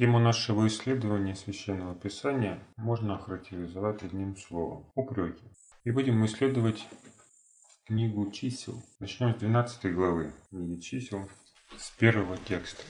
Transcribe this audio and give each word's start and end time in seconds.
Тему 0.00 0.18
нашего 0.18 0.66
исследования 0.66 1.34
Священного 1.34 1.94
Писания 1.94 2.58
можно 2.78 3.16
охарактеризовать 3.16 4.02
одним 4.02 4.34
словом– 4.34 4.90
упреки. 4.94 5.44
И 5.84 5.90
будем 5.90 6.24
исследовать 6.24 6.88
книгу 7.84 8.30
чисел. 8.30 8.82
Начнем 8.98 9.34
с 9.34 9.40
12 9.40 9.94
главы 9.94 10.32
книги 10.48 10.80
чисел, 10.80 11.28
с 11.76 11.90
первого 11.90 12.38
текста. 12.38 12.82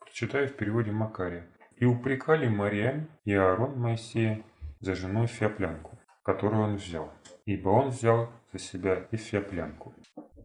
Прочитаю 0.00 0.48
в 0.48 0.56
переводе 0.56 0.92
Макария. 0.92 1.46
«И 1.76 1.86
упрекали 1.86 2.48
Мариам 2.48 3.08
и 3.24 3.32
Аарон 3.32 3.80
Моисея 3.80 4.44
за 4.80 4.94
женой 4.94 5.26
Феоплянку, 5.26 5.98
которую 6.22 6.64
он 6.64 6.76
взял, 6.76 7.10
ибо 7.46 7.70
он 7.70 7.88
взял 7.88 8.28
за 8.52 8.58
себя 8.58 9.08
и 9.10 9.16
Феоплянку. 9.16 9.94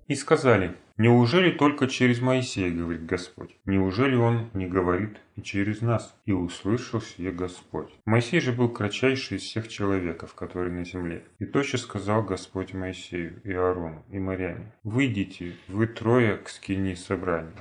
И 0.08 0.14
сказали, 0.14 0.76
неужели 0.98 1.50
только 1.50 1.88
через 1.88 2.22
Моисея 2.22 2.72
говорит 2.72 3.08
Господь? 3.08 3.58
Неужели 3.66 4.16
он 4.16 4.52
не 4.54 4.68
говорит 4.68 5.18
и 5.36 5.42
через 5.42 5.82
нас? 5.82 6.16
И 6.26 6.32
услышал 6.32 7.02
сие 7.02 7.32
Господь. 7.32 7.92
Моисей 8.06 8.40
же 8.40 8.52
был 8.52 8.70
кратчайший 8.70 9.38
из 9.38 9.44
всех 9.44 9.68
человеков, 9.68 10.36
которые 10.36 10.72
на 10.72 10.86
земле. 10.86 11.24
И 11.40 11.46
тотчас 11.46 11.82
сказал 11.82 12.22
Господь 12.22 12.74
Моисею 12.74 13.42
и 13.44 13.52
Аарону 13.52 14.06
и 14.12 14.20
Марьяне, 14.20 14.74
выйдите, 14.84 15.56
вы 15.68 15.88
трое 15.88 16.38
к 16.38 16.50
скини 16.50 16.94
собрания. 16.94 17.52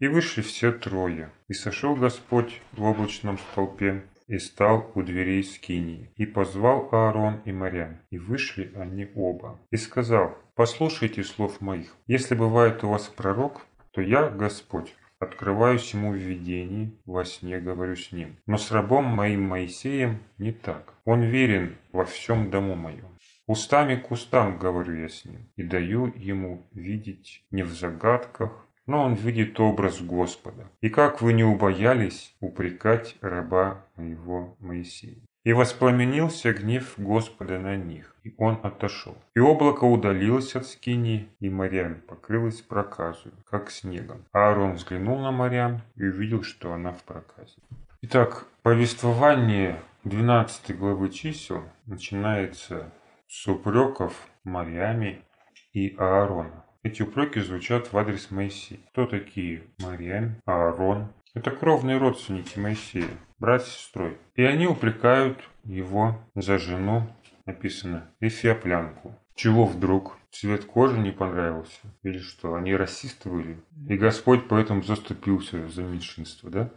И 0.00 0.08
вышли 0.08 0.42
все 0.42 0.72
трое. 0.72 1.30
И 1.46 1.52
сошел 1.52 1.94
Господь 1.94 2.60
в 2.72 2.82
облачном 2.82 3.38
столпе 3.38 4.02
и 4.26 4.38
стал 4.38 4.90
у 4.96 5.02
дверей 5.02 5.44
скинии. 5.44 6.10
И 6.16 6.26
позвал 6.26 6.88
Аарон 6.90 7.40
и 7.44 7.52
Марьян, 7.52 7.98
и 8.10 8.18
вышли 8.18 8.72
они 8.74 9.06
оба. 9.14 9.60
И 9.70 9.76
сказал, 9.76 10.36
Послушайте 10.56 11.24
слов 11.24 11.60
моих. 11.60 11.96
Если 12.06 12.36
бывает 12.36 12.84
у 12.84 12.88
вас 12.88 13.08
пророк, 13.08 13.62
то 13.90 14.00
я, 14.00 14.28
Господь, 14.28 14.94
открываюсь 15.18 15.92
ему 15.92 16.12
в 16.12 16.16
видении, 16.16 16.92
во 17.06 17.24
сне 17.24 17.58
говорю 17.58 17.96
с 17.96 18.12
ним. 18.12 18.36
Но 18.46 18.56
с 18.56 18.70
рабом 18.70 19.04
моим 19.04 19.42
Моисеем 19.42 20.20
не 20.38 20.52
так. 20.52 20.94
Он 21.04 21.22
верен 21.22 21.76
во 21.90 22.04
всем 22.04 22.52
дому 22.52 22.76
моем. 22.76 23.18
Устами 23.48 23.96
к 23.96 24.12
устам 24.12 24.56
говорю 24.58 24.94
я 24.94 25.08
с 25.08 25.24
ним, 25.24 25.50
и 25.56 25.64
даю 25.64 26.12
ему 26.14 26.64
видеть 26.72 27.44
не 27.50 27.64
в 27.64 27.72
загадках, 27.74 28.52
но 28.86 29.02
он 29.02 29.14
видит 29.14 29.58
образ 29.58 30.00
Господа. 30.00 30.70
И 30.80 30.88
как 30.88 31.20
вы 31.20 31.32
не 31.32 31.42
убоялись 31.42 32.32
упрекать 32.38 33.16
раба 33.20 33.84
моего 33.96 34.56
Моисея. 34.60 35.18
И 35.44 35.52
воспламенился 35.52 36.54
гнев 36.54 36.94
Господа 36.96 37.58
на 37.58 37.76
них, 37.76 38.16
и 38.24 38.34
он 38.38 38.58
отошел. 38.62 39.14
И 39.34 39.40
облако 39.40 39.84
удалилось 39.84 40.56
от 40.56 40.66
скини, 40.66 41.28
и 41.38 41.50
морям 41.50 42.00
покрылось 42.08 42.62
проказу, 42.62 43.30
как 43.50 43.70
снегом. 43.70 44.24
А 44.32 44.48
Аарон 44.48 44.72
взглянул 44.72 45.18
на 45.18 45.32
морям 45.32 45.82
и 45.96 46.04
увидел, 46.04 46.42
что 46.42 46.72
она 46.72 46.92
в 46.92 47.02
проказе. 47.02 47.56
Итак, 48.00 48.46
повествование 48.62 49.80
12 50.04 50.78
главы 50.78 51.10
чисел 51.10 51.62
начинается 51.86 52.90
с 53.28 53.46
упреков 53.46 54.28
Марьями 54.44 55.22
и 55.74 55.94
Аарона. 55.98 56.64
Эти 56.82 57.02
упреки 57.02 57.40
звучат 57.40 57.92
в 57.92 57.98
адрес 57.98 58.30
Моисея. 58.30 58.78
Кто 58.92 59.06
такие 59.06 59.62
Марьям, 59.78 60.36
Аарон? 60.44 61.12
Это 61.34 61.50
кровные 61.50 61.98
родственники 61.98 62.60
Моисея 62.60 63.08
брат 63.40 63.64
с 63.64 63.68
сестрой. 63.68 64.16
И 64.36 64.44
они 64.44 64.68
упрекают 64.68 65.38
его 65.64 66.16
за 66.36 66.58
жену, 66.58 67.02
написано, 67.44 68.08
эфиоплянку. 68.20 69.12
Чего 69.34 69.66
вдруг? 69.66 70.16
Цвет 70.30 70.64
кожи 70.64 70.96
не 70.96 71.10
понравился? 71.10 71.80
Или 72.04 72.18
что, 72.18 72.54
они 72.54 72.74
расисты 72.76 73.28
были? 73.28 73.58
И 73.88 73.96
Господь 73.96 74.46
поэтому 74.46 74.82
заступился 74.82 75.66
за 75.68 75.82
меньшинство, 75.82 76.50
да? 76.50 76.70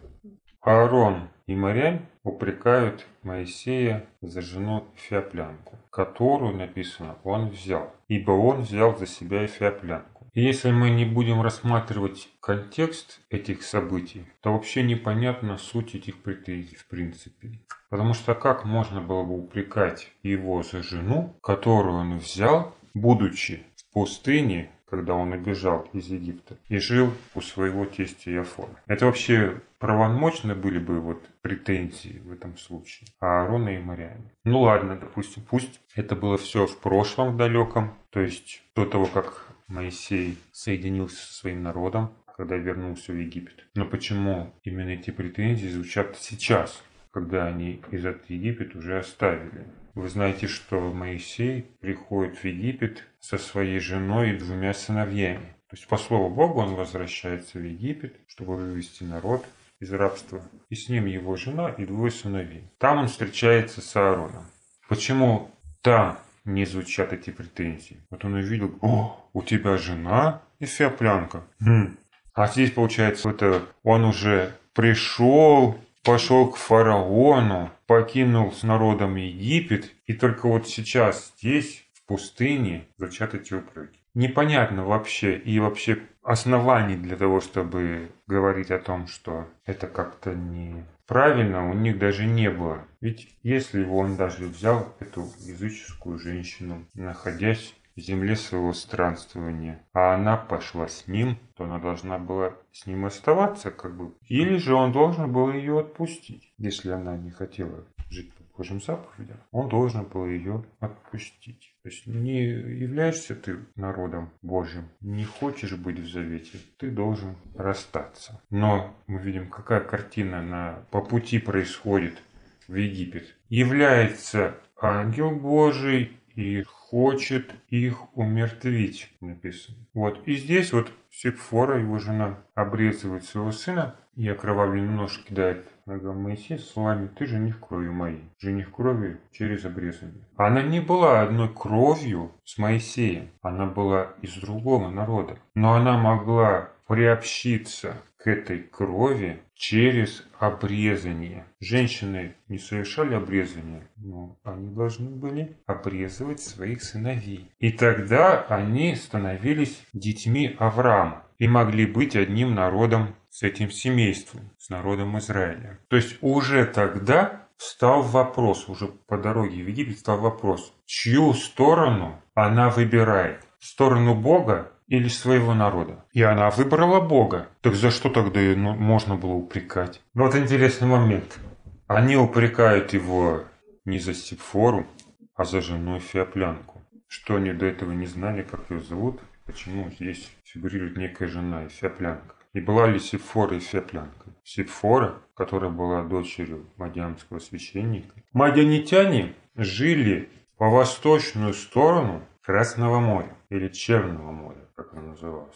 Аарон 0.62 1.30
и 1.46 1.56
Марям 1.56 2.08
упрекают 2.24 3.06
Моисея 3.22 4.08
за 4.22 4.42
жену 4.42 4.86
Эфиоплянку, 4.96 5.78
которую, 5.92 6.58
написано, 6.58 7.16
он 7.24 7.50
взял, 7.50 7.94
ибо 8.08 8.32
он 8.32 8.62
взял 8.62 8.98
за 8.98 9.06
себя 9.06 9.46
Эфиоплянку. 9.46 10.17
Если 10.40 10.70
мы 10.70 10.92
не 10.92 11.04
будем 11.04 11.42
рассматривать 11.42 12.30
контекст 12.42 13.22
этих 13.32 13.64
событий, 13.64 14.28
то 14.42 14.54
вообще 14.54 14.84
непонятна 14.84 15.58
суть 15.58 15.96
этих 15.96 16.22
претензий 16.22 16.76
в 16.76 16.86
принципе. 16.86 17.60
Потому 17.90 18.14
что 18.14 18.36
как 18.36 18.64
можно 18.64 19.02
было 19.02 19.24
бы 19.24 19.36
упрекать 19.36 20.12
его 20.22 20.62
за 20.62 20.84
жену, 20.84 21.36
которую 21.42 21.96
он 21.96 22.20
взял, 22.20 22.76
будучи 22.94 23.64
в 23.78 23.92
пустыне, 23.92 24.70
когда 24.88 25.16
он 25.16 25.34
убежал 25.34 25.90
из 25.94 26.06
Египта 26.06 26.60
и 26.68 26.78
жил 26.78 27.12
у 27.34 27.42
своего 27.42 27.86
тестя 27.86 28.30
Яфона. 28.30 28.80
Это 28.86 29.08
вообще 29.08 29.60
правомочны 29.80 30.54
были 30.54 30.78
бы 30.78 31.00
вот 31.00 31.28
претензии 31.42 32.22
в 32.24 32.32
этом 32.32 32.60
случае 32.60 33.10
Аарона 33.20 33.70
и 33.70 33.80
Мариаме. 33.80 34.32
Ну 34.44 34.62
ладно, 34.62 34.98
допустим, 34.98 35.42
пусть 35.50 35.82
это 35.96 36.16
было 36.16 36.38
все 36.38 36.68
в 36.68 36.78
прошлом 36.78 37.38
далеком, 37.38 37.96
то 38.12 38.20
есть 38.20 38.62
до 38.76 38.86
того, 38.86 39.08
как 39.08 39.48
Моисей 39.68 40.38
соединился 40.52 41.18
со 41.18 41.34
своим 41.34 41.64
народом, 41.64 42.14
когда 42.38 42.56
вернулся 42.56 43.12
в 43.12 43.16
Египет. 43.16 43.68
Но 43.76 43.86
почему 43.86 44.54
именно 44.64 44.90
эти 44.90 45.12
претензии 45.12 45.68
звучат 45.68 46.18
сейчас, 46.20 46.84
когда 47.12 47.48
они 47.48 47.82
этот 47.92 48.30
Египет 48.30 48.76
уже 48.76 49.00
оставили? 49.00 49.66
Вы 49.96 50.10
знаете, 50.10 50.48
что 50.48 50.94
Моисей 50.94 51.64
приходит 51.82 52.38
в 52.38 52.46
Египет 52.46 53.04
со 53.20 53.38
своей 53.38 53.80
женой 53.80 54.32
и 54.32 54.38
двумя 54.38 54.74
сыновьями. 54.74 55.56
То 55.70 55.76
есть, 55.76 55.88
по 55.88 55.98
слову 55.98 56.30
Бога, 56.30 56.60
он 56.60 56.76
возвращается 56.76 57.58
в 57.58 57.64
Египет, 57.64 58.16
чтобы 58.28 58.56
вывести 58.56 59.04
народ 59.04 59.46
из 59.80 59.92
рабства. 59.92 60.42
И 60.70 60.76
с 60.76 60.88
ним 60.88 61.08
его 61.08 61.36
жена 61.36 61.70
и 61.70 61.86
двое 61.86 62.12
сыновей. 62.12 62.70
Там 62.78 63.00
он 63.00 63.08
встречается 63.08 63.82
с 63.82 63.96
Аароном. 63.96 64.46
Почему 64.88 65.52
там 65.82 66.18
не 66.48 66.66
звучат 66.66 67.14
эти 67.14 67.30
претензии. 67.30 67.98
Вот 68.10 68.26
он 68.26 68.36
увидел, 68.36 68.74
о, 68.82 69.30
у 69.34 69.44
тебя 69.44 69.78
жена 69.78 70.42
эфиоплянка. 70.60 71.44
Хм. 71.60 71.98
А 72.34 72.48
здесь 72.48 72.72
получается, 72.72 73.30
это 73.30 73.64
он 73.84 74.06
уже 74.06 74.54
пришел, 74.74 75.78
пошел 76.04 76.50
к 76.50 76.56
фараону, 76.56 77.72
покинул 77.86 78.52
с 78.52 78.64
народом 78.64 79.16
Египет, 79.16 79.92
и 80.06 80.14
только 80.14 80.48
вот 80.48 80.68
сейчас 80.68 81.34
здесь, 81.38 81.84
в 81.94 82.08
пустыне, 82.08 82.88
звучат 82.98 83.34
эти 83.34 83.54
упреки. 83.54 84.00
Непонятно 84.14 84.86
вообще, 84.86 85.38
и 85.38 85.60
вообще 85.60 86.00
оснований 86.24 86.96
для 86.96 87.18
того, 87.18 87.42
чтобы 87.42 88.10
говорить 88.26 88.72
о 88.72 88.80
том, 88.80 89.08
что 89.08 89.48
это 89.66 89.88
как-то 89.88 90.34
не 90.34 90.86
правильно 91.08 91.70
у 91.70 91.74
них 91.74 91.98
даже 91.98 92.26
не 92.26 92.52
было. 92.52 92.86
Ведь 93.02 93.36
если 93.42 93.84
бы 93.84 93.96
он 93.96 94.18
даже 94.18 94.46
взял 94.46 94.94
эту 95.00 95.22
языческую 95.40 96.20
женщину, 96.20 96.86
находясь 96.94 97.74
в 97.96 98.00
земле 98.00 98.36
своего 98.36 98.74
странствования, 98.74 99.84
а 99.94 100.14
она 100.14 100.38
пошла 100.38 100.88
с 100.88 101.08
ним, 101.08 101.40
то 101.56 101.64
она 101.64 101.80
должна 101.80 102.20
была 102.20 102.54
с 102.72 102.86
ним 102.86 103.06
оставаться, 103.06 103.72
как 103.72 103.98
бы. 103.98 104.14
Или 104.28 104.58
же 104.58 104.76
он 104.76 104.92
должен 104.92 105.32
был 105.32 105.52
ее 105.52 105.80
отпустить, 105.80 106.54
если 106.60 106.92
она 106.92 107.18
не 107.18 107.32
хотела 107.32 107.86
жить 108.10 108.32
по 108.36 108.58
Божьим 108.58 108.82
заповедям. 108.82 109.38
Он 109.52 109.68
должен 109.68 110.04
был 110.04 110.28
ее 110.28 110.64
отпустить. 110.80 111.74
То 111.88 111.92
есть 111.92 112.06
не 112.06 112.44
являешься 112.44 113.34
ты 113.34 113.60
народом 113.78 114.30
Божьим, 114.42 114.90
не 115.00 115.24
хочешь 115.24 115.72
быть 115.72 115.98
в 115.98 116.12
завете, 116.12 116.58
ты 116.78 116.92
должен 116.92 117.38
расстаться. 117.56 118.42
Но 118.50 118.94
мы 119.08 119.22
видим, 119.22 119.48
какая 119.48 119.80
картина 119.80 120.42
на, 120.42 120.80
по 120.92 121.02
пути 121.02 121.40
происходит 121.40 122.22
в 122.68 122.76
Египет. 122.76 123.34
Является 123.48 124.56
ангел 124.82 125.32
Божий 125.32 126.12
и 126.36 126.62
хочет 126.64 127.54
их 127.70 128.18
умертвить, 128.18 129.10
написано. 129.22 129.78
Вот. 129.94 130.28
И 130.28 130.36
здесь 130.36 130.74
вот 130.74 130.92
Сепфора, 131.10 131.80
его 131.80 132.00
жена, 132.00 132.38
обрезывает 132.54 133.24
своего 133.24 133.54
сына 133.54 133.96
и 134.18 134.28
окровавленный 134.28 134.94
нож 134.94 135.20
кидает 135.20 135.66
ногам 135.88 136.22
Моисея 136.22 136.60
словами 136.60 137.08
«Ты 137.18 137.26
жених 137.26 137.60
крови 137.60 137.90
моей, 137.90 138.24
жених 138.38 138.72
крови 138.72 139.18
через 139.32 139.66
обрезание». 139.66 140.28
Она 140.36 140.62
не 140.62 140.82
была 140.82 141.22
одной 141.22 141.50
кровью 141.50 142.32
с 142.44 142.58
Моисеем, 142.58 143.30
она 143.42 143.66
была 143.66 144.14
из 144.22 144.36
другого 144.36 144.90
народа, 144.90 145.40
но 145.56 145.74
она 145.74 145.98
могла 145.98 146.70
приобщиться 146.88 147.96
к 148.18 148.28
этой 148.28 148.60
крови 148.60 149.40
через 149.56 150.26
обрезание. 150.40 151.46
Женщины 151.60 152.36
не 152.48 152.58
совершали 152.58 153.16
обрезание, 153.16 153.88
но 153.98 154.38
они 154.44 154.74
должны 154.74 155.10
были 155.10 155.58
обрезывать 155.66 156.42
своих 156.42 156.84
сыновей. 156.84 157.52
И 157.60 157.72
тогда 157.72 158.42
они 158.44 158.96
становились 158.96 159.82
детьми 159.94 160.56
Авраама 160.60 161.24
и 161.38 161.48
могли 161.48 161.86
быть 161.86 162.16
одним 162.16 162.56
народом 162.56 163.16
с 163.38 163.44
этим 163.44 163.70
семейством, 163.70 164.50
с 164.58 164.70
народом 164.70 165.16
Израиля. 165.20 165.78
То 165.90 165.96
есть 165.96 166.18
уже 166.22 166.66
тогда 166.66 167.48
встал 167.56 168.02
вопрос, 168.02 168.68
уже 168.68 168.88
по 168.88 169.16
дороге 169.16 169.62
в 169.62 169.68
Египет 169.68 170.00
стал 170.00 170.18
вопрос, 170.18 170.74
чью 170.88 171.36
сторону 171.36 172.20
она 172.34 172.72
выбирает. 172.72 173.44
Сторону 173.60 174.16
Бога 174.16 174.72
или 174.88 175.08
своего 175.08 175.54
народа. 175.54 176.04
И 176.14 176.24
она 176.24 176.50
выбрала 176.50 177.00
Бога. 177.00 177.48
Так 177.62 177.76
за 177.76 177.92
что 177.92 178.10
тогда 178.10 178.40
ее 178.40 178.56
ну, 178.56 178.74
можно 178.74 179.16
было 179.16 179.34
упрекать? 179.34 180.02
Ну 180.16 180.24
вот 180.24 180.36
интересный 180.36 180.88
момент. 180.88 181.38
Они 181.86 182.18
упрекают 182.18 182.94
его 182.94 183.44
не 183.86 184.00
за 184.00 184.16
Сепфору, 184.16 184.88
а 185.36 185.44
за 185.46 185.62
жену 185.62 186.00
Феоплянку. 186.00 186.82
Что 187.08 187.36
они 187.36 187.54
до 187.54 187.68
этого 187.68 187.92
не 187.92 188.08
знали, 188.08 188.42
как 188.42 188.72
ее 188.72 188.80
зовут, 188.80 189.22
почему 189.46 189.92
здесь 189.92 190.28
фигурирует 190.44 190.98
некая 190.98 191.28
жена 191.28 191.68
Феоплянка. 191.70 192.37
И 192.58 192.60
была 192.60 192.88
ли 192.88 192.98
Сепфора 192.98 193.60
Феоплянкой? 193.60 194.34
Сепфора, 194.44 195.22
которая 195.36 195.70
была 195.70 196.02
дочерью 196.02 196.66
мадиамского 196.78 197.38
священника. 197.38 198.16
Мадианитяне 198.34 199.36
жили 199.56 200.30
по 200.58 200.68
восточную 200.68 201.54
сторону 201.54 202.24
Красного 202.42 203.00
моря 203.00 203.38
или 203.52 203.68
Черного 203.68 204.32
моря, 204.32 204.66
как 204.76 204.92
оно 204.94 205.10
называлось. 205.10 205.54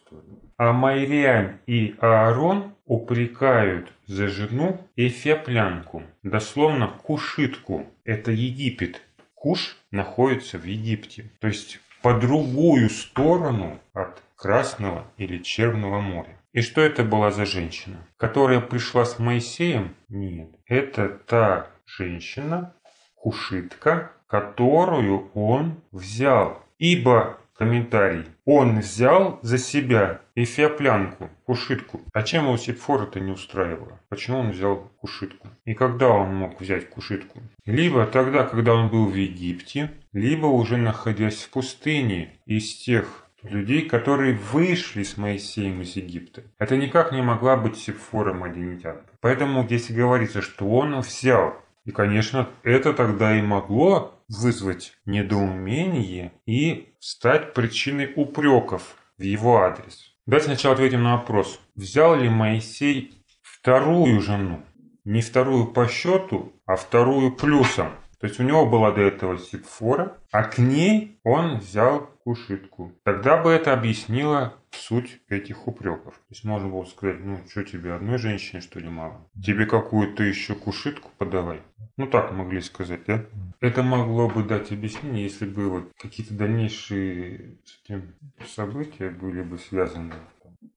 А 0.57 0.74
Майриам 0.74 1.57
и 1.65 1.95
Аарон 2.00 2.75
упрекают 2.86 3.92
за 4.06 4.27
жену 4.27 4.80
Эфеплянку, 4.95 6.03
дословно 6.21 6.88
кушитку. 6.88 7.88
Это 8.06 8.30
Египет. 8.30 9.01
Куш 9.33 9.75
находится 9.89 10.59
в 10.59 10.65
Египте. 10.65 11.31
То 11.39 11.48
есть 11.48 11.80
по 12.03 12.13
другую 12.13 12.92
сторону 12.92 13.80
от 13.94 14.21
Красного 14.36 15.07
или 15.18 15.39
Черного 15.39 16.00
моря. 16.00 16.38
И 16.53 16.62
что 16.62 16.81
это 16.81 17.03
была 17.03 17.31
за 17.31 17.45
женщина? 17.45 18.06
Которая 18.18 18.59
пришла 18.59 19.06
с 19.06 19.19
Моисеем? 19.19 19.95
Нет. 20.09 20.50
Это 20.65 21.07
та 21.07 21.68
женщина, 21.86 22.74
кушитка, 23.15 24.12
которую 24.27 25.31
он 25.33 25.81
взял. 25.92 26.62
Ибо, 26.77 27.38
комментарий, 27.53 28.25
он 28.44 28.80
взял 28.80 29.39
за 29.44 29.57
себя 29.57 30.19
эфиоплянку, 30.36 31.30
кушитку. 31.45 32.01
А 32.12 32.24
чем 32.24 32.45
его 32.45 32.57
Сепфор 32.57 33.03
это 33.03 33.21
не 33.21 33.31
устраивало? 33.31 34.01
Почему 34.09 34.39
он 34.39 34.51
взял 34.51 34.92
кушитку? 34.98 35.48
И 35.63 35.74
когда 35.74 36.09
он 36.09 36.36
мог 36.36 36.59
взять 36.59 36.89
кушитку? 36.89 37.39
Либо 37.65 38.06
тогда, 38.07 38.44
когда 38.44 38.74
он 38.74 38.89
был 38.89 39.06
в 39.06 39.15
Египте, 39.15 39.92
либо 40.12 40.48
уже 40.48 40.75
находясь 40.75 41.44
в 41.44 41.50
пустыне 41.50 42.39
из 42.45 42.75
тех 42.75 43.27
людей, 43.43 43.88
которые 43.88 44.33
вышли 44.33 45.03
с 45.03 45.17
Моисеем 45.17 45.81
из 45.81 45.95
Египта. 45.95 46.43
Это 46.57 46.77
никак 46.77 47.11
не 47.11 47.21
могла 47.21 47.57
быть 47.57 47.77
Сепфора 47.77 48.33
Мадинитянка. 48.33 49.05
Поэтому 49.19 49.63
здесь 49.63 49.91
говорится, 49.91 50.41
что 50.41 50.69
он 50.69 50.99
взял. 50.99 51.55
И, 51.85 51.91
конечно, 51.91 52.49
это 52.63 52.93
тогда 52.93 53.38
и 53.38 53.41
могло 53.41 54.13
вызвать 54.27 54.93
недоумение 55.05 56.31
и 56.45 56.93
стать 56.99 57.53
причиной 57.53 58.11
упреков 58.15 58.95
в 59.17 59.23
его 59.23 59.57
адрес. 59.63 60.13
Давайте 60.27 60.47
сначала 60.47 60.75
ответим 60.75 61.03
на 61.03 61.17
вопрос. 61.17 61.59
Взял 61.75 62.15
ли 62.15 62.29
Моисей 62.29 63.23
вторую 63.41 64.21
жену? 64.21 64.61
Не 65.03 65.21
вторую 65.21 65.65
по 65.65 65.88
счету, 65.88 66.53
а 66.67 66.75
вторую 66.75 67.31
плюсом. 67.31 67.89
То 68.21 68.27
есть 68.27 68.39
у 68.39 68.44
него 68.44 68.69
была 68.69 68.91
до 68.91 69.01
этого 69.01 69.39
Сипфора, 69.39 70.15
а 70.31 70.44
к 70.44 70.59
ней 70.59 71.19
он 71.23 71.57
взял 71.57 72.01
кушитку. 72.23 72.94
Тогда 73.03 73.41
бы 73.41 73.50
это 73.50 73.73
объяснило 73.73 74.53
суть 74.69 75.19
этих 75.27 75.68
упреков. 75.68 76.13
То 76.13 76.25
есть 76.29 76.44
можно 76.44 76.69
было 76.69 76.85
сказать, 76.85 77.19
ну 77.19 77.39
что 77.50 77.63
тебе 77.63 77.94
одной 77.94 78.19
женщине 78.19 78.62
что 78.62 78.79
ли 78.79 78.89
мало? 78.89 79.27
Тебе 79.44 79.65
какую-то 79.65 80.23
еще 80.23 80.53
кушитку 80.53 81.09
подавай. 81.18 81.62
Ну 81.97 82.06
так 82.06 82.31
могли 82.31 82.62
сказать, 82.62 83.01
да? 83.07 83.25
Это 83.59 83.81
могло 83.81 84.29
бы 84.29 84.44
дать 84.44 84.71
объяснение, 84.71 85.24
если 85.24 85.45
бы 85.45 85.69
вот 85.69 85.91
какие-то 86.00 86.35
дальнейшие 86.35 87.57
с 87.65 87.81
этим 87.83 88.13
события 88.45 89.09
были 89.09 89.41
бы 89.41 89.57
связаны. 89.57 90.13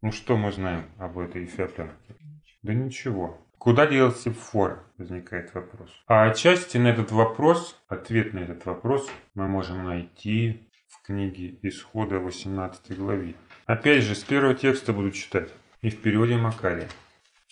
Ну 0.00 0.12
что 0.12 0.38
мы 0.38 0.50
знаем 0.50 0.84
об 0.96 1.18
этой 1.18 1.44
Феоплянке? 1.44 2.16
Да 2.62 2.72
ничего. 2.72 3.43
Куда 3.64 3.86
делся 3.86 4.30
фор? 4.30 4.84
Возникает 4.98 5.54
вопрос. 5.54 5.88
А 6.06 6.24
отчасти 6.24 6.76
на 6.76 6.88
этот 6.88 7.12
вопрос, 7.12 7.80
ответ 7.88 8.34
на 8.34 8.40
этот 8.40 8.66
вопрос 8.66 9.08
мы 9.34 9.48
можем 9.48 9.86
найти 9.86 10.68
в 10.86 11.06
книге 11.06 11.58
Исхода 11.62 12.18
18 12.18 12.94
главе. 12.98 13.34
Опять 13.64 14.02
же, 14.02 14.14
с 14.16 14.22
первого 14.22 14.52
текста 14.54 14.92
буду 14.92 15.12
читать. 15.12 15.48
И 15.80 15.88
в 15.88 15.98
переводе 16.02 16.36
Макария. 16.36 16.88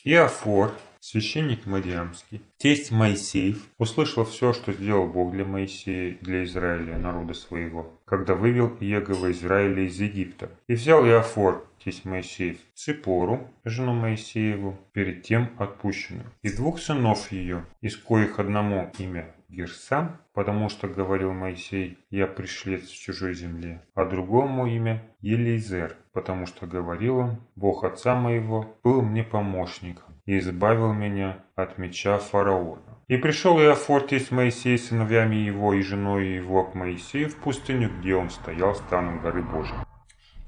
Иофор, 0.04 0.72
священник 1.00 1.64
Мадиамский, 1.64 2.42
тесть 2.58 2.90
Моисеев, 2.90 3.66
услышал 3.78 4.26
все, 4.26 4.52
что 4.52 4.74
сделал 4.74 5.06
Бог 5.06 5.32
для 5.32 5.46
Моисея 5.46 6.18
для 6.20 6.44
Израиля, 6.44 6.98
народа 6.98 7.32
своего, 7.32 7.98
когда 8.04 8.34
вывел 8.34 8.76
Иегова 8.80 9.32
Израиля 9.32 9.86
из 9.86 9.98
Египта. 9.98 10.50
И 10.66 10.74
взял 10.74 11.06
Иофор, 11.06 11.64
тесть 11.84 12.04
Моисеев, 12.04 12.58
Ципору, 12.74 13.48
жену 13.64 13.92
Моисееву, 13.92 14.78
перед 14.92 15.22
тем 15.22 15.50
отпущенную, 15.58 16.26
и 16.42 16.50
двух 16.50 16.78
сынов 16.78 17.32
ее, 17.32 17.64
из 17.80 17.96
коих 17.96 18.38
одному 18.38 18.90
имя 18.98 19.34
Герсам, 19.48 20.18
потому 20.32 20.68
что 20.70 20.88
говорил 20.88 21.32
Моисей, 21.32 21.98
я 22.10 22.26
пришлец 22.26 22.88
в 22.88 22.98
чужой 22.98 23.34
земле, 23.34 23.82
а 23.94 24.04
другому 24.04 24.66
имя 24.66 25.02
Елизер, 25.20 25.96
потому 26.12 26.46
что 26.46 26.66
говорил 26.66 27.18
он, 27.18 27.36
Бог 27.54 27.84
отца 27.84 28.14
моего 28.14 28.78
был 28.82 29.02
мне 29.02 29.24
помощник 29.24 30.02
и 30.24 30.38
избавил 30.38 30.92
меня 30.94 31.44
от 31.54 31.78
меча 31.78 32.18
фараона. 32.18 32.98
И 33.08 33.18
пришел 33.18 33.60
Иофор, 33.60 34.06
тесть 34.06 34.30
Моисей, 34.30 34.78
сыновьями 34.78 35.36
его 35.36 35.74
и 35.74 35.82
женой 35.82 36.28
его 36.28 36.64
к 36.64 36.74
Моисею 36.74 37.28
в 37.28 37.36
пустыню, 37.36 37.90
где 37.98 38.14
он 38.14 38.30
стоял 38.30 38.74
станом 38.74 39.20
горы 39.20 39.42
Божией. 39.42 39.80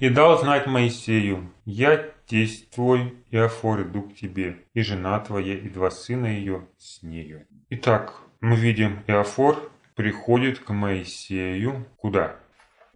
И 0.00 0.08
дал 0.08 0.38
знать 0.40 0.66
Моисею, 0.66 1.52
я 1.64 1.96
тесть 2.26 2.70
твой, 2.70 3.14
Иофор, 3.30 3.82
иду 3.82 4.02
к 4.02 4.14
тебе, 4.16 4.64
и 4.74 4.82
жена 4.82 5.20
твоя, 5.20 5.54
и 5.54 5.68
два 5.68 5.90
сына 5.90 6.26
ее 6.26 6.66
с 6.78 7.02
нею. 7.02 7.46
Итак, 7.70 8.20
мы 8.40 8.56
видим, 8.56 9.04
Иофор 9.06 9.70
приходит 9.94 10.58
к 10.58 10.70
Моисею 10.70 11.86
куда? 11.96 12.36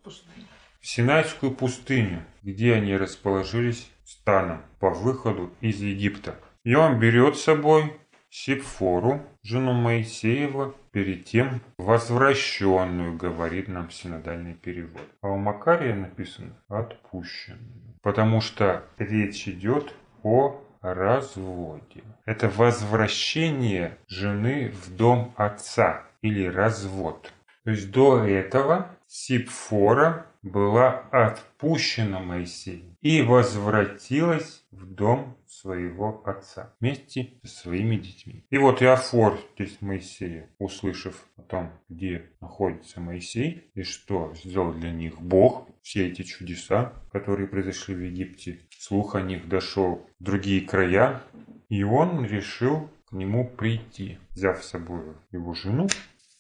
В 0.04 0.86
Синайскую 0.86 1.52
пустыню, 1.52 2.24
где 2.42 2.74
они 2.74 2.96
расположились 2.96 3.90
станом 4.04 4.62
по 4.80 4.90
выходу 4.90 5.52
из 5.60 5.80
Египта. 5.80 6.34
И 6.64 6.74
он 6.74 6.98
берет 6.98 7.36
с 7.36 7.42
собой 7.44 7.92
Сепфору, 8.30 9.22
жену 9.48 9.72
Моисеева, 9.72 10.74
перед 10.92 11.24
тем 11.24 11.62
возвращенную, 11.78 13.16
говорит 13.16 13.68
нам 13.68 13.90
синодальный 13.90 14.52
перевод. 14.52 15.02
А 15.22 15.28
у 15.28 15.38
Макария 15.38 15.94
написано 15.94 16.52
отпущенную. 16.68 17.98
Потому 18.02 18.42
что 18.42 18.84
речь 18.98 19.48
идет 19.48 19.94
о 20.22 20.60
разводе. 20.82 22.04
Это 22.26 22.50
возвращение 22.50 23.96
жены 24.06 24.70
в 24.70 24.94
дом 24.94 25.32
отца 25.37 26.02
или 26.20 26.44
развод. 26.44 27.32
То 27.64 27.70
есть 27.70 27.90
до 27.90 28.25
этого 28.25 28.88
Сипфора 29.06 30.26
была 30.42 31.04
отпущена 31.11 32.20
Моисеем 32.20 32.96
и 33.00 33.23
возвратилась 33.23 34.57
в 34.70 34.87
дом 34.87 35.37
своего 35.46 36.22
отца 36.25 36.75
вместе 36.80 37.34
со 37.42 37.62
своими 37.62 37.96
детьми. 37.96 38.44
И 38.50 38.58
вот 38.58 38.82
Иофор, 38.82 39.38
то 39.56 39.62
есть 39.62 39.80
Моисея, 39.80 40.50
услышав 40.58 41.26
о 41.37 41.42
том, 41.42 41.70
где 41.88 42.30
находится 42.40 43.00
Моисей 43.00 43.70
и 43.75 43.82
что 43.82 44.32
сделал 44.34 44.72
для 44.72 44.90
них 44.90 45.20
Бог, 45.20 45.68
все 45.82 46.08
эти 46.08 46.22
чудеса, 46.22 46.92
которые 47.12 47.48
произошли 47.48 47.94
в 47.94 48.00
Египте, 48.00 48.60
слух 48.78 49.14
о 49.14 49.22
них 49.22 49.48
дошел 49.48 50.06
в 50.18 50.25
другие 50.25 50.60
края, 50.60 51.22
и 51.68 51.82
он 51.82 52.25
решил 52.25 52.90
к 53.08 53.12
нему 53.12 53.48
прийти, 53.48 54.18
взяв 54.30 54.62
с 54.62 54.68
собой 54.68 55.00
его 55.32 55.54
жену, 55.54 55.88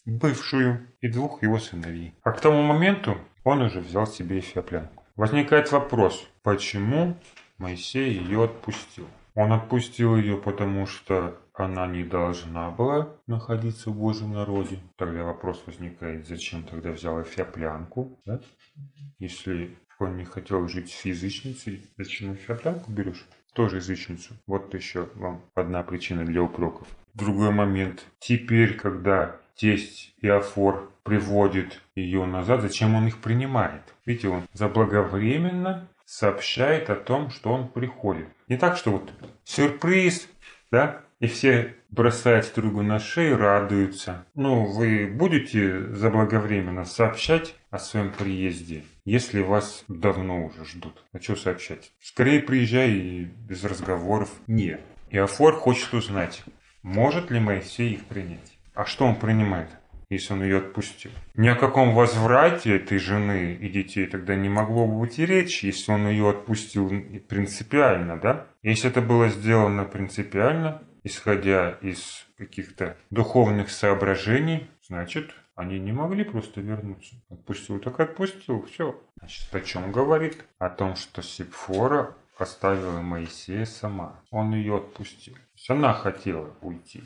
бывшую, 0.04 0.86
и 1.00 1.08
двух 1.08 1.42
его 1.42 1.58
сыновей. 1.58 2.14
А 2.22 2.32
к 2.32 2.40
тому 2.40 2.62
моменту 2.62 3.16
он 3.44 3.62
уже 3.62 3.80
взял 3.80 4.06
себе 4.06 4.38
Эфиоплянку. 4.40 5.04
Возникает 5.16 5.72
вопрос, 5.72 6.28
почему 6.42 7.16
Моисей 7.58 8.12
ее 8.12 8.44
отпустил? 8.44 9.06
Он 9.34 9.52
отпустил 9.52 10.16
ее, 10.16 10.36
потому 10.36 10.86
что 10.86 11.36
она 11.54 11.86
не 11.88 12.04
должна 12.04 12.70
была 12.70 13.08
находиться 13.26 13.90
в 13.90 13.96
Божьем 13.96 14.32
народе. 14.32 14.78
Тогда 14.96 15.24
вопрос 15.24 15.62
возникает, 15.66 16.26
зачем 16.26 16.62
тогда 16.62 16.92
взял 16.92 17.20
Эфиоплянку? 17.20 18.20
Да? 18.24 18.40
Если 19.18 19.76
он 19.98 20.16
не 20.16 20.24
хотел 20.24 20.68
жить 20.68 20.92
с 20.92 21.04
язычницей, 21.04 21.82
зачем 21.96 22.34
Эфиоплянку 22.34 22.92
берешь? 22.92 23.26
Тоже 23.54 23.76
язычницу. 23.76 24.34
Вот 24.46 24.72
еще 24.74 25.08
вам 25.16 25.40
одна 25.54 25.82
причина 25.82 26.24
для 26.24 26.42
упреков. 26.42 26.86
Другой 27.14 27.50
момент. 27.50 28.06
Теперь, 28.20 28.74
когда 28.74 29.36
тесть 29.56 30.14
Иофор 30.22 30.92
приводит 31.02 31.80
ее 31.96 32.24
назад, 32.24 32.62
зачем 32.62 32.94
он 32.94 33.08
их 33.08 33.18
принимает? 33.18 33.82
Видите, 34.06 34.28
он 34.28 34.44
заблаговременно 34.52 35.88
сообщает 36.08 36.88
о 36.88 36.96
том, 36.96 37.30
что 37.30 37.52
он 37.52 37.68
приходит. 37.68 38.28
Не 38.48 38.56
так, 38.56 38.78
что 38.78 38.92
вот 38.92 39.12
сюрприз, 39.44 40.26
да, 40.70 41.02
и 41.20 41.26
все 41.26 41.76
бросать 41.90 42.50
другу 42.54 42.82
на 42.82 42.98
шею, 42.98 43.36
радуются. 43.36 44.24
Ну, 44.34 44.64
вы 44.64 45.06
будете 45.06 45.92
заблаговременно 45.92 46.86
сообщать 46.86 47.54
о 47.70 47.78
своем 47.78 48.10
приезде, 48.10 48.84
если 49.04 49.42
вас 49.42 49.84
давно 49.86 50.46
уже 50.46 50.64
ждут. 50.64 51.04
А 51.12 51.20
что 51.20 51.36
сообщать? 51.36 51.92
Скорее 52.00 52.40
приезжай 52.40 52.90
и 52.90 53.24
без 53.24 53.64
разговоров. 53.64 54.30
Нет. 54.46 54.80
И 55.10 55.18
Афор 55.18 55.56
хочет 55.56 55.92
узнать, 55.92 56.42
может 56.82 57.30
ли 57.30 57.38
Моисей 57.38 57.92
их 57.92 58.06
принять. 58.06 58.58
А 58.72 58.86
что 58.86 59.04
он 59.04 59.16
принимает? 59.16 59.68
Если 60.10 60.32
он 60.32 60.42
ее 60.42 60.58
отпустил. 60.58 61.10
Ни 61.34 61.48
о 61.48 61.54
каком 61.54 61.94
возврате 61.94 62.76
этой 62.76 62.98
жены 62.98 63.54
и 63.54 63.68
детей 63.68 64.06
тогда 64.06 64.34
не 64.34 64.48
могло 64.48 64.86
бы 64.86 65.00
быть 65.00 65.18
и 65.18 65.26
речи, 65.26 65.66
если 65.66 65.92
он 65.92 66.08
ее 66.08 66.30
отпустил 66.30 66.88
принципиально, 67.28 68.18
да? 68.18 68.46
Если 68.62 68.90
это 68.90 69.00
было 69.02 69.28
сделано 69.28 69.84
принципиально, 69.84 70.82
исходя 71.04 71.78
из 71.82 72.26
каких-то 72.36 72.96
духовных 73.10 73.70
соображений, 73.70 74.70
значит, 74.82 75.30
они 75.54 75.78
не 75.78 75.92
могли 75.92 76.24
просто 76.24 76.60
вернуться. 76.60 77.16
Отпустил, 77.30 77.80
так 77.80 77.98
отпустил, 78.00 78.62
все. 78.62 79.00
Значит, 79.16 79.54
о 79.54 79.60
чем 79.60 79.90
говорит? 79.90 80.44
О 80.58 80.70
том, 80.70 80.94
что 80.94 81.20
Сипфора 81.20 82.14
оставила 82.38 83.00
Моисея 83.00 83.64
сама. 83.64 84.20
Он 84.30 84.54
ее 84.54 84.76
отпустил. 84.76 85.34
Она 85.68 85.92
хотела 85.92 86.54
уйти. 86.60 87.02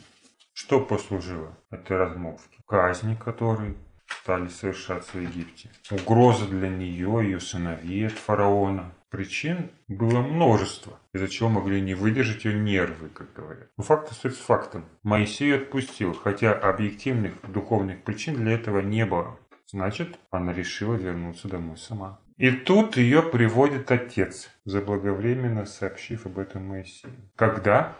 Что 0.52 0.80
послужило 0.80 1.56
этой 1.70 1.96
размолвке? 1.96 2.61
Казни, 2.72 3.16
которые 3.16 3.74
стали 4.06 4.48
совершаться 4.48 5.18
в 5.18 5.20
Египте. 5.20 5.68
Угроза 5.90 6.46
для 6.46 6.70
нее, 6.70 7.20
ее 7.22 7.38
сыновей 7.38 8.06
от 8.06 8.14
фараона. 8.14 8.94
Причин 9.10 9.70
было 9.88 10.22
множество, 10.22 10.98
из-за 11.12 11.28
чего 11.28 11.50
могли 11.50 11.82
не 11.82 11.92
выдержать 11.92 12.46
ее 12.46 12.58
нервы, 12.58 13.10
как 13.10 13.30
говорят. 13.34 13.68
Но 13.76 13.84
факт 13.84 14.10
остается 14.10 14.42
фактом. 14.42 14.86
Моисей 15.02 15.54
отпустил, 15.54 16.14
хотя 16.14 16.54
объективных 16.54 17.34
духовных 17.46 18.04
причин 18.04 18.36
для 18.36 18.52
этого 18.52 18.80
не 18.80 19.04
было. 19.04 19.38
Значит, 19.66 20.18
она 20.30 20.54
решила 20.54 20.94
вернуться 20.94 21.48
домой 21.48 21.76
сама. 21.76 22.20
И 22.38 22.50
тут 22.52 22.96
ее 22.96 23.22
приводит 23.22 23.90
отец, 23.90 24.48
заблаговременно 24.64 25.66
сообщив 25.66 26.24
об 26.24 26.38
этом 26.38 26.68
Моисею. 26.68 27.12
Когда? 27.36 27.98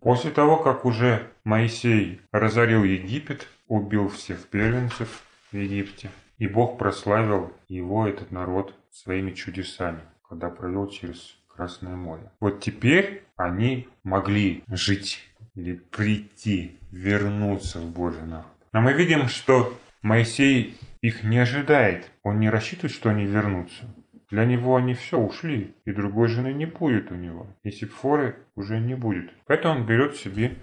После 0.00 0.30
того, 0.30 0.56
как 0.58 0.84
уже 0.84 1.26
Моисей 1.44 2.20
разорил 2.32 2.84
Египет, 2.84 3.48
убил 3.66 4.08
всех 4.08 4.46
первенцев 4.48 5.22
в 5.50 5.56
Египте, 5.56 6.10
и 6.38 6.46
Бог 6.46 6.78
прославил 6.78 7.52
его, 7.68 8.06
этот 8.06 8.30
народ, 8.30 8.74
своими 8.90 9.32
чудесами, 9.32 10.00
когда 10.28 10.50
провел 10.50 10.88
через 10.88 11.36
Красное 11.48 11.96
море. 11.96 12.30
Вот 12.38 12.60
теперь 12.60 13.24
они 13.36 13.88
могли 14.04 14.62
жить 14.68 15.28
или 15.56 15.74
прийти, 15.74 16.78
вернуться 16.92 17.80
в 17.80 17.90
Божий 17.90 18.22
народ. 18.22 18.46
Но 18.72 18.80
мы 18.80 18.92
видим, 18.92 19.26
что 19.26 19.76
Моисей 20.02 20.76
их 21.00 21.24
не 21.24 21.38
ожидает. 21.38 22.12
Он 22.22 22.38
не 22.38 22.48
рассчитывает, 22.48 22.92
что 22.92 23.10
они 23.10 23.24
вернутся. 23.24 23.92
Для 24.30 24.44
него 24.44 24.76
они 24.76 24.94
все 24.94 25.18
ушли, 25.18 25.74
и 25.86 25.92
другой 25.92 26.28
жены 26.28 26.52
не 26.52 26.66
будет 26.66 27.10
у 27.10 27.14
него. 27.14 27.46
И 27.62 27.70
Сипфоры 27.70 28.36
уже 28.56 28.78
не 28.78 28.94
будет. 28.94 29.30
Поэтому 29.46 29.80
он 29.80 29.86
берет 29.86 30.16
себе 30.16 30.56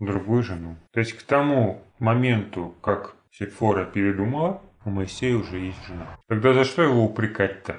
другую 0.00 0.42
жену. 0.42 0.76
То 0.92 1.00
есть 1.00 1.12
к 1.12 1.22
тому 1.22 1.82
моменту, 1.98 2.74
как 2.82 3.14
Сипфора 3.30 3.84
передумала, 3.84 4.60
у 4.84 4.90
Моисея 4.90 5.36
уже 5.36 5.58
есть 5.58 5.86
жена. 5.86 6.18
Тогда 6.26 6.52
за 6.52 6.64
что 6.64 6.82
его 6.82 7.04
упрекать-то? 7.04 7.76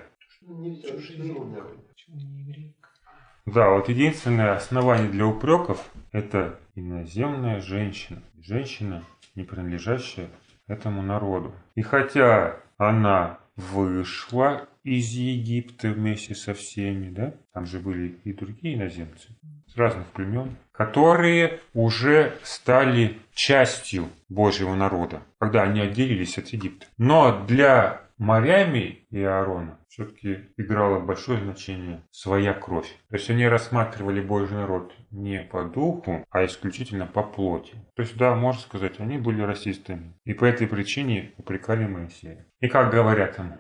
Да, 3.46 3.72
вот 3.72 3.90
единственное 3.90 4.56
основание 4.56 5.10
для 5.10 5.26
упреков– 5.26 5.92
это 6.14 6.60
иноземная 6.76 7.60
женщина. 7.60 8.22
Женщина, 8.42 9.04
не 9.36 9.44
принадлежащая 9.44 10.30
этому 10.68 11.02
народу. 11.02 11.52
И 11.76 11.82
хотя 11.82 12.60
она 12.78 13.40
вышла 13.58 14.68
из 14.84 15.12
Египта 15.12 15.90
вместе 15.90 16.36
со 16.36 16.54
всеми, 16.54 17.10
да? 17.10 17.34
Там 17.54 17.66
же 17.66 17.80
были 17.80 18.20
и 18.24 18.34
другие 18.34 18.76
иноземцы 18.76 19.30
с 19.68 19.78
разных 19.78 20.08
племен, 20.08 20.56
которые 20.72 21.60
уже 21.74 22.34
стали 22.44 23.18
частью 23.34 24.10
Божьего 24.30 24.76
народа, 24.76 25.22
когда 25.40 25.64
они 25.64 25.82
отделились 25.82 26.38
от 26.38 26.50
Египта. 26.50 26.86
Но 26.98 27.46
для 27.46 28.02
Марьями 28.18 29.06
и 29.10 29.22
Аарона 29.24 29.80
все-таки 29.90 30.50
играла 30.58 31.00
большое 31.00 31.40
значение 31.40 32.02
своя 32.12 32.54
кровь. 32.54 32.88
То 33.10 33.16
есть 33.16 33.30
они 33.30 33.48
рассматривали 33.48 34.22
Божий 34.22 34.56
народ 34.56 34.94
не 35.12 35.42
по 35.42 35.64
духу, 35.66 36.26
а 36.30 36.46
исключительно 36.46 37.06
по 37.06 37.24
плоти. 37.24 37.74
То 37.96 38.02
есть, 38.02 38.16
да, 38.18 38.36
можно 38.36 38.62
сказать, 38.62 39.00
они 39.00 39.18
были 39.18 39.42
расистами. 39.42 40.14
И 40.26 40.34
по 40.34 40.46
этой 40.46 40.68
причине 40.68 41.34
упрекали 41.38 41.86
Моисея. 41.86 42.48
И 42.60 42.68
как 42.68 42.92
говорят 42.92 43.38
ему? 43.40 43.58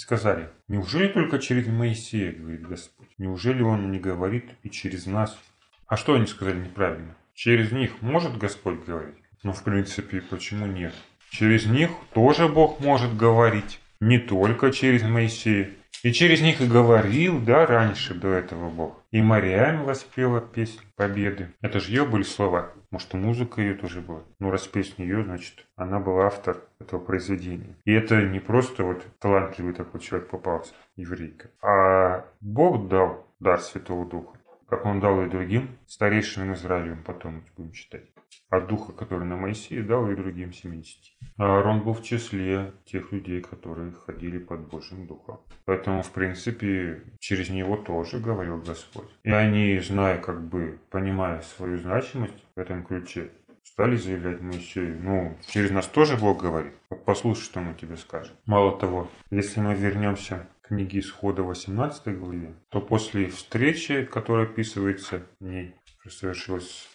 Сказали, 0.00 0.48
неужели 0.66 1.08
только 1.08 1.38
через 1.38 1.66
Моисея, 1.66 2.32
говорит 2.32 2.62
Господь? 2.62 3.08
Неужели 3.18 3.60
Он 3.60 3.90
не 3.90 3.98
говорит 3.98 4.46
и 4.62 4.70
через 4.70 5.04
нас? 5.04 5.38
А 5.86 5.98
что 5.98 6.14
они 6.14 6.24
сказали 6.24 6.58
неправильно? 6.58 7.14
Через 7.34 7.70
них 7.70 8.00
может 8.00 8.38
Господь 8.38 8.82
говорить? 8.86 9.22
Ну, 9.42 9.52
в 9.52 9.62
принципе, 9.62 10.22
почему 10.22 10.64
нет? 10.64 10.94
Через 11.28 11.66
них 11.66 11.90
тоже 12.14 12.48
Бог 12.48 12.80
может 12.80 13.14
говорить. 13.14 13.78
Не 14.00 14.18
только 14.18 14.72
через 14.72 15.02
Моисея. 15.02 15.68
И 16.02 16.14
через 16.14 16.40
них 16.40 16.62
и 16.62 16.66
говорил, 16.66 17.38
да, 17.38 17.66
раньше, 17.66 18.14
до 18.14 18.28
этого 18.28 18.70
Бог. 18.70 18.99
И 19.10 19.22
Мариам 19.22 19.84
воспела 19.84 20.40
песнь 20.40 20.80
победы. 20.94 21.52
Это 21.60 21.80
же 21.80 21.90
ее 21.90 22.04
были 22.04 22.22
слова. 22.22 22.72
Может, 22.92 23.14
и 23.14 23.16
музыка 23.16 23.60
ее 23.60 23.74
тоже 23.74 24.00
была. 24.00 24.22
Ну, 24.38 24.50
раз 24.50 24.68
песня 24.68 25.04
ее, 25.04 25.24
значит, 25.24 25.66
она 25.74 25.98
была 25.98 26.26
автор 26.26 26.58
этого 26.78 27.00
произведения. 27.00 27.76
И 27.84 27.92
это 27.92 28.22
не 28.22 28.38
просто 28.38 28.84
вот 28.84 29.04
талантливый 29.18 29.74
такой 29.74 30.00
человек 30.00 30.30
попался, 30.30 30.74
еврейка. 30.94 31.50
А 31.60 32.24
Бог 32.40 32.88
дал 32.88 33.26
дар 33.40 33.60
Святого 33.60 34.08
Духа. 34.08 34.38
Как 34.68 34.86
он 34.86 35.00
дал 35.00 35.20
и 35.22 35.28
другим 35.28 35.76
старейшинам 35.88 36.54
Израилем, 36.54 37.02
потом 37.02 37.44
будем 37.56 37.72
читать 37.72 38.04
от 38.50 38.66
духа, 38.66 38.92
который 38.92 39.26
на 39.26 39.36
Моисея 39.36 39.82
дал 39.82 40.10
и 40.10 40.16
другим 40.16 40.52
70. 40.52 40.98
А 41.38 41.56
Аарон 41.56 41.82
был 41.82 41.94
в 41.94 42.02
числе 42.02 42.72
тех 42.84 43.12
людей, 43.12 43.40
которые 43.40 43.92
ходили 43.92 44.38
под 44.38 44.68
Божьим 44.68 45.06
духом. 45.06 45.40
Поэтому, 45.64 46.02
в 46.02 46.10
принципе, 46.10 47.04
через 47.18 47.50
него 47.50 47.76
тоже 47.76 48.18
говорил 48.18 48.60
Господь. 48.60 49.08
И 49.22 49.30
они, 49.30 49.78
зная, 49.78 50.18
как 50.18 50.42
бы, 50.48 50.78
понимая 50.90 51.40
свою 51.42 51.78
значимость 51.78 52.44
в 52.54 52.60
этом 52.60 52.84
ключе, 52.84 53.30
стали 53.62 53.96
заявлять 53.96 54.40
Моисею, 54.40 55.00
ну, 55.00 55.38
через 55.46 55.70
нас 55.70 55.86
тоже 55.86 56.16
Бог 56.16 56.42
говорит. 56.42 56.74
Послушай, 57.06 57.42
что 57.42 57.60
мы 57.60 57.74
тебе 57.74 57.96
скажем. 57.96 58.34
Мало 58.46 58.78
того, 58.78 59.08
если 59.30 59.60
мы 59.60 59.74
вернемся 59.74 60.48
к 60.60 60.68
книге 60.68 60.98
Исхода 60.98 61.42
18 61.42 62.18
главе, 62.18 62.54
то 62.68 62.80
после 62.80 63.28
встречи, 63.28 64.04
которая 64.04 64.46
описывается 64.46 65.22
в 65.38 65.44
ней, 65.44 65.74
совершилась 66.08 66.88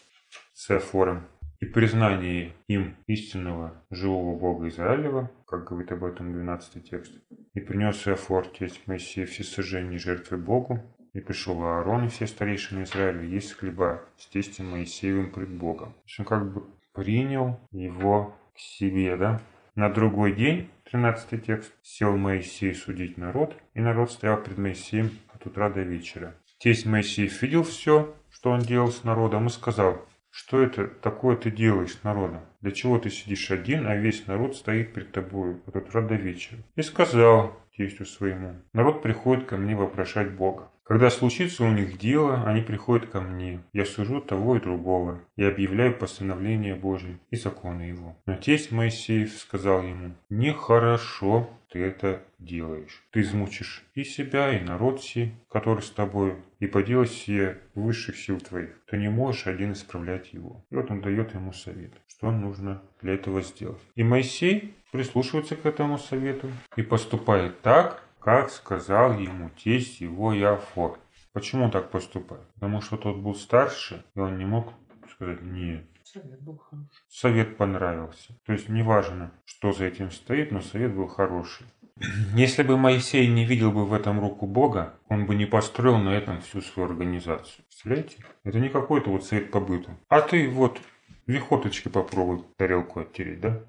с 0.56 0.76
Эфором, 0.76 1.28
и 1.60 1.66
признание 1.66 2.54
им 2.68 2.96
истинного 3.08 3.74
живого 3.92 4.38
Бога 4.38 4.70
Израилева, 4.70 5.30
как 5.46 5.68
говорит 5.68 5.92
об 5.92 6.06
этом 6.06 6.32
12 6.32 6.90
текст, 6.90 7.14
и 7.54 7.60
принес 7.60 8.08
Иофор, 8.08 8.48
тесть 8.48 8.88
Моисея, 8.88 9.26
все 9.26 9.44
сожжения 9.44 10.00
жертвы 10.00 10.38
Богу, 10.38 10.82
и 11.14 11.20
пришел 11.20 11.62
Аарон 11.62 12.06
и 12.06 12.08
все 12.08 12.26
старейшины 12.26 12.84
Израиля 12.84 13.24
есть 13.24 13.54
хлеба 13.54 14.02
с 14.18 14.28
тестем 14.28 14.72
Моисеевым 14.72 15.32
пред 15.32 15.50
Богом. 15.50 15.94
То 15.94 16.02
есть 16.06 16.20
он 16.20 16.26
как 16.26 16.54
бы 16.54 16.64
принял 16.94 17.60
его 17.72 18.36
к 18.54 18.60
себе, 18.60 19.16
да? 19.18 19.42
На 19.76 19.90
другой 19.90 20.34
день, 20.34 20.70
13 20.92 21.46
текст, 21.46 21.74
сел 21.82 22.16
Моисей 22.16 22.74
судить 22.74 23.18
народ, 23.18 23.56
и 23.74 23.82
народ 23.82 24.12
стоял 24.12 24.42
пред 24.42 24.58
Моисеем 24.58 25.12
от 25.34 25.46
утра 25.46 25.70
до 25.70 25.82
вечера. 25.82 26.34
Тесть 26.60 26.86
Моисеев 26.86 27.42
видел 27.42 27.64
все, 27.64 28.16
что 28.30 28.52
он 28.52 28.62
делал 28.62 28.90
с 28.90 29.04
народом, 29.04 29.48
и 29.48 29.50
сказал, 29.50 30.02
что 30.36 30.62
это 30.62 30.88
такое 30.88 31.38
ты 31.38 31.50
делаешь 31.50 31.94
с 31.94 32.04
народом? 32.04 32.42
Для 32.60 32.72
чего 32.72 33.00
ты 33.00 33.10
сидишь 33.10 33.52
один, 33.52 33.88
а 33.88 33.96
весь 33.96 34.28
народ 34.28 34.58
стоит 34.58 34.94
перед 34.94 35.14
тобой 35.14 35.62
от 35.66 35.78
утра 35.78 36.02
до 36.02 36.16
вечера? 36.16 36.60
И 36.76 36.82
сказал 36.82 37.58
тестю 37.78 38.06
своему, 38.06 38.62
народ 38.74 39.02
приходит 39.02 39.46
ко 39.46 39.56
мне 39.56 39.78
вопрошать 39.78 40.32
Бога. 40.32 40.70
Когда 40.86 41.10
случится 41.10 41.64
у 41.64 41.72
них 41.72 41.98
дело, 41.98 42.44
они 42.46 42.62
приходят 42.62 43.10
ко 43.10 43.20
мне. 43.20 43.60
Я 43.74 43.86
сужу 43.86 44.22
того 44.22 44.56
и 44.56 44.62
другого. 44.62 45.20
Я 45.36 45.48
объявляю 45.48 45.98
постановление 45.98 46.76
Божие 46.76 47.18
и 47.32 47.36
законы 47.36 47.82
его. 47.82 48.16
Но 48.28 48.36
тесть 48.36 48.72
Моисеев 48.72 49.34
сказал 49.34 49.82
ему, 49.82 50.12
нехорошо 50.30 51.50
ты 51.76 51.80
это 51.80 52.22
делаешь. 52.40 53.04
Ты 53.12 53.22
измучишь 53.22 53.84
и 53.96 54.04
себя, 54.04 54.58
и 54.58 54.64
народ 54.64 55.04
сей, 55.04 55.34
который 55.50 55.82
с 55.82 55.90
тобой, 55.90 56.36
и 56.60 56.68
поделать 56.68 57.10
все 57.10 57.58
высших 57.74 58.16
сил 58.16 58.40
твоих. 58.40 58.70
Ты 58.90 58.98
не 58.98 59.10
можешь 59.10 59.48
один 59.48 59.74
исправлять 59.74 60.32
его. 60.32 60.64
И 60.70 60.76
вот 60.76 60.90
он 60.90 61.02
дает 61.02 61.34
ему 61.34 61.52
совет, 61.52 61.92
что 62.08 62.32
нужно 62.32 62.82
для 63.02 63.16
этого 63.16 63.42
сделать. 63.42 63.82
И 63.96 64.04
Моисей 64.04 64.74
прислушивается 64.94 65.58
к 65.58 65.66
этому 65.66 65.98
совету 65.98 66.50
и 66.78 66.82
поступает 66.82 67.60
так, 67.62 68.05
как 68.26 68.50
сказал 68.50 69.20
ему 69.20 69.52
тесть 69.52 70.02
его 70.02 70.36
Иофор. 70.36 70.98
Почему 71.32 71.70
так 71.70 71.92
поступает? 71.92 72.42
Потому 72.56 72.82
что 72.82 72.98
тот 72.98 73.18
был 73.18 73.36
старше, 73.36 74.04
и 74.16 74.20
он 74.20 74.40
не 74.40 74.46
мог 74.46 74.74
сказать 75.12 75.44
нет. 75.44 75.86
Совет 76.04 76.42
был 76.42 76.58
хороший. 76.58 76.90
Совет 77.08 77.58
понравился. 77.58 78.34
То 78.48 78.54
есть 78.54 78.68
неважно, 78.68 79.32
что 79.46 79.74
за 79.74 79.86
этим 79.86 80.10
стоит, 80.10 80.52
но 80.52 80.62
совет 80.62 80.96
был 80.96 81.08
хороший. 81.08 81.68
Если 82.36 82.64
бы 82.64 82.78
Моисей 82.78 83.28
не 83.28 83.46
видел 83.46 83.72
бы 83.72 83.86
в 83.86 83.94
этом 83.94 84.20
руку 84.20 84.48
Бога, 84.48 84.96
он 85.08 85.28
бы 85.28 85.36
не 85.36 85.46
построил 85.46 86.00
на 86.00 86.10
этом 86.10 86.42
всю 86.42 86.62
свою 86.62 86.90
организацию. 86.90 87.64
Представляете? 87.66 88.18
Это 88.44 88.60
не 88.60 88.70
какой-то 88.70 89.12
вот 89.12 89.24
совет 89.24 89.52
по 89.52 89.60
быту. 89.60 89.92
А 90.10 90.22
ты 90.22 90.50
вот 90.50 90.82
вихоточки 91.28 91.90
попробуй 91.90 92.44
тарелку 92.58 93.02
оттереть, 93.02 93.42
да? 93.42 93.62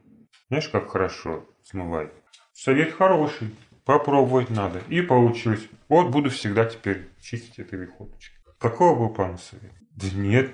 Знаешь, 0.48 0.70
как 0.70 0.88
хорошо 0.88 1.44
смывает? 1.62 2.14
Совет 2.54 2.94
хороший. 2.94 3.50
Попробовать 3.86 4.50
надо. 4.50 4.80
И 4.88 5.00
получилось. 5.00 5.66
Вот 5.88 6.10
буду 6.10 6.28
всегда 6.28 6.64
теперь 6.64 7.08
чистить 7.20 7.60
этой 7.60 7.78
вихоточкой. 7.78 8.36
Какого 8.58 8.98
был 8.98 9.14
пан 9.14 9.38
совет? 9.38 9.72
Да 9.92 10.08
нет. 10.12 10.50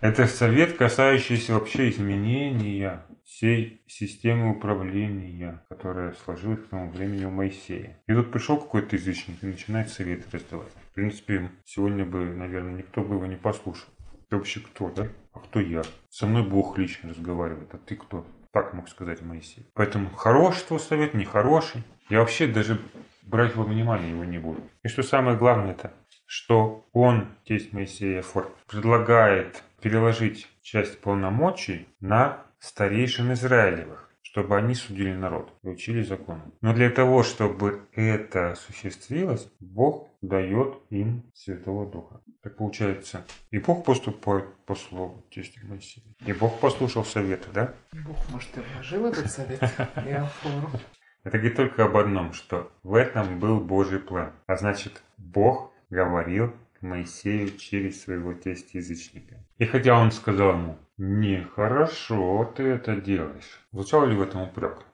Это 0.00 0.28
совет, 0.28 0.76
касающийся 0.76 1.54
вообще 1.54 1.90
изменения 1.90 3.04
всей 3.24 3.82
системы 3.88 4.52
управления, 4.52 5.64
которая 5.68 6.14
сложилась 6.24 6.60
к 6.60 6.68
тому 6.68 6.90
времени 6.90 7.24
у 7.24 7.30
Моисея. 7.30 7.98
И 8.06 8.14
тут 8.14 8.30
пришел 8.30 8.56
какой-то 8.56 8.94
язычник 8.94 9.42
и 9.42 9.46
начинает 9.46 9.90
советы 9.90 10.24
раздавать. 10.30 10.72
В 10.92 10.94
принципе, 10.94 11.50
сегодня 11.64 12.04
бы, 12.04 12.24
наверное, 12.24 12.74
никто 12.74 13.02
бы 13.02 13.16
его 13.16 13.26
не 13.26 13.36
послушал. 13.36 13.88
Ты 14.30 14.36
вообще 14.36 14.60
кто, 14.60 14.90
да? 14.90 15.08
А 15.32 15.40
кто 15.40 15.58
я? 15.58 15.82
Со 16.08 16.26
мной 16.26 16.44
Бог 16.44 16.78
лично 16.78 17.10
разговаривает, 17.10 17.74
а 17.74 17.78
ты 17.78 17.96
кто? 17.96 18.24
Так 18.52 18.74
мог 18.74 18.88
сказать 18.88 19.22
Моисей. 19.22 19.66
Поэтому 19.74 20.10
хороший 20.10 20.66
твой 20.66 20.78
совет, 20.78 21.14
нехороший. 21.14 21.82
Я 22.12 22.18
вообще 22.18 22.46
даже 22.46 22.78
брать 23.22 23.56
во 23.56 23.64
внимание 23.64 24.10
его 24.10 24.22
не 24.22 24.36
буду. 24.36 24.60
И 24.82 24.88
что 24.88 25.02
самое 25.02 25.34
главное 25.34 25.70
это, 25.70 25.94
что 26.26 26.86
он, 26.92 27.26
тесть 27.46 27.72
Моисея 27.72 28.20
Форд, 28.20 28.54
предлагает 28.66 29.62
переложить 29.80 30.46
часть 30.60 31.00
полномочий 31.00 31.88
на 32.00 32.44
старейшин 32.58 33.32
Израилевых, 33.32 34.10
чтобы 34.20 34.58
они 34.58 34.74
судили 34.74 35.14
народ 35.14 35.54
и 35.62 35.68
учили 35.68 36.02
закону. 36.02 36.42
Но 36.60 36.74
для 36.74 36.90
того, 36.90 37.22
чтобы 37.22 37.80
это 37.94 38.50
осуществилось, 38.50 39.50
Бог 39.58 40.10
дает 40.20 40.80
им 40.90 41.22
Святого 41.32 41.90
Духа. 41.90 42.20
Так 42.42 42.58
получается, 42.58 43.24
и 43.50 43.58
Бог 43.58 43.86
поступает 43.86 44.54
по 44.66 44.74
слову 44.74 45.24
тести 45.30 45.60
Моисея. 45.64 46.04
И 46.26 46.34
Бог 46.34 46.60
послушал 46.60 47.06
советы, 47.06 47.48
да? 47.54 47.74
Бог, 48.04 48.18
может, 48.28 48.54
и 48.58 48.60
вложил 48.60 49.06
этот 49.06 49.30
совет 49.30 49.62
и 50.06 50.10
афору. 50.10 50.68
Это 51.24 51.38
говорит 51.38 51.56
только 51.56 51.84
об 51.84 51.96
одном, 51.96 52.32
что 52.32 52.70
в 52.82 52.94
этом 52.94 53.38
был 53.38 53.60
Божий 53.60 54.00
план. 54.00 54.32
А 54.46 54.56
значит, 54.56 55.02
Бог 55.18 55.72
говорил 55.88 56.52
к 56.78 56.82
Моисею 56.82 57.56
через 57.56 58.02
своего 58.02 58.32
тесть-язычника. 58.32 59.36
И 59.58 59.64
хотя 59.64 59.96
он 60.00 60.10
сказал 60.10 60.54
ему, 60.54 60.78
нехорошо 60.98 62.52
ты 62.56 62.64
это 62.64 62.96
делаешь, 62.96 63.60
звучал 63.70 64.06
ли 64.06 64.16
в 64.16 64.22
этом 64.22 64.42
упрек? 64.42 64.84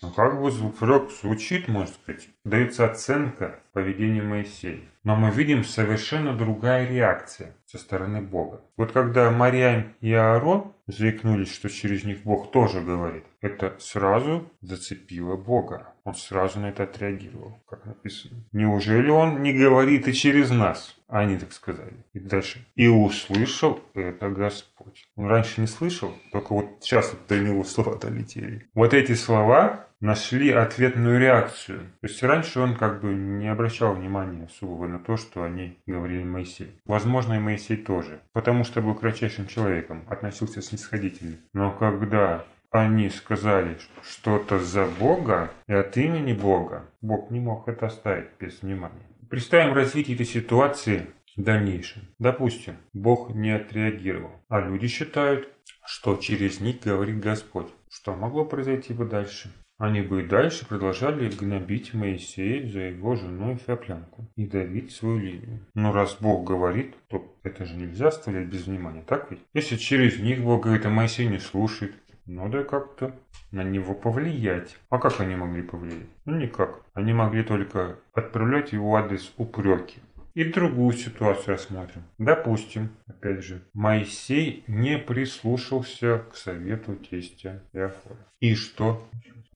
Ну, 0.00 0.10
как 0.10 0.40
бы 0.40 0.48
упрек 0.48 1.10
звучит, 1.10 1.68
можно 1.68 1.94
сказать, 1.94 2.28
дается 2.44 2.84
оценка 2.84 3.60
поведению 3.72 4.28
Моисея. 4.28 4.80
Но 5.04 5.14
мы 5.14 5.30
видим 5.30 5.64
совершенно 5.64 6.36
другая 6.36 6.88
реакция 6.88 7.54
со 7.66 7.78
стороны 7.78 8.20
Бога. 8.20 8.62
Вот 8.76 8.90
когда 8.92 9.30
Мариам 9.30 9.94
и 10.00 10.12
Аарон 10.12 10.71
заикнулись, 10.86 11.52
что 11.52 11.68
через 11.68 12.04
них 12.04 12.22
Бог 12.22 12.50
тоже 12.50 12.80
говорит, 12.80 13.24
это 13.40 13.76
сразу 13.78 14.50
зацепило 14.60 15.36
Бога. 15.36 15.94
Он 16.04 16.14
сразу 16.14 16.60
на 16.60 16.70
это 16.70 16.82
отреагировал, 16.82 17.60
как 17.68 17.86
написано. 17.86 18.36
Неужели 18.52 19.08
он 19.08 19.42
не 19.42 19.52
говорит 19.52 20.08
и 20.08 20.12
через 20.12 20.50
нас? 20.50 20.96
Они 21.08 21.36
так 21.38 21.52
сказали. 21.52 21.94
И 22.12 22.18
дальше. 22.18 22.66
И 22.74 22.88
услышал 22.88 23.80
это 23.94 24.30
Господь. 24.30 25.06
Он 25.14 25.26
раньше 25.26 25.60
не 25.60 25.66
слышал, 25.66 26.12
только 26.32 26.52
вот 26.54 26.66
сейчас 26.80 27.14
до 27.28 27.38
него 27.38 27.62
слова 27.64 27.96
долетели. 27.96 28.68
Вот 28.74 28.94
эти 28.94 29.14
слова 29.14 29.86
нашли 30.02 30.50
ответную 30.50 31.18
реакцию. 31.18 31.78
То 32.00 32.08
есть 32.08 32.22
раньше 32.22 32.60
он 32.60 32.74
как 32.74 33.00
бы 33.00 33.14
не 33.14 33.48
обращал 33.48 33.94
внимания 33.94 34.44
особого 34.44 34.86
на 34.88 34.98
то, 34.98 35.16
что 35.16 35.44
они 35.44 35.78
говорили 35.86 36.24
Моисей. 36.24 36.80
Возможно, 36.84 37.34
и 37.34 37.38
Моисей 37.38 37.76
тоже, 37.76 38.20
потому 38.32 38.64
что 38.64 38.82
был 38.82 38.94
кратчайшим 38.94 39.46
человеком, 39.46 40.04
относился 40.08 40.60
снисходительно. 40.60 41.36
Но 41.54 41.70
когда 41.70 42.44
они 42.70 43.10
сказали 43.10 43.78
что-то 44.02 44.58
за 44.58 44.86
Бога 44.86 45.52
и 45.68 45.72
от 45.72 45.96
имени 45.96 46.32
Бога, 46.32 46.84
Бог 47.00 47.30
не 47.30 47.38
мог 47.38 47.68
это 47.68 47.86
оставить 47.86 48.28
без 48.40 48.60
внимания. 48.60 49.06
Представим 49.30 49.72
развитие 49.72 50.16
этой 50.16 50.26
ситуации 50.26 51.06
в 51.36 51.42
дальнейшем. 51.42 52.02
Допустим, 52.18 52.74
Бог 52.92 53.30
не 53.30 53.50
отреагировал, 53.50 54.32
а 54.48 54.60
люди 54.60 54.88
считают, 54.88 55.48
что 55.86 56.16
через 56.16 56.60
них 56.60 56.80
говорит 56.82 57.20
Господь. 57.20 57.68
Что 57.88 58.14
могло 58.14 58.44
произойти 58.44 58.94
бы 58.94 59.04
дальше? 59.04 59.52
Они 59.82 60.00
бы 60.00 60.22
и 60.22 60.26
дальше 60.28 60.64
продолжали 60.64 61.28
гнобить 61.28 61.92
Моисея 61.92 62.68
за 62.68 62.78
его 62.82 63.16
жену 63.16 63.56
Феоклянку 63.56 64.30
и 64.36 64.46
давить 64.46 64.92
свою 64.92 65.18
линию. 65.18 65.66
Но 65.74 65.92
раз 65.92 66.18
Бог 66.20 66.46
говорит, 66.46 66.94
то 67.08 67.36
это 67.42 67.64
же 67.64 67.74
нельзя 67.74 68.06
оставлять 68.06 68.46
без 68.46 68.68
внимания, 68.68 69.02
так 69.04 69.32
ведь? 69.32 69.40
Если 69.54 69.74
через 69.74 70.20
них 70.20 70.40
Бог 70.44 70.62
говорит, 70.62 70.86
а 70.86 70.88
Моисей 70.88 71.26
не 71.26 71.40
слушает, 71.40 71.96
надо 72.26 72.62
как-то 72.62 73.18
на 73.50 73.64
него 73.64 73.94
повлиять. 73.94 74.76
А 74.88 75.00
как 75.00 75.18
они 75.18 75.34
могли 75.34 75.62
повлиять? 75.62 76.06
Ну 76.26 76.36
никак. 76.38 76.82
Они 76.94 77.12
могли 77.12 77.42
только 77.42 77.98
отправлять 78.14 78.70
его 78.70 78.94
адрес 78.94 79.34
упреки. 79.36 79.98
И 80.34 80.44
другую 80.44 80.92
ситуацию 80.92 81.54
рассмотрим. 81.54 82.04
Допустим, 82.18 82.90
опять 83.08 83.42
же, 83.42 83.62
Моисей 83.74 84.62
не 84.68 84.96
прислушался 84.96 86.24
к 86.30 86.36
совету 86.36 86.94
тестя 86.94 87.64
Иофора. 87.72 88.28
И 88.38 88.54
что? 88.54 89.08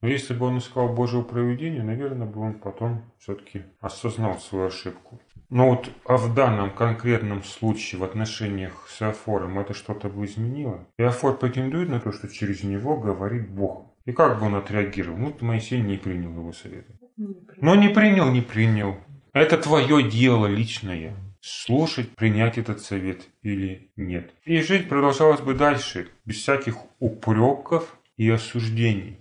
Но 0.03 0.09
если 0.09 0.35
бы 0.35 0.47
он 0.47 0.59
искал 0.59 0.89
Божьего 0.89 1.23
проведения, 1.23 1.83
наверное, 1.83 2.27
бы 2.27 2.41
он 2.41 2.55
потом 2.55 3.03
все-таки 3.19 3.63
осознал 3.81 4.39
свою 4.39 4.67
ошибку. 4.67 5.21
Но 5.49 5.71
вот 5.71 5.91
а 6.05 6.17
в 6.17 6.35
данном 6.35 6.71
конкретном 6.71 7.45
случае 7.45 8.01
в 8.01 8.05
отношениях 8.05 8.87
с 8.89 9.01
Иофором 9.01 9.59
это 9.59 9.75
что-то 9.75 10.09
бы 10.09 10.25
изменило? 10.27 10.87
Иофор 10.99 11.39
претендует 11.39 11.89
на 11.89 12.01
то, 12.01 12.13
что 12.13 12.29
через 12.29 12.63
него 12.63 12.97
говорит 12.97 13.49
Бог. 13.49 13.87
И 14.05 14.13
как 14.13 14.39
бы 14.39 14.47
он 14.47 14.55
отреагировал? 14.55 15.19
Ну, 15.19 15.37
Моисей 15.41 15.81
не 15.81 15.97
принял 15.97 16.31
его 16.31 16.53
совета. 16.53 16.93
Но 17.57 17.75
не 17.75 17.89
принял, 17.89 18.31
не 18.31 18.41
принял. 18.41 18.97
Это 19.33 19.57
твое 19.59 20.03
дело 20.03 20.47
личное. 20.47 21.15
Слушать, 21.41 22.11
принять 22.11 22.59
этот 22.59 22.81
совет 22.81 23.29
или 23.43 23.91
нет. 23.97 24.33
И 24.45 24.61
жить 24.61 24.89
продолжалось 24.89 25.41
бы 25.41 25.55
дальше, 25.55 26.09
без 26.25 26.37
всяких 26.37 26.77
упреков 26.99 27.97
и 28.17 28.29
осуждений. 28.29 29.19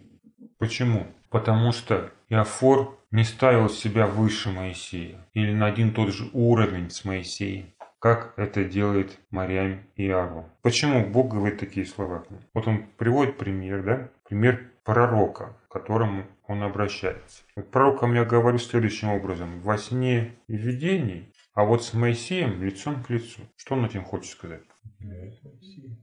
Почему? 0.66 1.06
Потому 1.30 1.72
что 1.72 2.12
Иофор 2.28 2.98
не 3.12 3.24
ставил 3.24 3.70
себя 3.70 4.08
выше 4.08 4.50
Моисея 4.50 5.24
или 5.36 5.54
на 5.54 5.68
один 5.68 5.94
тот 5.94 6.12
же 6.12 6.28
уровень 6.34 6.90
с 6.90 7.06
Моисеем, 7.06 7.68
как 8.00 8.34
это 8.36 8.64
делает 8.64 9.20
Мариам 9.30 9.82
и 9.96 10.10
Аарон. 10.10 10.46
Почему 10.64 11.06
Бог 11.06 11.32
говорит 11.32 11.60
такие 11.60 11.86
слова? 11.86 12.26
Вот 12.56 12.68
он 12.68 12.88
приводит 12.98 13.38
пример, 13.38 13.84
да? 13.84 14.10
Пример 14.28 14.72
пророка, 14.84 15.56
к 15.68 15.74
которому 15.74 16.26
он 16.48 16.64
обращается. 16.64 17.44
Вот 17.56 17.70
пророкам 17.70 18.16
я 18.16 18.26
говорю 18.26 18.58
следующим 18.58 19.10
образом. 19.10 19.60
Во 19.60 19.78
сне 19.78 20.34
и 20.48 20.58
видении, 20.58 21.32
а 21.54 21.64
вот 21.64 21.84
с 21.84 21.94
Моисеем 21.94 22.64
лицом 22.64 23.04
к 23.04 23.12
лицу. 23.12 23.42
Что 23.56 23.76
он 23.76 23.86
этим 23.86 24.04
хочет 24.04 24.32
сказать? 24.32 24.64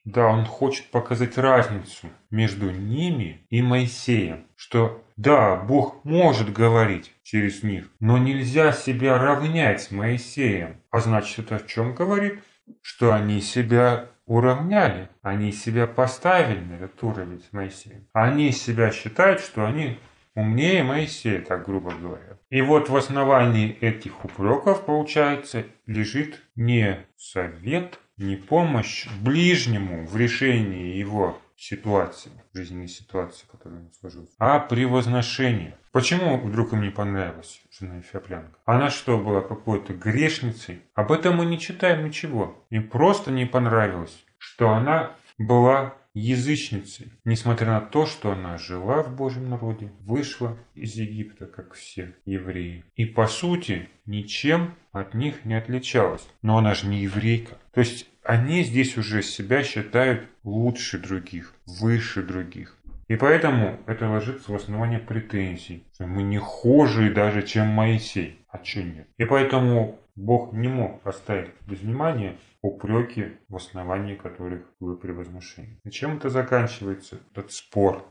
Да, 0.04 0.26
он 0.26 0.44
хочет 0.44 0.90
показать 0.90 1.38
разницу 1.38 2.08
между 2.30 2.70
ними 2.70 3.46
и 3.50 3.62
Моисеем, 3.62 4.46
что 4.56 5.04
да, 5.16 5.56
Бог 5.56 6.04
может 6.04 6.52
говорить 6.52 7.12
через 7.22 7.62
них, 7.62 7.88
но 8.00 8.18
нельзя 8.18 8.72
себя 8.72 9.18
равнять 9.18 9.82
с 9.82 9.90
Моисеем. 9.92 10.80
А 10.90 11.00
значит, 11.00 11.38
это 11.38 11.56
о 11.56 11.68
чем 11.68 11.94
говорит? 11.94 12.40
Что 12.80 13.14
они 13.14 13.40
себя 13.40 14.08
уравняли, 14.26 15.08
они 15.22 15.52
себя 15.52 15.86
поставили 15.86 16.60
на 16.60 16.74
этот 16.74 17.02
уровень 17.02 17.42
с 17.42 17.52
Моисеем. 17.52 18.08
Они 18.12 18.50
себя 18.50 18.90
считают, 18.90 19.40
что 19.40 19.66
они 19.66 19.98
умнее 20.34 20.82
Моисея, 20.82 21.42
так 21.42 21.64
грубо 21.64 21.92
говоря. 21.92 22.38
И 22.50 22.60
вот 22.62 22.88
в 22.88 22.96
основании 22.96 23.76
этих 23.80 24.24
упреков, 24.24 24.84
получается, 24.84 25.64
лежит 25.86 26.42
не 26.56 27.06
совет, 27.16 27.98
не 28.22 28.36
помощь 28.36 29.06
ближнему 29.20 30.06
в 30.06 30.16
решении 30.16 30.96
его 30.96 31.38
ситуации, 31.56 32.32
жизненной 32.54 32.88
ситуации, 32.88 33.46
которая 33.50 33.80
у 33.80 33.82
него 33.82 33.92
сложилась, 34.00 34.30
а 34.38 34.58
превозношение. 34.58 35.76
Почему 35.92 36.38
вдруг 36.38 36.72
им 36.72 36.82
не 36.82 36.90
понравилась 36.90 37.62
жена 37.70 38.00
Эфиоплянка? 38.00 38.58
Она 38.64 38.90
что, 38.90 39.18
была 39.18 39.42
какой-то 39.42 39.92
грешницей? 39.92 40.80
Об 40.94 41.12
этом 41.12 41.36
мы 41.36 41.46
не 41.46 41.58
читаем 41.58 42.06
ничего. 42.06 42.64
Им 42.70 42.88
просто 42.88 43.30
не 43.30 43.44
понравилось, 43.44 44.24
что 44.38 44.70
она 44.70 45.14
была 45.38 45.94
язычницей, 46.14 47.12
несмотря 47.24 47.68
на 47.68 47.80
то, 47.80 48.06
что 48.06 48.32
она 48.32 48.58
жила 48.58 49.02
в 49.02 49.14
Божьем 49.14 49.48
народе, 49.48 49.92
вышла 50.00 50.58
из 50.74 50.94
Египта, 50.94 51.46
как 51.46 51.74
все 51.74 52.14
евреи, 52.26 52.84
и 52.96 53.06
по 53.06 53.26
сути 53.26 53.88
ничем 54.04 54.74
от 54.92 55.14
них 55.14 55.44
не 55.44 55.54
отличалась. 55.54 56.26
Но 56.42 56.58
она 56.58 56.74
же 56.74 56.86
не 56.86 57.02
еврейка. 57.02 57.56
То 57.72 57.80
есть 57.80 58.08
они 58.22 58.62
здесь 58.62 58.96
уже 58.96 59.22
себя 59.22 59.62
считают 59.62 60.28
лучше 60.44 60.98
других, 60.98 61.54
выше 61.66 62.22
других. 62.22 62.76
И 63.08 63.16
поэтому 63.16 63.78
это 63.86 64.08
ложится 64.08 64.52
в 64.52 64.54
основание 64.54 64.98
претензий. 64.98 65.84
Мы 65.98 66.22
не 66.22 66.38
хуже 66.38 67.12
даже, 67.12 67.42
чем 67.42 67.66
Моисей. 67.68 68.38
А 68.48 68.62
что 68.62 68.82
нет? 68.82 69.08
И 69.18 69.24
поэтому 69.24 69.98
Бог 70.14 70.52
не 70.52 70.68
мог 70.68 71.06
оставить 71.06 71.50
без 71.66 71.80
внимания 71.80 72.36
упреки, 72.60 73.32
в 73.48 73.56
основании 73.56 74.14
которых 74.14 74.62
было 74.78 74.94
превозношение. 74.94 75.78
И 75.84 75.90
чем 75.90 76.16
это 76.18 76.28
заканчивается, 76.28 77.18
этот 77.32 77.52
спор? 77.52 78.06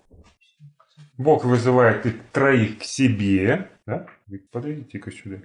Бог 1.18 1.46
вызывает 1.46 2.06
их 2.06 2.16
троих 2.32 2.80
к 2.80 2.84
себе, 2.84 3.70
да? 3.86 4.08
подойдите-ка 4.52 5.12
сюда, 5.12 5.38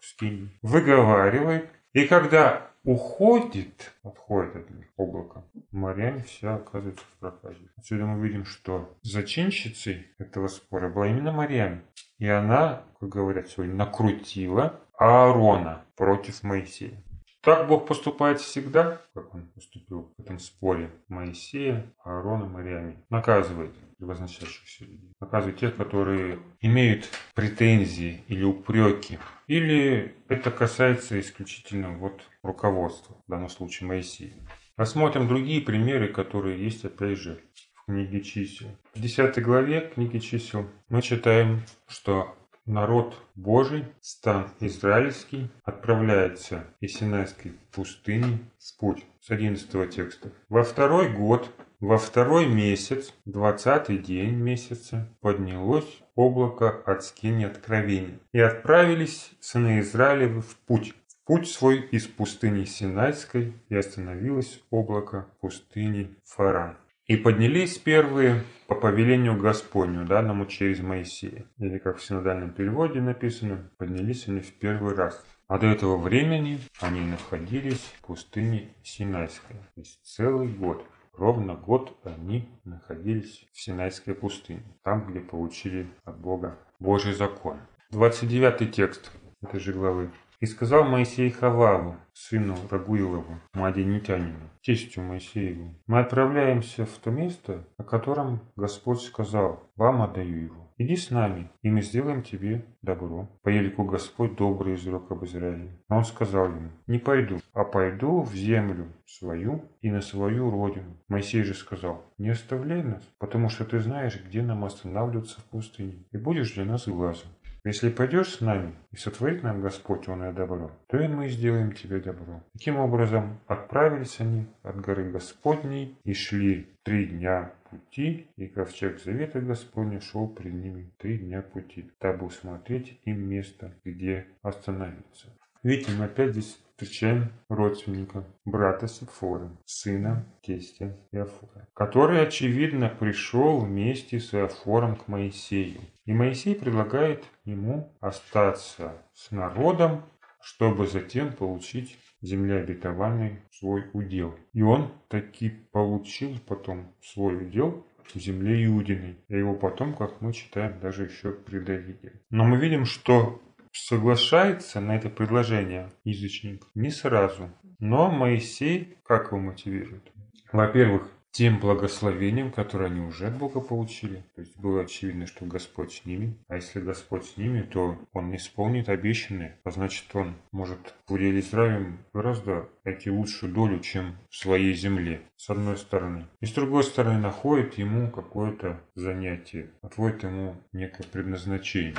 скинь, 0.00 0.50
выговаривает, 0.62 1.68
и 1.92 2.06
когда 2.06 2.70
уходит, 2.86 3.92
отходит 4.04 4.56
от 4.56 4.70
них 4.70 4.86
облако, 4.96 5.44
моряне 5.72 6.22
вся 6.22 6.54
оказывается 6.54 7.04
в 7.04 7.18
проказе. 7.18 7.68
Отсюда 7.76 8.06
мы 8.06 8.24
видим, 8.26 8.44
что 8.44 8.96
зачинщицей 9.02 10.06
этого 10.18 10.46
спора 10.46 10.88
была 10.88 11.08
именно 11.08 11.32
Марьям. 11.32 11.82
И 12.18 12.28
она, 12.28 12.84
как 13.00 13.08
говорят 13.08 13.48
сегодня, 13.48 13.74
накрутила 13.74 14.80
Аарона 14.98 15.84
против 15.96 16.44
Моисея. 16.44 17.02
Так 17.42 17.68
Бог 17.68 17.86
поступает 17.86 18.40
всегда, 18.40 19.00
как 19.14 19.34
он 19.34 19.48
поступил 19.48 20.12
в 20.16 20.22
этом 20.22 20.38
споре 20.38 20.90
Моисея, 21.08 21.92
Аарона, 22.04 22.46
Марьяме. 22.46 23.04
Наказывает 23.10 23.72
превозносящихся 23.98 24.84
людей. 24.84 25.12
Наказывает 25.20 25.58
тех, 25.58 25.76
которые 25.76 26.38
имеют 26.60 27.08
претензии 27.34 28.24
или 28.28 28.44
упреки. 28.44 29.18
Или 29.46 30.14
это 30.28 30.50
касается 30.50 31.18
исключительно 31.20 31.96
вот 31.96 32.20
руководства, 32.42 33.16
в 33.26 33.30
данном 33.30 33.48
случае 33.48 33.88
Моисея. 33.88 34.34
Рассмотрим 34.76 35.26
другие 35.26 35.62
примеры, 35.62 36.08
которые 36.08 36.62
есть 36.62 36.84
опять 36.84 37.18
же 37.18 37.40
в 37.74 37.86
книге 37.86 38.20
чисел. 38.20 38.68
В 38.94 39.00
10 39.00 39.42
главе 39.42 39.80
книги 39.80 40.18
чисел 40.18 40.66
мы 40.88 41.00
читаем, 41.00 41.62
что 41.88 42.36
народ 42.66 43.16
Божий, 43.34 43.86
стан 44.00 44.50
израильский, 44.60 45.48
отправляется 45.64 46.64
из 46.80 46.94
Синайской 46.94 47.52
пустыни 47.72 48.40
в 48.58 48.78
путь. 48.78 49.04
С 49.20 49.30
11 49.30 49.90
текста. 49.90 50.30
Во 50.48 50.62
второй 50.62 51.08
год 51.12 51.50
во 51.80 51.98
второй 51.98 52.46
месяц, 52.46 53.12
двадцатый 53.24 53.98
день 53.98 54.34
месяца, 54.34 55.08
поднялось 55.20 56.02
облако 56.14 56.70
от 56.70 57.04
скини 57.04 57.44
откровения, 57.44 58.18
и 58.32 58.40
отправились 58.40 59.32
сыны 59.40 59.80
Израилевы 59.80 60.40
в 60.40 60.56
путь, 60.66 60.94
в 61.08 61.26
путь 61.26 61.48
свой 61.48 61.80
из 61.80 62.06
пустыни 62.06 62.64
Синайской, 62.64 63.52
и 63.68 63.74
остановилось 63.74 64.62
облако 64.70 65.26
в 65.36 65.40
пустыне 65.40 66.16
Фаран. 66.24 66.78
И 67.06 67.16
поднялись 67.16 67.78
первые 67.78 68.42
по 68.66 68.74
повелению 68.74 69.38
Господню, 69.38 70.04
данному 70.06 70.46
через 70.46 70.80
Моисея. 70.80 71.44
Или 71.58 71.78
как 71.78 71.98
в 71.98 72.04
синодальном 72.04 72.50
переводе 72.50 73.00
написано, 73.00 73.70
поднялись 73.78 74.26
они 74.26 74.40
в 74.40 74.52
первый 74.54 74.94
раз. 74.96 75.24
А 75.46 75.58
до 75.58 75.66
этого 75.66 75.96
времени 75.96 76.58
они 76.80 77.00
находились 77.02 77.92
в 77.98 78.06
пустыне 78.06 78.74
Синайской. 78.82 79.54
То 79.54 79.80
есть 79.80 80.00
целый 80.02 80.48
год. 80.48 80.84
Ровно 81.16 81.54
год 81.54 81.96
они 82.04 82.46
находились 82.64 83.48
в 83.52 83.60
Синайской 83.60 84.14
пустыне, 84.14 84.62
там, 84.82 85.06
где 85.10 85.20
получили 85.20 85.86
от 86.04 86.18
Бога 86.18 86.58
Божий 86.78 87.14
закон. 87.14 87.58
29 87.90 88.74
текст 88.74 89.10
этой 89.40 89.58
же 89.58 89.72
главы. 89.72 90.10
«И 90.40 90.46
сказал 90.46 90.84
Моисей 90.84 91.30
Хававу, 91.30 91.96
сыну 92.12 92.56
Рагуилову, 92.70 93.40
Мадинитянину, 93.52 94.50
тестю 94.62 95.02
Моисееву, 95.02 95.74
мы 95.86 96.00
отправляемся 96.00 96.86
в 96.86 96.98
то 96.98 97.10
место, 97.10 97.64
о 97.76 97.84
котором 97.84 98.40
Господь 98.56 99.00
сказал, 99.00 99.62
вам 99.76 100.02
отдаю 100.02 100.36
его. 100.36 100.66
Иди 100.78 100.96
с 100.96 101.10
нами, 101.10 101.50
и 101.62 101.70
мы 101.70 101.80
сделаем 101.80 102.22
тебе 102.22 102.66
добро. 102.82 103.30
По 103.42 103.48
елику 103.48 103.84
Господь 103.84 104.36
добрый 104.36 104.74
изрек 104.74 105.10
об 105.10 105.24
Израиле. 105.24 105.70
Но 105.88 105.98
он 105.98 106.04
сказал 106.04 106.48
ему, 106.48 106.70
не 106.86 106.98
пойду, 106.98 107.38
а 107.54 107.64
пойду 107.64 108.20
в 108.20 108.34
землю 108.34 108.92
свою 109.06 109.64
и 109.80 109.90
на 109.90 110.02
свою 110.02 110.50
родину. 110.50 110.98
Моисей 111.08 111.44
же 111.44 111.54
сказал, 111.54 112.04
не 112.18 112.28
оставляй 112.28 112.82
нас, 112.82 113.02
потому 113.18 113.48
что 113.48 113.64
ты 113.64 113.78
знаешь, 113.80 114.22
где 114.22 114.42
нам 114.42 114.64
останавливаться 114.64 115.40
в 115.40 115.44
пустыне, 115.44 116.04
и 116.12 116.18
будешь 116.18 116.52
для 116.52 116.66
нас 116.66 116.86
глазом. 116.86 117.30
Если 117.66 117.90
пойдешь 117.90 118.28
с 118.28 118.40
нами 118.40 118.76
и 118.92 118.96
сотворит 118.96 119.42
нам 119.42 119.60
Господь 119.60 120.06
оное 120.06 120.32
добро, 120.32 120.70
то 120.86 121.00
и 121.00 121.08
мы 121.08 121.28
сделаем 121.28 121.72
тебе 121.72 121.98
добро. 121.98 122.40
Таким 122.52 122.76
образом, 122.76 123.40
отправились 123.48 124.20
они 124.20 124.46
от 124.62 124.80
горы 124.80 125.10
Господней 125.10 125.98
и 126.04 126.14
шли 126.14 126.68
три 126.84 127.06
дня 127.06 127.52
пути, 127.68 128.28
и 128.36 128.46
ковчег 128.46 129.02
завета 129.02 129.40
Господня 129.40 130.00
шел 130.00 130.28
пред 130.28 130.54
ними 130.54 130.92
три 130.98 131.18
дня 131.18 131.42
пути, 131.42 131.90
дабы 132.00 132.26
усмотреть 132.26 133.00
им 133.04 133.28
место, 133.28 133.74
где 133.84 134.28
остановиться. 134.42 135.26
Видите, 135.64 135.90
мы 135.98 136.04
опять 136.04 136.30
здесь 136.30 136.60
встречаем 136.76 137.32
родственника, 137.48 138.22
брата 138.44 138.86
Сефора, 138.86 139.50
сына 139.64 140.24
тестя 140.40 140.96
Иофора, 141.10 141.66
который, 141.74 142.22
очевидно, 142.22 142.88
пришел 142.88 143.58
вместе 143.58 144.20
с 144.20 144.32
Иофором 144.34 144.94
к 144.94 145.08
Моисею. 145.08 145.80
И 146.06 146.14
Моисей 146.14 146.54
предлагает 146.54 147.24
ему 147.44 147.92
остаться 148.00 148.92
с 149.12 149.32
народом, 149.32 150.04
чтобы 150.40 150.86
затем 150.86 151.32
получить 151.32 151.98
земля 152.22 152.58
обетованной 152.58 153.42
свой 153.50 153.90
удел. 153.92 154.34
И 154.52 154.62
он 154.62 154.92
таки 155.08 155.50
получил 155.72 156.38
потом 156.46 156.94
свой 157.02 157.36
удел 157.36 157.84
в 158.14 158.18
земле 158.18 158.64
Иудиной. 158.66 159.16
И 159.28 159.36
его 159.36 159.54
потом, 159.54 159.94
как 159.94 160.20
мы 160.20 160.32
читаем, 160.32 160.78
даже 160.80 161.04
еще 161.04 161.32
при 161.32 161.58
Давиде. 161.58 162.12
Но 162.30 162.44
мы 162.44 162.56
видим, 162.58 162.84
что 162.84 163.42
соглашается 163.72 164.80
на 164.80 164.96
это 164.96 165.10
предложение 165.10 165.90
язычник 166.04 166.64
не 166.76 166.90
сразу. 166.90 167.50
Но 167.80 168.10
Моисей 168.10 168.96
как 169.04 169.32
его 169.32 169.38
мотивирует? 169.38 170.10
Во-первых, 170.52 171.10
тем 171.36 171.60
благословением, 171.60 172.50
которое 172.50 172.86
они 172.86 173.02
уже 173.02 173.26
от 173.26 173.36
Бога 173.36 173.60
получили. 173.60 174.24
То 174.34 174.40
есть 174.40 174.56
было 174.56 174.80
очевидно, 174.80 175.26
что 175.26 175.44
Господь 175.44 175.92
с 175.92 176.06
ними. 176.06 176.34
А 176.48 176.56
если 176.56 176.80
Господь 176.80 177.26
с 177.26 177.36
ними, 177.36 177.60
то 177.60 177.98
Он 178.14 178.30
не 178.30 178.38
исполнит 178.38 178.88
обещанное. 178.88 179.60
А 179.62 179.70
значит, 179.70 180.04
Он 180.14 180.34
может 180.50 180.94
в 181.06 181.12
уделе 181.12 181.40
Израилем 181.40 181.98
гораздо 182.14 182.70
найти 182.84 183.10
лучшую 183.10 183.52
долю, 183.52 183.80
чем 183.80 184.16
в 184.30 184.36
своей 184.36 184.72
земле, 184.72 185.20
с 185.36 185.50
одной 185.50 185.76
стороны. 185.76 186.26
И 186.40 186.46
с 186.46 186.52
другой 186.52 186.84
стороны, 186.84 187.18
находит 187.18 187.74
ему 187.74 188.10
какое-то 188.10 188.80
занятие, 188.94 189.72
отводит 189.82 190.22
ему 190.22 190.56
некое 190.72 191.04
предназначение. 191.04 191.96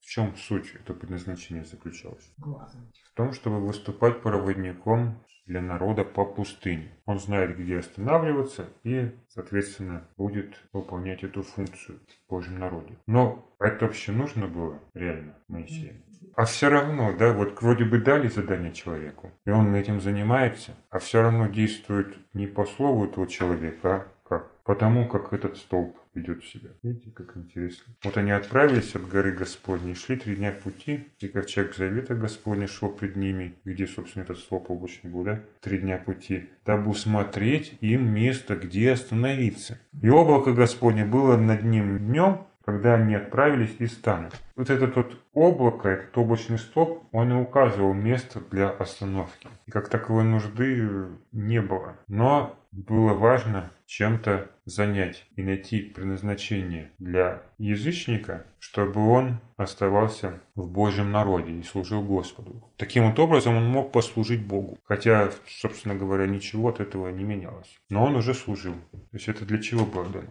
В 0.00 0.06
чем 0.06 0.34
суть 0.36 0.74
этого 0.74 0.96
предназначения 0.96 1.64
заключалась? 1.64 2.32
В 2.38 3.14
том, 3.14 3.34
чтобы 3.34 3.60
выступать 3.60 4.22
проводником 4.22 5.22
для 5.50 5.60
народа 5.60 6.04
по 6.04 6.24
пустыне. 6.24 6.92
Он 7.06 7.18
знает, 7.18 7.58
где 7.58 7.78
останавливаться 7.78 8.66
и, 8.84 9.10
соответственно, 9.28 10.06
будет 10.16 10.54
выполнять 10.72 11.24
эту 11.24 11.42
функцию 11.42 11.98
в 11.98 12.30
Божьем 12.30 12.60
народе. 12.60 12.94
Но 13.08 13.52
это 13.58 13.86
вообще 13.86 14.12
нужно 14.12 14.46
было 14.46 14.78
реально 14.94 15.34
Моисею? 15.48 15.96
А 16.36 16.44
все 16.44 16.68
равно, 16.68 17.12
да, 17.18 17.32
вот 17.32 17.60
вроде 17.60 17.84
бы 17.84 17.98
дали 17.98 18.28
задание 18.28 18.72
человеку, 18.72 19.32
и 19.44 19.50
он 19.50 19.74
этим 19.74 20.00
занимается, 20.00 20.76
а 20.88 21.00
все 21.00 21.20
равно 21.20 21.48
действует 21.48 22.16
не 22.32 22.46
по 22.46 22.64
слову 22.64 23.06
этого 23.06 23.26
человека, 23.26 23.94
а 23.96 24.28
как? 24.28 24.62
Потому 24.62 25.08
как 25.08 25.32
этот 25.32 25.56
столб 25.56 25.96
ведет 26.14 26.44
себя. 26.44 26.70
Видите, 26.82 27.10
как 27.10 27.36
интересно. 27.36 27.94
Вот 28.04 28.16
они 28.16 28.30
отправились 28.30 28.94
от 28.94 29.08
горы 29.08 29.32
Господней, 29.32 29.94
шли 29.94 30.16
три 30.16 30.36
дня 30.36 30.52
пути, 30.52 31.08
и 31.18 31.28
ковчег 31.28 31.74
Завета 31.74 32.14
Господня 32.14 32.66
шел 32.66 32.90
пред 32.90 33.16
ними, 33.16 33.54
где, 33.64 33.86
собственно, 33.86 34.24
этот 34.24 34.38
столб 34.38 34.70
облачный 34.70 35.10
был, 35.10 35.24
да? 35.24 35.40
Три 35.60 35.78
дня 35.78 35.98
пути, 35.98 36.48
дабы 36.64 36.90
усмотреть 36.90 37.76
им 37.80 38.12
место, 38.12 38.56
где 38.56 38.92
остановиться. 38.92 39.78
И 40.02 40.08
облако 40.08 40.52
Господне 40.52 41.04
было 41.04 41.36
над 41.36 41.62
ним 41.62 41.98
днем, 41.98 42.46
когда 42.64 42.94
они 42.94 43.14
отправились 43.14 43.74
из 43.78 43.92
стана. 43.92 44.30
Вот 44.54 44.70
это 44.70 44.86
вот 44.86 45.18
облако, 45.32 45.88
этот 45.88 46.16
облачный 46.16 46.58
столб, 46.58 47.04
он 47.12 47.32
и 47.32 47.34
указывал 47.34 47.94
место 47.94 48.40
для 48.50 48.70
остановки. 48.70 49.48
И 49.66 49.70
как 49.70 49.88
таковой 49.88 50.24
нужды 50.24 51.08
не 51.32 51.60
было. 51.60 51.96
Но 52.06 52.56
было 52.72 53.14
важно 53.14 53.70
чем-то 53.90 54.48
занять 54.66 55.26
и 55.34 55.42
найти 55.42 55.80
предназначение 55.82 56.92
для 57.00 57.42
язычника, 57.58 58.46
чтобы 58.60 59.04
он 59.04 59.40
оставался 59.56 60.40
в 60.54 60.70
Божьем 60.70 61.10
народе 61.10 61.50
и 61.50 61.64
служил 61.64 62.00
Господу. 62.00 62.70
Таким 62.76 63.08
вот 63.08 63.18
образом 63.18 63.56
он 63.56 63.66
мог 63.66 63.90
послужить 63.90 64.46
Богу, 64.46 64.78
хотя, 64.84 65.32
собственно 65.48 65.96
говоря, 65.96 66.28
ничего 66.28 66.68
от 66.68 66.78
этого 66.78 67.08
не 67.08 67.24
менялось. 67.24 67.80
Но 67.88 68.04
он 68.04 68.14
уже 68.14 68.32
служил. 68.32 68.74
То 68.92 69.16
есть 69.16 69.28
это 69.28 69.44
для 69.44 69.58
чего 69.60 69.84
было 69.84 70.08
дано? 70.08 70.30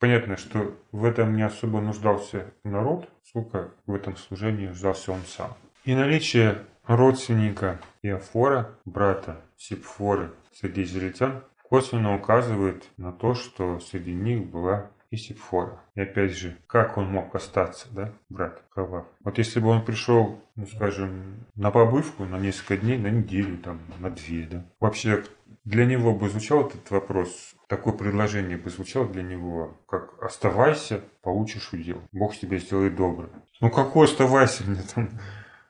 Понятно, 0.00 0.38
что 0.38 0.74
в 0.90 1.04
этом 1.04 1.36
не 1.36 1.42
особо 1.42 1.82
нуждался 1.82 2.54
народ, 2.64 3.10
сколько 3.28 3.70
в 3.84 3.94
этом 3.94 4.16
служении 4.16 4.68
нуждался 4.68 5.12
он 5.12 5.20
сам. 5.26 5.54
И 5.84 5.94
наличие 5.94 6.62
родственника 6.86 7.82
Иофора, 8.02 8.78
брата 8.86 9.42
Сипфоры 9.58 10.30
среди 10.54 10.84
израильтян, 10.84 11.44
косвенно 11.74 12.14
указывает 12.14 12.84
на 12.98 13.10
то, 13.10 13.34
что 13.34 13.80
среди 13.80 14.12
них 14.12 14.46
была 14.46 14.92
и 15.10 15.16
Сипфора. 15.16 15.80
И 15.96 16.02
опять 16.02 16.30
же, 16.30 16.56
как 16.68 16.96
он 16.96 17.06
мог 17.06 17.34
остаться, 17.34 17.88
да, 17.90 18.12
брат 18.28 18.62
Хавав? 18.70 19.06
Вот 19.24 19.38
если 19.38 19.58
бы 19.58 19.70
он 19.70 19.84
пришел, 19.84 20.40
ну 20.54 20.68
скажем, 20.68 21.44
на 21.56 21.72
побывку 21.72 22.26
на 22.26 22.38
несколько 22.38 22.76
дней, 22.76 22.96
на 22.96 23.08
неделю, 23.08 23.58
там, 23.58 23.80
на 23.98 24.08
две, 24.08 24.46
да, 24.46 24.64
вообще 24.78 25.24
для 25.64 25.84
него 25.84 26.14
бы 26.14 26.28
звучал 26.28 26.68
этот 26.68 26.88
вопрос, 26.92 27.56
такое 27.66 27.92
предложение 27.92 28.56
бы 28.56 28.70
звучало 28.70 29.08
для 29.08 29.24
него, 29.24 29.76
как 29.88 30.22
«оставайся, 30.22 31.00
получишь 31.22 31.72
удел, 31.72 32.00
Бог 32.12 32.36
тебе 32.36 32.60
сделает 32.60 32.94
доброе». 32.94 33.30
Ну 33.60 33.68
какой 33.68 34.06
оставайся 34.06 34.62
мне 34.62 34.82
там? 34.94 35.08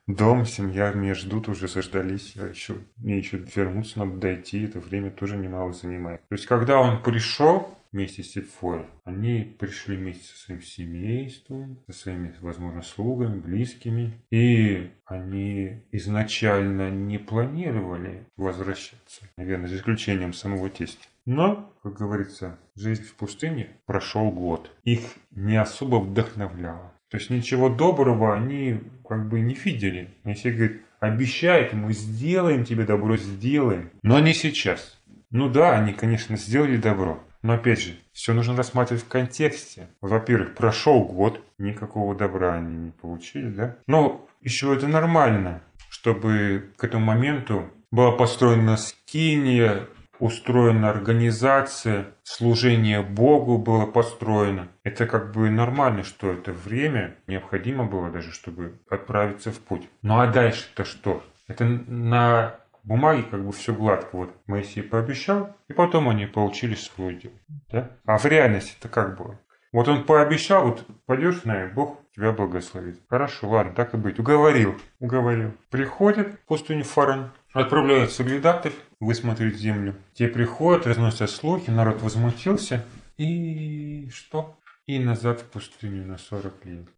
Дом, 0.07 0.45
семья 0.45 0.93
меня 0.93 1.15
ждут, 1.15 1.49
уже 1.49 1.67
заждались, 1.67 2.37
я 2.37 2.47
еще, 2.47 2.77
мне 2.97 3.19
еще 3.19 3.39
вернуться 3.39 4.01
надо 4.01 4.19
дойти, 4.19 4.65
это 4.65 4.79
время 4.79 5.11
тоже 5.11 5.37
немало 5.37 5.73
занимает. 5.73 6.21
То 6.29 6.35
есть, 6.35 6.47
когда 6.47 6.79
он 6.79 7.03
пришел, 7.03 7.75
вместе 7.95 8.25
с 8.25 8.33
Сепфорой. 8.33 8.87
Они 9.05 9.57
пришли 9.59 9.97
вместе 9.97 10.25
со 10.25 10.37
своим 10.37 10.63
семейством, 10.63 11.79
со 11.87 11.97
своими, 11.97 12.35
возможно, 12.41 12.83
слугами, 12.83 13.39
близкими. 13.39 14.21
И 14.31 14.91
они 15.07 15.85
изначально 15.93 16.91
не 16.91 17.19
планировали 17.19 18.27
возвращаться. 18.37 19.29
Наверное, 19.37 19.69
за 19.69 19.77
исключением 19.77 20.33
самого 20.33 20.69
тестя. 20.71 21.07
Но, 21.25 21.73
как 21.83 21.95
говорится, 21.95 22.59
жизнь 22.75 23.05
в 23.05 23.15
пустыне 23.15 23.69
прошел 23.87 24.31
год. 24.31 24.71
Их 24.83 25.01
не 25.31 25.57
особо 25.57 25.97
вдохновляло. 25.97 26.93
То 27.15 27.19
есть 27.19 27.31
ничего 27.31 27.69
доброго 27.69 28.35
они 28.35 28.81
как 29.09 29.29
бы 29.29 29.39
не 29.39 29.55
видели. 29.55 30.11
Они 30.25 30.35
все 30.35 30.51
говорят, 30.51 30.79
обещает, 30.99 31.73
мы 31.73 31.93
сделаем 31.93 32.65
тебе 32.65 32.85
добро, 32.85 33.17
сделаем. 33.17 33.91
Но 34.03 34.19
не 34.19 34.35
сейчас. 34.35 35.01
Ну 35.31 35.49
да, 35.49 35.79
они, 35.79 35.93
конечно, 35.93 36.37
сделали 36.37 36.77
добро. 36.77 37.23
Но 37.41 37.53
опять 37.53 37.81
же, 37.81 37.95
все 38.13 38.35
нужно 38.35 38.57
рассматривать 38.57 39.05
в 39.05 39.07
контексте. 39.07 39.87
Во-первых, 40.01 40.57
прошел 40.57 41.05
год, 41.05 41.41
никакого 41.57 42.17
добра 42.17 42.55
они 42.55 42.87
не 42.87 42.91
получили, 42.91 43.49
да? 43.51 43.77
Но 43.87 44.27
еще 44.41 44.75
это 44.75 44.89
нормально, 44.89 45.63
чтобы 45.91 46.73
к 46.77 46.83
этому 46.83 47.05
моменту 47.05 47.71
была 47.93 48.11
построена 48.11 48.77
скиния, 48.77 49.87
устроена 50.19 50.91
организация, 50.91 52.07
служение 52.23 53.03
Богу 53.03 53.59
было 53.59 53.87
построено. 53.87 54.69
Это 54.83 55.07
как 55.07 55.33
бы 55.33 55.51
нормально, 55.51 56.03
что 56.03 56.33
это 56.33 56.53
время 56.53 57.17
необходимо 57.27 57.85
было 57.85 58.11
даже, 58.11 58.33
чтобы 58.33 58.81
отправиться 58.89 59.51
в 59.51 59.59
путь. 59.59 59.89
Ну 60.03 60.19
а 60.19 60.27
дальше-то 60.27 60.85
что? 60.85 61.23
Это 61.47 61.65
на 61.65 62.57
бумаге 62.85 63.25
как 63.25 63.45
бы 63.45 63.53
все 63.53 63.75
гладко. 63.75 64.17
Вот 64.17 64.35
Моисей 64.47 64.83
пообещал, 64.83 65.57
и 65.69 65.73
потом 65.73 66.09
они 66.09 66.27
получили 66.27 66.75
свой 66.75 67.17
дел. 67.17 67.33
Да? 67.71 67.91
А 68.05 68.19
в 68.19 68.25
реальности 68.25 68.77
это 68.79 68.89
как 68.89 69.17
было? 69.17 69.39
Вот 69.73 69.89
он 69.89 70.05
пообещал, 70.05 70.69
вот 70.69 70.87
пойдешь 71.05 71.41
с 71.41 71.45
нами, 71.45 71.73
Бог 71.73 71.99
тебя 72.15 72.31
благословит. 72.31 73.01
Хорошо, 73.11 73.49
ладно, 73.49 73.73
так 73.73 73.93
и 73.95 73.97
быть. 73.97 74.21
Уговорил, 74.21 74.77
уговорил. 75.01 75.53
Приходит 75.69 76.35
в 76.35 76.39
пустыню 76.47 76.85
Фаран, 76.85 77.33
отправляют 77.55 78.13
соглядатов 78.13 78.75
высмотреть 79.01 79.57
землю. 79.57 79.97
Те 80.13 80.29
приходят, 80.29 80.87
разносят 80.87 81.31
слухи, 81.31 81.71
народ 81.71 82.03
возмутился. 82.03 82.85
И 83.17 84.11
что? 84.13 84.59
И 84.87 84.99
назад 84.99 85.41
в 85.41 85.45
пустыню 85.45 86.05
на 86.05 86.19
40 86.19 86.67
лет. 86.67 86.89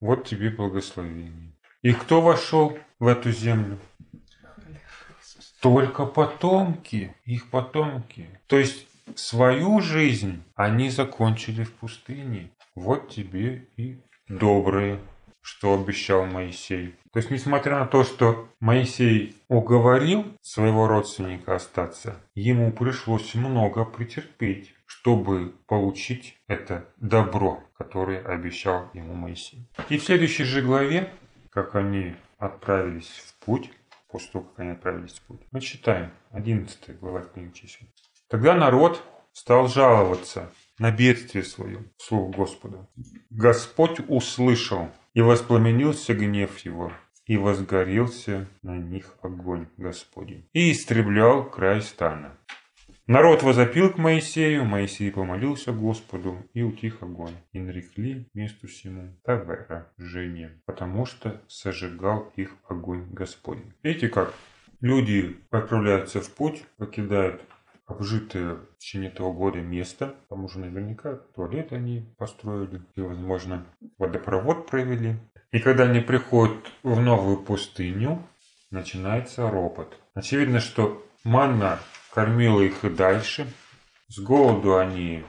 Вот 0.00 0.26
тебе 0.26 0.50
благословение. 0.50 1.52
И 1.82 1.92
кто 1.92 2.20
вошел 2.20 2.76
в 2.98 3.06
эту 3.06 3.30
землю? 3.30 3.78
только 5.60 6.06
потомки, 6.06 7.14
их 7.24 7.50
потомки. 7.50 8.28
То 8.46 8.56
есть 8.58 8.86
свою 9.14 9.80
жизнь 9.80 10.42
они 10.54 10.90
закончили 10.90 11.64
в 11.64 11.72
пустыне. 11.72 12.50
Вот 12.74 13.08
тебе 13.08 13.66
и 13.76 13.98
доброе, 14.28 15.00
что 15.42 15.74
обещал 15.74 16.24
Моисей. 16.26 16.94
То 17.16 17.20
есть, 17.20 17.30
несмотря 17.30 17.78
на 17.78 17.86
то, 17.86 18.04
что 18.04 18.46
Моисей 18.60 19.34
уговорил 19.48 20.26
своего 20.42 20.86
родственника 20.86 21.54
остаться, 21.54 22.20
ему 22.34 22.70
пришлось 22.72 23.34
много 23.34 23.86
претерпеть, 23.86 24.74
чтобы 24.84 25.54
получить 25.66 26.36
это 26.46 26.84
добро, 26.98 27.64
которое 27.78 28.20
обещал 28.20 28.90
ему 28.92 29.14
Моисей. 29.14 29.66
И 29.88 29.96
в 29.96 30.04
следующей 30.04 30.44
же 30.44 30.60
главе, 30.60 31.10
как 31.48 31.74
они 31.74 32.16
отправились 32.36 33.08
в 33.08 33.46
путь, 33.46 33.70
после 34.10 34.32
того, 34.32 34.44
как 34.44 34.60
они 34.60 34.72
отправились 34.72 35.14
в 35.14 35.22
путь. 35.22 35.40
Мы 35.52 35.62
читаем 35.62 36.10
11 36.32 37.00
глава 37.00 37.22
книги 37.22 37.50
чисел. 37.54 37.88
Тогда 38.28 38.54
народ 38.54 39.02
стал 39.32 39.68
жаловаться 39.68 40.52
на 40.78 40.90
бедствие 40.90 41.44
свое, 41.44 41.82
вслух 41.96 42.36
Господа. 42.36 42.86
Господь 43.30 44.00
услышал, 44.06 44.90
и 45.16 45.22
воспламенился 45.22 46.12
гнев 46.12 46.58
его, 46.58 46.92
и 47.26 47.36
возгорелся 47.36 48.46
на 48.62 48.76
них 48.76 49.14
огонь 49.22 49.66
Господень, 49.76 50.48
и 50.52 50.72
истреблял 50.72 51.48
край 51.48 51.82
стана. 51.82 52.36
Народ 53.08 53.44
возопил 53.44 53.92
к 53.92 53.98
Моисею, 53.98 54.64
Моисей 54.64 55.12
помолился 55.12 55.72
Господу, 55.72 56.38
и 56.54 56.62
утих 56.62 57.02
огонь. 57.04 57.34
И 57.52 57.60
нарекли 57.60 58.28
месту 58.34 58.66
сему 58.66 59.16
Тавера, 59.24 59.92
Жене, 59.96 60.60
потому 60.64 61.06
что 61.06 61.40
сожигал 61.46 62.32
их 62.34 62.56
огонь 62.68 63.06
Господень. 63.12 63.72
Видите 63.84 64.08
как? 64.08 64.34
Люди 64.80 65.36
отправляются 65.50 66.20
в 66.20 66.28
путь, 66.34 66.64
покидают 66.78 67.42
обжитое 67.86 68.54
в 68.54 68.78
течение 68.78 69.10
этого 69.10 69.32
года 69.32 69.60
место. 69.60 70.16
Там 70.28 70.44
уже 70.44 70.58
наверняка 70.58 71.14
туалет 71.34 71.72
они 71.72 72.12
построили 72.18 72.82
и, 72.96 73.00
возможно, 73.00 73.64
водопровод 73.98 74.66
провели. 74.66 75.16
И 75.52 75.60
когда 75.60 75.84
они 75.84 76.00
приходят 76.00 76.58
в 76.82 77.00
новую 77.00 77.38
пустыню, 77.38 78.22
начинается 78.70 79.48
ропот. 79.50 79.96
Очевидно, 80.14 80.60
что 80.60 81.04
манна 81.24 81.78
кормила 82.12 82.60
их 82.60 82.84
и 82.84 82.90
дальше. 82.90 83.46
С 84.08 84.18
голоду 84.18 84.76
они 84.76 85.24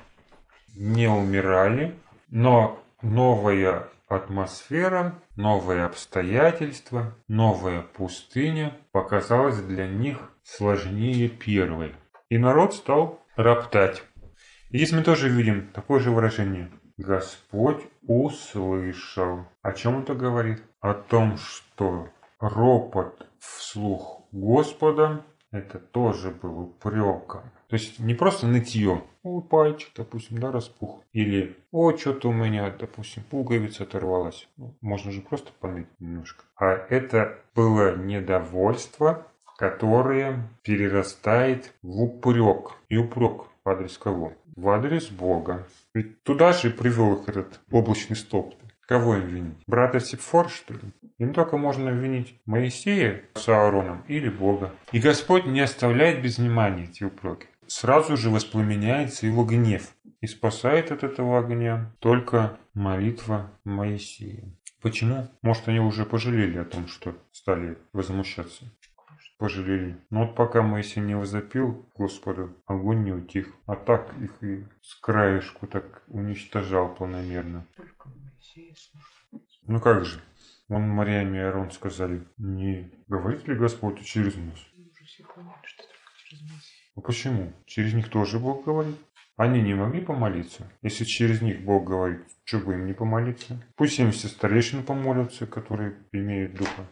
не 0.76 1.08
умирали, 1.08 1.96
но 2.30 2.84
новая 3.02 3.90
атмосфера, 4.08 5.16
новые 5.36 5.84
обстоятельства, 5.84 7.16
новая 7.28 7.82
пустыня 7.82 8.78
показалась 8.92 9.62
для 9.62 9.88
них 9.88 10.18
сложнее 10.44 11.30
первой. 11.30 11.94
И 12.30 12.38
народ 12.38 12.74
стал 12.74 13.22
роптать. 13.36 14.04
И 14.70 14.78
здесь 14.78 14.92
мы 14.92 15.04
тоже 15.04 15.30
видим 15.30 15.68
такое 15.74 16.00
же 16.00 16.12
выражение. 16.12 16.70
Господь 16.98 17.84
услышал. 18.08 19.46
О 19.62 19.74
чем 19.74 20.02
это 20.02 20.16
говорит? 20.16 20.64
О 20.80 20.94
том, 20.94 21.38
что 21.38 22.08
ропот 22.40 23.28
вслух 23.40 24.24
Господа 24.32 25.24
это 25.52 25.80
тоже 25.80 26.32
был 26.32 26.60
упреком. 26.60 27.44
То 27.70 27.76
есть 27.76 28.00
не 28.00 28.14
просто 28.14 28.48
нытье. 28.48 29.04
Ой, 29.24 29.44
пальчик, 29.44 29.92
допустим, 29.96 30.40
да, 30.40 30.52
распух. 30.52 31.04
Или, 31.12 31.58
о, 31.72 31.96
что-то 31.96 32.30
у 32.30 32.34
меня, 32.34 32.70
допустим, 32.70 33.24
пуговица 33.24 33.84
оторвалась. 33.84 34.48
Ну, 34.58 34.78
можно 34.82 35.12
же 35.12 35.22
просто 35.22 35.52
поныть 35.60 35.88
немножко. 36.00 36.46
А 36.56 36.68
это 36.68 37.40
было 37.56 37.96
недовольство, 37.96 39.28
которое 39.58 40.50
перерастает 40.64 41.74
в 41.82 42.02
упрек. 42.02 42.74
И 42.90 42.98
упрек 42.98 43.48
в 43.64 43.70
адрес 43.70 43.98
кого? 43.98 44.34
В 44.58 44.70
адрес 44.70 45.10
Бога. 45.10 45.68
Ведь 45.94 46.24
туда 46.24 46.52
же 46.52 46.72
привел 46.72 47.14
их 47.14 47.30
этот 47.30 47.60
облачный 47.70 48.16
столб. 48.16 48.56
Кого 48.88 49.18
им 49.18 49.28
винить? 49.28 49.58
Брата 49.68 50.00
Сипфор, 50.00 50.50
что 50.50 50.74
ли? 50.74 50.80
Им 51.20 51.34
только 51.36 51.58
можно 51.58 51.90
винить 51.90 52.42
Моисея 52.48 53.22
с 53.36 53.48
Аароном 53.48 54.04
или 54.08 54.30
Бога. 54.30 54.74
И 54.92 55.00
Господь 55.00 55.46
не 55.46 55.62
оставляет 55.62 56.24
без 56.24 56.40
внимания 56.40 56.86
эти 56.86 57.04
упреки. 57.04 57.46
Сразу 57.68 58.18
же 58.18 58.32
воспламеняется 58.32 59.28
его 59.28 59.46
гнев. 59.46 59.94
И 60.22 60.26
спасает 60.26 60.92
от 60.92 61.04
этого 61.04 61.38
огня 61.38 61.94
только 62.00 62.58
молитва 62.74 63.52
Моисея. 63.64 64.44
Почему? 64.82 65.28
Может, 65.44 65.68
они 65.68 65.80
уже 65.80 66.04
пожалели 66.04 66.58
о 66.58 66.66
том, 66.66 66.88
что 66.88 67.16
стали 67.32 67.78
возмущаться. 67.94 68.66
Пожалели. 69.38 69.98
Но 70.10 70.26
вот 70.26 70.36
пока 70.36 70.64
Моисей 70.64 71.02
не 71.02 71.16
возопил 71.16 71.88
Господу, 71.96 72.56
огонь 72.66 73.04
не 73.04 73.12
утих. 73.12 73.54
А 73.68 73.76
так 73.76 74.12
их 74.20 74.44
и 74.44 74.66
с 74.82 74.96
краешку 74.96 75.68
так 75.68 76.04
уничтожал 76.08 76.96
планомерно. 76.96 77.68
Только 77.76 78.10
Моисея 78.10 78.74
Ну 79.68 79.80
как 79.80 80.06
же? 80.06 80.20
Он 80.70 80.90
Мариам 80.90 81.34
и 81.36 81.38
Арон 81.38 81.72
сказали, 81.72 82.28
не 82.38 82.92
говорит 83.08 83.48
ли 83.48 83.56
Господь 83.56 84.04
через 84.04 84.36
нас? 84.36 84.60
Ну 86.96 87.02
почему? 87.02 87.54
Через 87.66 87.94
них 87.94 88.10
тоже 88.10 88.40
Бог 88.40 88.66
говорит. 88.66 88.98
Они 89.38 89.62
не 89.62 89.76
могли 89.76 90.02
помолиться. 90.02 90.68
Если 90.82 91.04
через 91.04 91.44
них 91.44 91.62
Бог 91.62 91.86
говорит, 91.86 92.22
что 92.44 92.58
бы 92.58 92.74
им 92.74 92.88
не 92.88 92.94
помолиться? 92.94 93.64
Пусть 93.76 94.00
им 94.00 94.12
все 94.12 94.28
старейшины 94.28 94.82
помолятся, 94.82 95.46
которые 95.46 95.96
имеют 96.12 96.56
духа. 96.56 96.88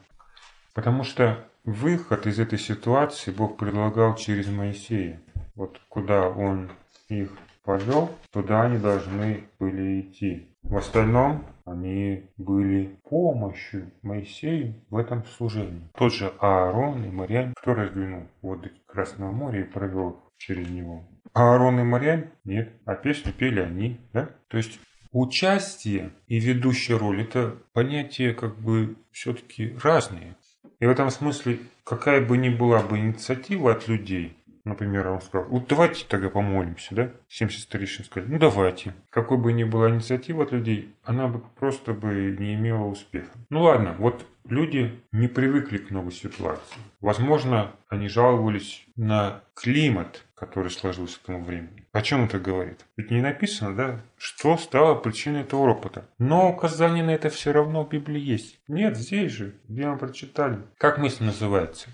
Потому 0.76 1.04
что 1.04 1.50
выход 1.66 2.28
из 2.28 2.40
этой 2.40 2.60
ситуации 2.60 3.32
Бог 3.32 3.58
предлагал 3.58 4.16
через 4.16 4.48
Моисея. 4.48 5.20
Вот 5.56 5.80
куда 5.90 6.30
он 6.30 6.70
их 7.10 7.32
повел, 7.64 8.12
туда 8.32 8.64
они 8.64 8.78
должны 8.78 9.44
были 9.60 10.02
идти. 10.02 10.48
В 10.64 10.78
остальном 10.78 11.46
они 11.66 12.30
были 12.38 12.98
помощью 13.10 13.92
Моисею 14.02 14.76
в 14.90 14.98
этом 14.98 15.26
служении. 15.26 15.90
Тот 15.96 16.14
же 16.14 16.32
Аарон 16.40 17.04
и 17.04 17.10
Мариам, 17.10 17.54
кто 17.56 17.74
раздвинул 17.74 18.28
воды 18.42 18.72
Красного 18.86 19.32
моря 19.32 19.62
и 19.62 19.64
провел 19.64 20.24
через 20.38 20.70
него. 20.70 21.04
Аарон 21.34 21.80
и 21.80 21.84
Мариам? 21.84 22.26
Нет. 22.44 22.74
А 22.86 22.96
песню 22.96 23.34
пели 23.34 23.60
они, 23.60 24.00
да? 24.14 24.30
То 24.48 24.58
есть 24.58 24.80
участие 25.12 26.12
и 26.28 26.40
ведущая 26.40 26.98
роль– 26.98 27.22
это 27.24 27.58
понятия 27.74 28.34
как 28.34 28.58
бы 28.58 28.96
все-таки 29.12 29.76
разные. 29.84 30.36
И 30.80 30.86
в 30.86 30.90
этом 30.90 31.10
смысле, 31.10 31.60
какая 31.84 32.26
бы 32.26 32.38
ни 32.38 32.50
была 32.50 32.80
бы 32.80 32.98
инициатива 32.98 33.72
от 33.72 33.88
людей, 33.88 34.36
например, 34.66 35.08
он 35.08 35.22
сказал, 35.22 35.48
вот 35.48 35.68
давайте 35.68 36.06
тогда 36.08 36.30
помолимся, 36.30 36.94
да? 36.96 37.12
70 37.30 37.62
старейшин 37.62 38.06
сказали, 38.06 38.32
ну 38.32 38.40
давайте. 38.40 38.94
Какой 39.10 39.38
бы 39.38 39.54
ни 39.54 39.64
была 39.64 39.90
инициатива 39.90 40.44
от 40.44 40.52
людей, 40.52 40.94
она 41.04 41.28
бы 41.28 41.42
просто 41.58 41.94
бы 41.94 42.36
не 42.38 42.56
имела 42.56 42.86
успеха. 42.86 43.32
Ну 43.50 43.64
ладно, 43.64 43.96
вот 43.98 44.26
люди 44.50 45.00
не 45.12 45.28
привыкли 45.28 45.78
к 45.78 45.92
новой 45.92 46.12
ситуации. 46.12 46.80
Возможно, 47.02 47.72
они 47.88 48.08
жаловались 48.10 48.86
на 48.96 49.42
климат, 49.54 50.26
который 50.36 50.72
сложился 50.72 51.20
к 51.20 51.24
тому 51.24 51.44
времени. 51.44 51.86
О 51.92 52.02
чем 52.02 52.26
это 52.26 52.40
говорит? 52.40 52.86
Ведь 52.98 53.12
не 53.12 53.22
написано, 53.22 53.76
да, 53.76 54.02
что 54.18 54.58
стало 54.58 54.96
причиной 54.96 55.42
этого 55.42 55.68
ропота. 55.68 56.06
Но 56.18 56.50
указание 56.50 57.04
на 57.04 57.12
это 57.12 57.30
все 57.30 57.52
равно 57.52 57.86
в 57.86 57.90
Библии 57.90 58.20
есть. 58.20 58.60
Нет, 58.68 58.98
здесь 58.98 59.32
же, 59.32 59.56
где 59.68 59.88
мы 59.88 59.98
прочитали. 59.98 60.60
Как 60.78 60.98
мысль 60.98 61.24
называется? 61.24 61.90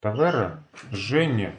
Тавера, 0.00 0.62
Женя, 0.92 1.54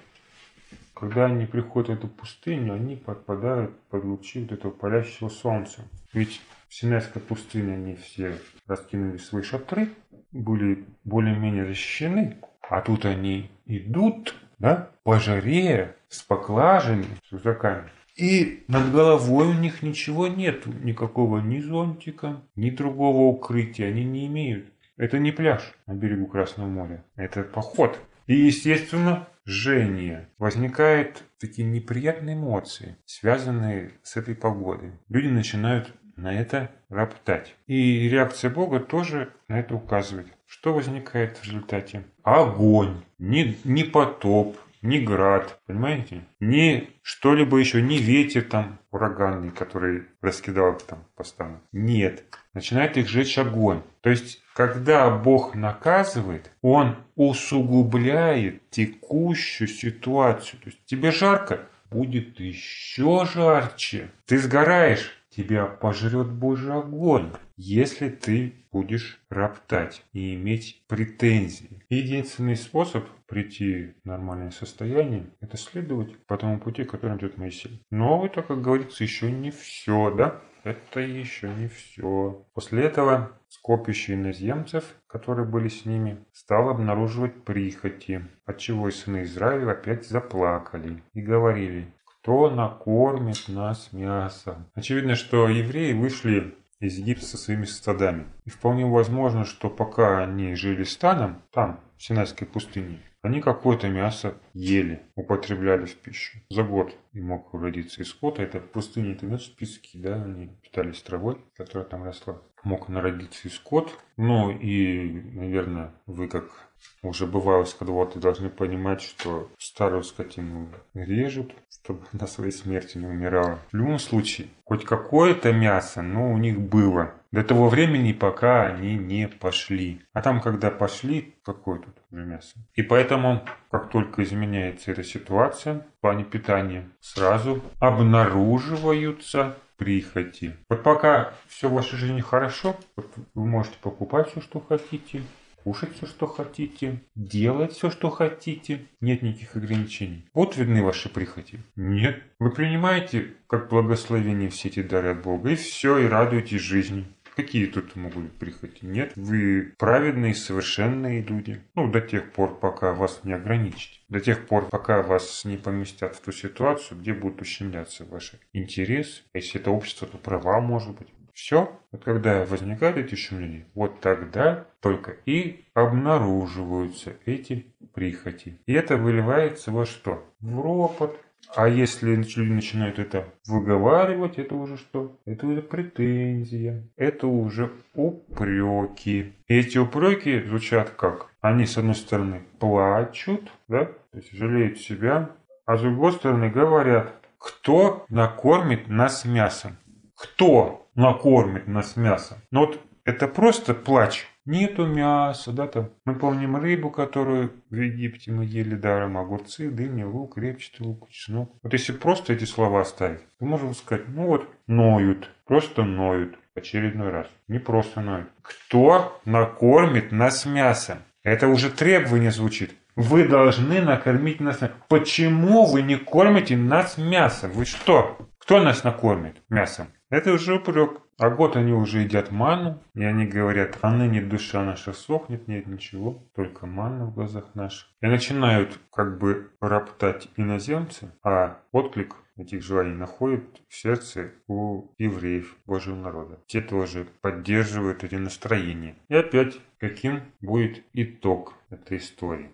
когда 1.00 1.26
они 1.26 1.46
приходят 1.46 1.90
в 1.90 1.94
эту 1.94 2.08
пустыню, 2.08 2.74
они 2.74 2.96
подпадают 2.96 3.80
под 3.90 4.04
лучи 4.04 4.42
вот 4.42 4.52
этого 4.52 4.72
палящего 4.72 5.30
солнца. 5.30 5.82
Ведь 6.14 6.42
в 6.68 6.74
Синайской 6.74 7.22
пустыне 7.22 7.74
они 7.74 7.96
все 7.96 8.38
раскинули 8.66 9.18
свои 9.18 9.44
шатры, 9.44 9.90
были 10.32 10.86
более-менее 11.04 11.66
защищены, 11.66 12.38
а 12.62 12.82
тут 12.82 13.06
они 13.06 13.50
идут, 13.66 14.36
да, 14.60 14.90
по 15.04 15.20
жаре, 15.20 15.96
с 16.10 16.22
поклажами, 16.24 17.06
с 17.28 17.32
рюкзаками. 17.32 17.90
И 18.16 18.64
над 18.68 18.92
головой 18.92 19.48
у 19.48 19.54
них 19.54 19.84
ничего 19.84 20.28
нету, 20.28 20.72
никакого 20.84 21.40
ни 21.40 21.60
зонтика, 21.60 22.42
ни 22.56 22.72
другого 22.72 23.32
укрытия 23.32 23.90
они 23.90 24.04
не 24.04 24.26
имеют. 24.26 24.66
Это 24.98 25.20
не 25.20 25.32
пляж 25.32 25.62
на 25.86 25.94
берегу 25.94 26.26
Красного 26.26 26.68
моря, 26.68 27.04
это 27.16 27.44
поход. 27.44 28.00
И, 28.26 28.36
естественно, 28.36 29.28
жжение. 29.48 30.30
Возникают 30.38 31.24
такие 31.40 31.68
неприятные 31.68 32.36
эмоции, 32.36 32.98
связанные 33.06 33.94
с 34.04 34.18
этой 34.18 34.36
погодой. 34.36 34.92
Люди 35.10 35.28
начинают 35.28 35.94
на 36.16 36.34
это 36.34 36.72
роптать. 36.90 37.56
И 37.66 38.10
реакция 38.10 38.52
Бога 38.52 38.80
тоже 38.80 39.34
на 39.48 39.60
это 39.60 39.76
указывает. 39.76 40.28
Что 40.46 40.74
возникает 40.74 41.38
в 41.38 41.46
результате? 41.46 42.04
Огонь, 42.24 43.04
не, 43.20 43.58
не 43.64 43.84
потоп, 43.84 44.58
не 44.82 45.00
град, 45.00 45.60
понимаете? 45.66 46.24
Не 46.40 46.90
что-либо 47.02 47.58
еще, 47.58 47.82
не 47.82 47.98
ветер 47.98 48.44
там 48.44 48.80
ураганный, 48.92 49.52
который 49.52 50.04
раскидал 50.22 50.74
их 50.74 50.84
там 50.84 51.06
постоянно. 51.16 51.62
Нет. 51.72 52.24
Начинает 52.54 52.98
их 52.98 53.08
жечь 53.08 53.38
огонь. 53.38 53.82
То 54.02 54.10
есть, 54.10 54.42
когда 54.58 55.12
Бог 55.12 55.54
наказывает, 55.54 56.50
Он 56.64 56.96
усугубляет 57.16 58.68
текущую 58.72 59.68
ситуацию. 59.68 60.60
То 60.60 60.70
есть, 60.70 60.84
тебе 60.88 61.12
жарко, 61.12 61.60
будет 61.92 62.40
еще 62.40 63.28
жарче. 63.32 64.10
Ты 64.26 64.40
сгораешь, 64.40 65.12
тебя 65.30 65.68
пожрет 65.68 66.32
Божий 66.32 66.74
огонь, 66.74 67.34
если 67.56 68.10
ты 68.10 68.56
будешь 68.72 69.22
роптать 69.30 70.02
и 70.12 70.34
иметь 70.34 70.82
претензии. 70.88 71.84
Единственный 71.90 72.56
способ 72.56 73.06
прийти 73.28 73.94
в 74.04 74.08
нормальное 74.08 74.50
состояние– 74.50 75.28
это 75.40 75.58
следовать 75.58 76.18
по 76.26 76.36
тому 76.36 76.60
пути, 76.60 76.84
которым 76.84 77.20
идет 77.20 77.38
Моисей. 77.38 77.84
Но 77.92 78.26
это, 78.26 78.42
как 78.42 78.64
говорится, 78.64 79.04
еще 79.04 79.32
не 79.32 79.52
все, 79.52 80.10
да? 80.10 80.42
Это 80.68 81.00
еще 81.00 81.48
не 81.48 81.70
все. 81.70 82.46
После 82.54 82.84
этого 82.84 83.32
скопище 83.48 84.16
иноземцев, 84.16 84.84
которые 85.08 85.48
были 85.48 85.70
с 85.70 85.86
ними, 85.86 86.18
стало 86.34 86.72
обнаруживать 86.72 87.46
прихоти, 87.46 88.26
отчего 88.46 88.90
и 88.90 88.92
сыны 88.92 89.24
Израиля 89.24 89.72
опять 89.72 90.06
заплакали 90.06 91.02
и 91.14 91.22
говорили, 91.22 91.94
кто 92.04 92.50
накормит 92.50 93.48
нас 93.48 93.94
мясом. 93.94 94.70
Очевидно, 94.76 95.16
что 95.16 95.48
евреи 95.48 95.94
вышли 95.94 96.54
из 96.82 96.98
Египта 96.98 97.24
со 97.24 97.38
своими 97.38 97.64
стадами. 97.64 98.26
И 98.44 98.50
вполне 98.50 98.86
возможно, 98.86 99.46
что 99.46 99.70
пока 99.70 100.22
они 100.22 100.54
жили 100.56 100.84
станом, 100.84 101.44
там, 101.54 101.80
в 101.96 102.04
Синайской 102.04 102.46
пустыне, 102.46 103.00
они 103.22 103.42
какое-то 103.42 103.90
мясо 103.90 104.36
ели, 104.54 105.02
употребляли 105.16 105.86
в 105.86 105.96
пищу. 105.96 106.40
За 106.50 106.64
год 106.64 106.96
и 107.14 107.20
мог 107.20 107.54
родиться 107.54 108.02
из 108.02 108.10
скота. 108.10 108.44
Это 108.44 108.60
в 108.60 108.70
пустыне, 108.70 109.14
это 109.14 109.28
значит 109.28 109.56
пески, 109.56 109.98
да, 110.00 110.24
они 110.24 110.50
питались 110.62 111.02
травой, 111.02 111.38
которая 111.56 111.88
там 111.88 112.04
росла. 112.04 112.42
Мог 112.64 112.90
народиться 112.90 113.48
и 113.48 113.52
скот. 113.52 113.92
Ну 114.18 114.52
и, 114.52 115.22
наверное, 115.34 115.94
вы 116.06 116.28
как 116.28 116.68
уже 117.02 117.26
бывало 117.26 117.64
скотоводы 117.66 118.20
должны 118.20 118.50
понимать, 118.50 119.02
что 119.02 119.50
старую 119.58 120.04
скотину 120.04 120.70
режут, 120.94 121.54
чтобы 121.70 122.04
на 122.12 122.28
своей 122.28 122.52
смерти 122.52 122.98
не 122.98 123.08
умирала. 123.08 123.60
В 123.72 123.76
любом 123.76 124.00
случае, 124.00 124.50
хоть 124.64 124.84
какое-то 124.84 125.54
мясо, 125.54 126.02
но 126.02 126.32
у 126.32 126.38
них 126.38 126.60
было. 126.60 127.14
До 127.32 127.44
того 127.44 127.70
времени, 127.70 128.14
пока 128.14 128.68
они 128.68 128.96
не 128.96 129.28
пошли. 129.28 130.02
А 130.14 130.22
там, 130.22 130.42
когда 130.42 130.72
пошли, 130.72 131.36
какое 131.44 131.80
тут 131.80 131.96
мясо? 132.12 132.56
И 132.76 132.82
поэтому, 132.82 133.44
как 133.70 133.90
только 133.90 134.24
изменяется 134.24 134.92
эта 134.92 135.04
ситуация 135.04 135.86
в 135.98 136.02
плане 136.02 136.24
питания, 136.24 136.90
сразу 137.00 137.62
обнаруживаются 137.80 139.58
прихоти. 139.78 140.56
Вот 140.70 140.84
пока 140.84 141.34
все 141.48 141.70
в 141.70 141.74
вашей 141.74 141.98
жизни 141.98 142.22
хорошо, 142.22 142.76
вот 142.96 143.08
вы 143.34 143.46
можете 143.46 143.78
покупать 143.82 144.32
все, 144.32 144.42
что 144.42 144.60
хотите, 144.60 145.22
кушать 145.68 145.96
все, 145.96 146.06
что 146.06 146.28
хотите, 146.28 147.02
делать 147.16 147.74
все, 147.74 147.90
что 147.90 148.10
хотите. 148.10 148.86
Нет 149.02 149.22
никаких 149.22 149.56
ограничений. 149.58 150.26
Вот 150.34 150.56
видны 150.56 150.82
ваши 150.82 151.10
прихоти. 151.10 151.60
Нет. 151.76 152.24
Вы 152.40 152.52
принимаете 152.52 153.34
как 153.48 153.70
благословение 153.70 154.50
все 154.50 154.70
эти 154.70 154.82
дары 154.82 155.10
от 155.10 155.24
Бога, 155.24 155.52
и 155.52 155.56
все, 155.56 155.98
и 155.98 156.08
радуетесь 156.08 156.62
жизни. 156.62 157.06
Какие 157.38 157.68
тут 157.68 157.96
могут 157.96 158.32
прихоти? 158.40 158.84
Нет. 158.84 159.14
Вы 159.16 159.76
праведные, 159.78 160.34
совершенные 160.34 161.22
люди. 161.22 161.62
Ну, 161.76 161.88
до 161.88 162.02
тех 162.02 162.32
пор, 162.32 162.60
пока 162.60 162.94
вас 162.94 163.20
не 163.26 163.34
ограничить. 163.34 164.04
До 164.10 164.20
тех 164.20 164.48
пор, 164.48 164.68
пока 164.70 165.04
вас 165.04 165.46
не 165.46 165.56
поместят 165.58 166.16
в 166.16 166.22
ту 166.22 166.32
ситуацию, 166.32 167.00
где 167.00 167.14
будут 167.14 167.44
ущемляться 167.44 168.06
ваши 168.06 168.40
интересы. 168.54 169.22
Если 169.36 169.62
это 169.62 169.70
общество, 169.70 170.08
то 170.08 170.18
права, 170.18 170.60
может 170.62 170.98
быть. 170.98 171.10
Все, 171.32 171.80
вот 171.92 172.04
когда 172.04 172.44
возникают 172.44 172.98
эти 172.98 173.14
шумления, 173.14 173.68
вот 173.76 174.02
тогда 174.02 174.66
только 174.80 175.18
и 175.28 175.66
обнаруживаются 175.76 177.14
эти 177.28 177.68
прихоти. 177.94 178.60
И 178.66 178.74
это 178.74 178.98
выливается 178.98 179.72
во 179.72 179.86
что? 179.86 180.28
В 180.40 180.60
ропот. 180.60 181.16
А 181.56 181.68
если 181.68 182.16
люди 182.16 182.40
начинают 182.40 183.00
это 183.00 183.26
выговаривать, 183.48 184.38
это 184.38 184.56
уже 184.56 184.78
что? 184.78 185.18
Это 185.26 185.48
уже 185.48 185.62
претензия. 185.62 186.84
Это 186.96 187.28
уже 187.28 187.72
упреки. 187.94 189.34
И 189.48 189.56
эти 189.56 189.78
упреки 189.78 190.42
звучат 190.42 190.90
как? 190.92 191.28
Они, 191.42 191.66
с 191.66 191.78
одной 191.78 191.96
стороны, 191.96 192.42
плачут, 192.60 193.52
да, 193.68 193.86
то 193.86 194.18
есть 194.18 194.32
жалеют 194.34 194.80
себя, 194.80 195.32
а 195.66 195.78
с 195.78 195.82
другой 195.82 196.14
стороны 196.14 196.50
говорят, 196.50 197.14
кто 197.38 198.06
накормит 198.10 198.88
нас 198.88 199.26
мясом? 199.26 199.78
Кто? 200.16 200.88
накормит 200.98 201.68
нас 201.68 201.96
мясом. 201.96 202.40
Но 202.52 202.66
вот 202.66 202.82
это 203.06 203.30
просто 203.30 203.74
плач. 203.74 204.28
Нету 204.48 204.86
мяса, 204.86 205.52
да, 205.52 205.68
там. 205.68 205.90
Мы 206.06 206.16
помним 206.16 206.56
рыбу, 206.56 206.90
которую 206.90 207.52
в 207.70 207.76
Египте 207.76 208.32
мы 208.32 208.46
ели 208.46 208.76
даром, 208.76 209.18
огурцы, 209.18 209.70
дыни, 209.70 210.04
лук, 210.04 210.38
репчатый 210.38 210.88
лук, 210.88 211.10
чеснок. 211.10 211.52
Вот 211.62 211.74
если 211.74 211.92
просто 211.92 212.32
эти 212.32 212.46
слова 212.46 212.80
оставить, 212.80 213.20
то 213.40 213.46
можем 213.46 213.76
сказать, 213.76 214.06
ну 214.08 214.28
вот, 214.28 214.48
ноют, 214.66 215.30
просто 215.46 215.84
ноют 215.84 216.40
очередной 216.56 217.10
раз. 217.10 217.28
Не 217.50 217.60
просто 217.60 218.00
ноют. 218.00 218.30
Кто 218.42 219.20
накормит 219.26 220.14
нас 220.14 220.46
мясом? 220.46 221.00
Это 221.24 221.50
уже 221.50 221.70
требование 221.70 222.32
звучит. 222.32 222.72
Вы 222.96 223.28
должны 223.28 223.82
накормить 223.82 224.40
нас 224.40 224.62
мясом. 224.62 224.78
Почему 224.88 225.66
вы 225.66 225.82
не 225.82 225.98
кормите 225.98 226.56
нас 226.56 226.98
мясом? 226.98 227.52
Вы 227.52 227.66
что? 227.66 228.18
Кто 228.38 228.62
нас 228.64 228.86
накормит 228.86 229.36
мясом? 229.50 229.88
Это 230.10 230.32
уже 230.32 230.56
упрек. 230.56 231.02
А 231.20 231.32
год 231.32 231.56
они 231.56 231.74
уже 231.74 232.02
едят 232.02 232.32
ману, 232.32 232.80
и 232.94 233.04
они 233.04 233.26
говорят, 233.26 233.80
а 233.82 233.92
ныне 233.92 234.22
душа 234.22 234.64
наша 234.64 234.94
сохнет, 234.94 235.48
нет 235.48 235.66
ничего, 235.66 236.24
только 236.36 236.68
манна 236.68 237.06
в 237.06 237.16
глазах 237.16 237.56
наших. 237.56 237.88
И 238.02 238.06
начинают 238.06 238.80
как 238.94 239.18
бы 239.18 239.50
роптать 239.60 240.30
иноземцы, 240.38 241.12
а 241.24 241.58
отклик 241.72 242.16
этих 242.38 242.62
желаний 242.62 242.94
находят 242.94 243.44
в 243.68 243.76
сердце 243.76 244.32
у 244.48 244.92
евреев 245.00 245.58
Божьего 245.66 245.96
народа. 245.96 246.40
Те 246.46 246.62
тоже 246.62 247.08
поддерживают 247.22 248.04
эти 248.04 248.14
настроения. 248.14 248.96
И 249.08 249.16
опять, 249.16 249.60
каким 249.80 250.22
будет 250.42 250.84
итог 250.94 251.56
этой 251.72 251.98
истории? 251.98 252.52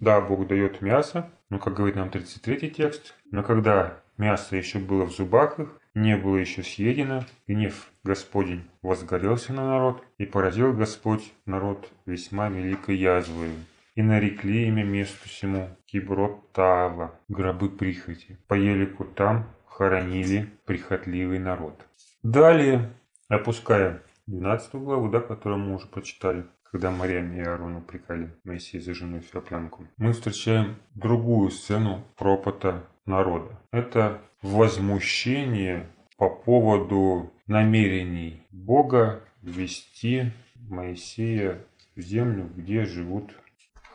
Да, 0.00 0.22
Бог 0.22 0.46
дает 0.46 0.80
мясо, 0.80 1.30
но, 1.50 1.58
как 1.58 1.74
говорит 1.74 1.96
нам 1.96 2.08
33 2.08 2.70
текст, 2.70 3.14
но 3.30 3.42
когда 3.42 3.98
мясо 4.16 4.56
еще 4.56 4.78
было 4.78 5.04
в 5.04 5.12
зубах 5.12 5.60
их, 5.60 5.78
не 5.94 6.16
было 6.16 6.36
еще 6.36 6.62
съедено, 6.62 7.24
гнев 7.46 7.90
Господень 8.04 8.64
возгорелся 8.82 9.52
на 9.52 9.66
народ, 9.66 10.02
и 10.18 10.24
поразил 10.24 10.72
Господь 10.72 11.32
народ 11.46 11.88
весьма 12.06 12.48
великой 12.48 12.96
язвою. 12.96 13.52
И 13.94 14.02
нарекли 14.02 14.68
имя 14.68 14.84
месту 14.84 15.28
сему 15.28 15.68
Киброд 15.84 16.50
Таава, 16.52 17.14
гробы 17.28 17.68
прихоти. 17.68 18.38
По 18.48 18.54
елику 18.54 19.04
там 19.04 19.46
хоронили 19.66 20.48
прихотливый 20.64 21.38
народ. 21.38 21.74
Далее, 22.22 22.90
опуская 23.28 24.02
12 24.26 24.74
главу, 24.76 25.10
да, 25.10 25.20
которую 25.20 25.58
мы 25.58 25.74
уже 25.74 25.88
прочитали, 25.88 26.46
когда 26.70 26.90
Мариам 26.90 27.34
и 27.34 27.40
Аарон 27.40 27.76
упрекали 27.76 28.30
Моисея 28.44 28.80
за 28.80 28.94
жену 28.94 29.20
Феоплянку, 29.20 29.86
мы 29.98 30.12
встречаем 30.12 30.76
другую 30.94 31.50
сцену 31.50 32.02
пропота 32.16 32.84
народа. 33.04 33.60
Это 33.72 34.22
возмущение 34.42 35.86
по 36.16 36.28
поводу 36.28 37.32
намерений 37.46 38.42
Бога 38.50 39.22
ввести 39.40 40.32
Моисея 40.68 41.64
в 41.96 42.00
землю, 42.00 42.50
где 42.56 42.84
живут 42.84 43.32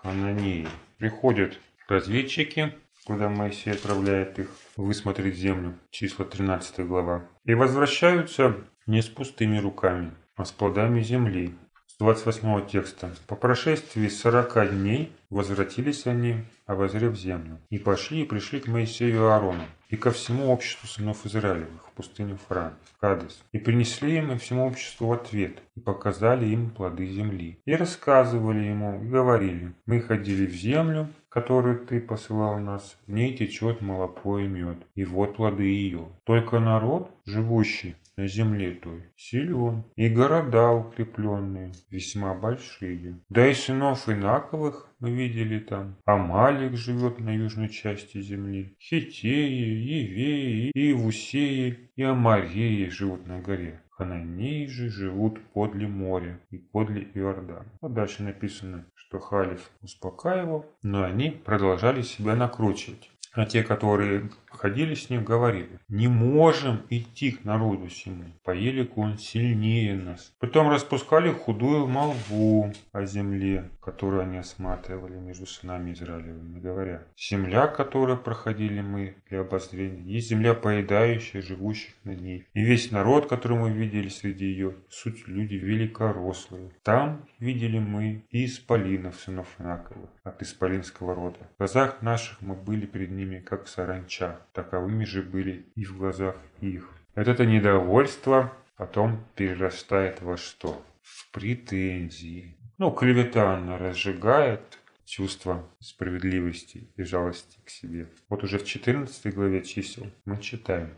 хананеи. 0.01 0.67
Приходят 0.97 1.59
разведчики, 1.87 2.73
куда 3.05 3.29
Моисей 3.29 3.73
отправляет 3.73 4.39
их 4.39 4.49
высмотреть 4.75 5.35
землю, 5.35 5.77
числа 5.89 6.25
13 6.25 6.85
глава, 6.85 7.27
и 7.45 7.53
возвращаются 7.53 8.55
не 8.85 9.01
с 9.01 9.07
пустыми 9.07 9.57
руками, 9.57 10.11
а 10.35 10.45
с 10.45 10.51
плодами 10.51 11.01
земли. 11.01 11.53
С 11.97 12.03
28 12.03 12.67
текста. 12.67 13.09
По 13.25 13.35
прошествии 13.35 14.07
40 14.07 14.69
дней 14.69 15.11
возвратились 15.31 16.05
они, 16.05 16.43
обозрев 16.67 17.17
землю, 17.17 17.57
и 17.71 17.79
пошли 17.79 18.21
и 18.21 18.25
пришли 18.25 18.59
к 18.59 18.67
Моисею 18.67 19.15
и 19.15 19.17
Аарону, 19.17 19.63
и 19.89 19.95
ко 19.95 20.11
всему 20.11 20.51
обществу 20.51 20.87
сынов 20.87 21.25
Израилевых 21.25 21.87
в 21.87 21.91
пустыню 21.93 22.37
Фран, 22.47 22.73
Кадес, 22.99 23.43
и 23.51 23.57
принесли 23.57 24.17
им 24.17 24.31
и 24.31 24.37
всему 24.37 24.67
обществу 24.67 25.11
ответ, 25.11 25.57
и 25.75 25.79
показали 25.79 26.45
им 26.45 26.69
плоды 26.69 27.07
земли. 27.07 27.59
И 27.65 27.73
рассказывали 27.73 28.65
ему, 28.65 29.03
и 29.03 29.07
говорили, 29.07 29.73
мы 29.87 29.99
ходили 29.99 30.45
в 30.45 30.53
землю, 30.53 31.07
которую 31.29 31.83
ты 31.83 31.99
посылал 31.99 32.59
нас, 32.59 32.95
в 33.07 33.11
ней 33.11 33.35
течет 33.35 33.81
молоко 33.81 34.37
и 34.37 34.47
мед, 34.47 34.77
и 34.93 35.03
вот 35.03 35.37
плоды 35.37 35.63
ее. 35.63 36.09
Только 36.25 36.59
народ, 36.59 37.09
живущий 37.25 37.95
на 38.17 38.27
земле 38.27 38.71
той 38.71 39.03
силен, 39.15 39.83
и 39.95 40.09
города 40.09 40.71
укрепленные, 40.71 41.71
весьма 41.91 42.33
большие. 42.33 43.19
Да 43.29 43.47
и 43.47 43.53
сынов 43.53 44.09
Инаковых 44.09 44.89
мы 44.99 45.11
видели 45.11 45.59
там. 45.59 45.95
Амалик 46.05 46.75
живет 46.75 47.19
на 47.19 47.35
южной 47.35 47.69
части 47.69 48.21
земли. 48.21 48.75
Хитеи, 48.79 49.51
Евеи, 49.51 50.71
Иевусеи 50.73 51.91
и 51.95 52.03
Амареи 52.03 52.89
живут 52.89 53.27
на 53.27 53.39
горе. 53.39 53.81
Хананеи 53.97 54.67
же 54.67 54.89
живут 54.89 55.41
подле 55.53 55.87
моря 55.87 56.39
и 56.51 56.57
подле 56.57 57.07
Иордана. 57.15 57.65
Вот 57.81 57.93
дальше 57.93 58.21
написано, 58.21 58.85
что 58.93 59.19
Халиф 59.19 59.71
успокаивал, 59.81 60.67
но 60.83 61.03
они 61.03 61.31
продолжали 61.31 62.03
себя 62.03 62.35
накручивать. 62.35 63.09
А 63.33 63.45
те, 63.45 63.63
которые 63.63 64.29
ходили 64.49 64.93
с 64.93 65.09
ним, 65.09 65.23
говорили, 65.23 65.79
не 65.87 66.07
можем 66.07 66.81
идти 66.89 67.31
к 67.31 67.43
народу 67.43 67.89
сему, 67.89 68.25
по 68.43 68.51
елику 68.51 69.01
он 69.01 69.17
сильнее 69.17 69.95
нас. 69.95 70.33
Потом 70.39 70.69
распускали 70.69 71.31
худую 71.31 71.87
молву 71.87 72.73
о 72.91 73.05
земле, 73.05 73.69
которую 73.81 74.23
они 74.23 74.37
осматривали 74.37 75.17
между 75.17 75.45
сынами 75.45 75.93
Израилевыми, 75.93 76.59
говоря, 76.59 77.03
земля, 77.17 77.67
которую 77.67 78.17
проходили 78.17 78.81
мы 78.81 79.15
для 79.29 79.41
обозрения, 79.41 80.01
есть 80.03 80.29
земля 80.29 80.53
поедающая 80.53 81.41
живущих 81.41 81.93
на 82.03 82.15
ней. 82.15 82.45
И 82.53 82.61
весь 82.61 82.91
народ, 82.91 83.27
который 83.27 83.57
мы 83.57 83.71
видели 83.71 84.09
среди 84.09 84.45
ее, 84.45 84.75
суть 84.89 85.27
люди 85.27 85.55
великорослые. 85.55 86.71
Там 86.83 87.25
видели 87.39 87.79
мы 87.79 88.25
и 88.29 88.45
исполинов, 88.45 89.15
сынов 89.15 89.47
Инаковых, 89.59 90.09
от 90.23 90.41
исполинского 90.41 91.15
рода. 91.15 91.39
В 91.55 91.57
глазах 91.59 92.01
наших 92.01 92.41
мы 92.41 92.55
были 92.55 92.85
перед 92.85 93.11
ними, 93.11 93.39
как 93.39 93.67
саранча 93.67 94.36
таковыми 94.53 95.03
же 95.05 95.21
были 95.21 95.65
и 95.75 95.85
в 95.85 95.97
глазах 95.97 96.35
их. 96.61 96.89
Это 97.15 97.45
недовольство 97.45 98.53
потом 98.75 99.23
перерастает 99.35 100.21
во 100.21 100.37
что? 100.37 100.83
В 101.01 101.31
претензии. 101.31 102.57
Ну, 102.77 102.91
клевета 102.91 103.55
она 103.55 103.77
разжигает 103.77 104.61
чувство 105.05 105.67
справедливости 105.79 106.91
и 106.95 107.03
жалости 107.03 107.59
к 107.65 107.69
себе. 107.69 108.07
Вот 108.29 108.43
уже 108.43 108.59
в 108.59 108.65
14 108.65 109.33
главе 109.33 109.63
чисел 109.63 110.05
мы 110.25 110.37
читаем. 110.39 110.93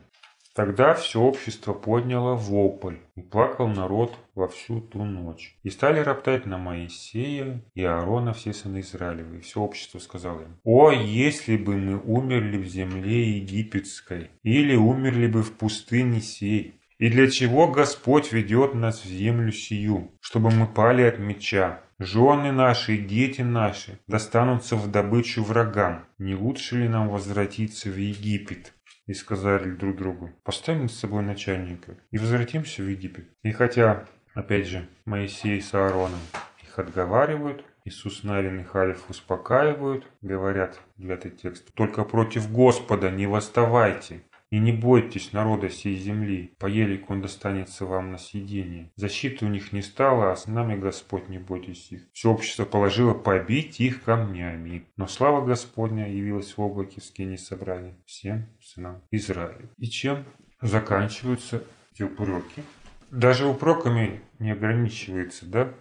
Тогда 0.60 0.94
все 0.94 1.22
общество 1.22 1.72
подняло 1.72 2.36
вопль, 2.36 2.98
и 3.16 3.22
плакал 3.22 3.70
народ 3.70 4.14
во 4.36 4.50
всю 4.50 4.82
ту 4.82 5.06
ночь. 5.06 5.56
И 5.64 5.70
стали 5.70 6.02
роптать 6.02 6.46
на 6.46 6.58
Моисея 6.58 7.62
и 7.76 7.84
Аарона 7.86 8.34
все 8.34 8.52
сыны 8.52 8.82
Израилевы. 8.82 9.38
И 9.38 9.40
все 9.40 9.62
общество 9.62 10.00
сказало 10.00 10.42
им, 10.42 10.58
«О, 10.66 10.92
если 10.92 11.56
бы 11.56 11.78
мы 11.78 11.98
умерли 12.02 12.58
в 12.58 12.68
земле 12.68 13.38
египетской, 13.38 14.32
или 14.44 14.76
умерли 14.76 15.28
бы 15.28 15.44
в 15.44 15.54
пустыне 15.54 16.20
сей, 16.20 16.74
и 16.98 17.10
для 17.10 17.32
чего 17.32 17.70
Господь 17.70 18.34
ведет 18.34 18.74
нас 18.74 19.06
в 19.06 19.08
землю 19.08 19.54
сию, 19.54 20.12
чтобы 20.20 20.52
мы 20.52 20.68
пали 20.68 21.04
от 21.04 21.20
меча, 21.20 21.80
Жены 22.02 22.54
наши 22.54 22.96
и 22.96 22.98
дети 22.98 23.42
наши 23.42 24.00
достанутся 24.08 24.78
в 24.78 24.90
добычу 24.90 25.44
врагам. 25.44 26.06
Не 26.18 26.34
лучше 26.34 26.78
ли 26.78 26.88
нам 26.88 27.10
возвратиться 27.10 27.90
в 27.90 27.98
Египет? 27.98 28.74
И 29.10 29.14
сказали 29.16 29.72
друг 29.72 29.96
другу, 29.96 30.30
поставим 30.44 30.88
с 30.88 31.00
собой 31.00 31.24
начальника 31.24 31.98
и 32.12 32.20
возвратимся 32.20 32.84
в 32.84 32.88
Египет. 32.88 33.28
И 33.42 33.52
хотя, 33.52 34.06
опять 34.36 34.68
же, 34.68 34.88
Моисей 35.06 35.60
с 35.64 35.74
Аароном 35.74 36.20
их 36.62 36.78
отговаривают, 36.78 37.66
Иисус 37.86 38.22
Навин 38.22 38.60
и 38.60 38.64
Халиф 38.64 39.10
успокаивают, 39.10 40.06
говорят, 40.22 40.80
девятый 40.98 41.32
текст, 41.32 41.74
«Только 41.74 42.04
против 42.04 42.52
Господа 42.52 43.10
не 43.10 43.26
восставайте, 43.26 44.22
и 44.52 44.60
не 44.60 44.72
бойтесь 44.72 45.32
народа 45.32 45.70
сей 45.70 45.96
земли, 45.96 46.54
по 46.58 46.66
елику 46.66 47.14
он 47.14 47.22
достанется 47.22 47.86
вам 47.86 48.12
на 48.12 48.18
съедение. 48.18 48.92
Защиты 48.96 49.46
у 49.46 49.50
них 49.50 49.74
не 49.74 49.82
стало, 49.82 50.32
а 50.32 50.36
с 50.36 50.48
нами 50.48 50.76
Господь, 50.76 51.30
не 51.30 51.38
бойтесь 51.38 51.92
их. 51.92 52.02
Все 52.14 52.32
общество 52.32 52.66
положило 52.66 53.14
побить 53.14 53.80
их 53.80 54.04
камнями. 54.04 54.88
Но 54.98 55.08
слава 55.08 55.46
Господня 55.46 56.10
явилась 56.12 56.58
в 56.58 56.62
облаке 56.62 57.00
в 57.00 57.06
скине 57.06 57.38
собрания 57.38 57.96
всем 58.06 58.48
сынам 58.62 59.02
Израиля. 59.12 59.70
И 59.78 59.88
чем 59.88 60.26
заканчиваются 60.62 61.64
эти 61.94 62.04
упреки? 62.04 62.64
Даже 63.12 63.48
упреками 63.48 64.22
не 64.40 64.52
ограничивается, 64.52 65.46
да? 65.46 65.74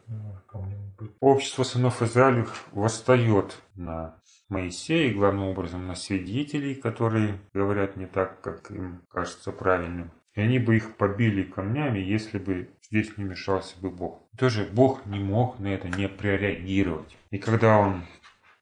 Общество 1.21 1.63
сынов 1.63 2.03
Израиля 2.03 2.47
восстает 2.73 3.61
на 3.77 4.17
Моисея, 4.49 5.15
главным 5.15 5.49
образом 5.49 5.87
на 5.87 5.95
свидетелей, 5.95 6.75
которые 6.75 7.39
говорят 7.53 7.97
не 7.97 8.07
так, 8.07 8.41
как 8.41 8.71
им 8.71 9.03
кажется 9.11 9.53
правильным. 9.53 10.11
И 10.35 10.41
они 10.41 10.59
бы 10.59 10.77
их 10.77 10.97
побили 10.97 11.43
камнями, 11.43 11.99
если 11.99 12.39
бы 12.39 12.71
здесь 12.83 13.17
не 13.17 13.25
мешался 13.25 13.79
бы 13.81 13.91
Бог. 13.91 14.23
Тоже 14.39 14.69
Бог 14.73 15.05
не 15.07 15.19
мог 15.19 15.59
на 15.59 15.69
это 15.69 15.89
не 15.89 16.09
прореагировать. 16.09 17.17
И 17.31 17.39
когда 17.39 17.79
он 17.79 18.05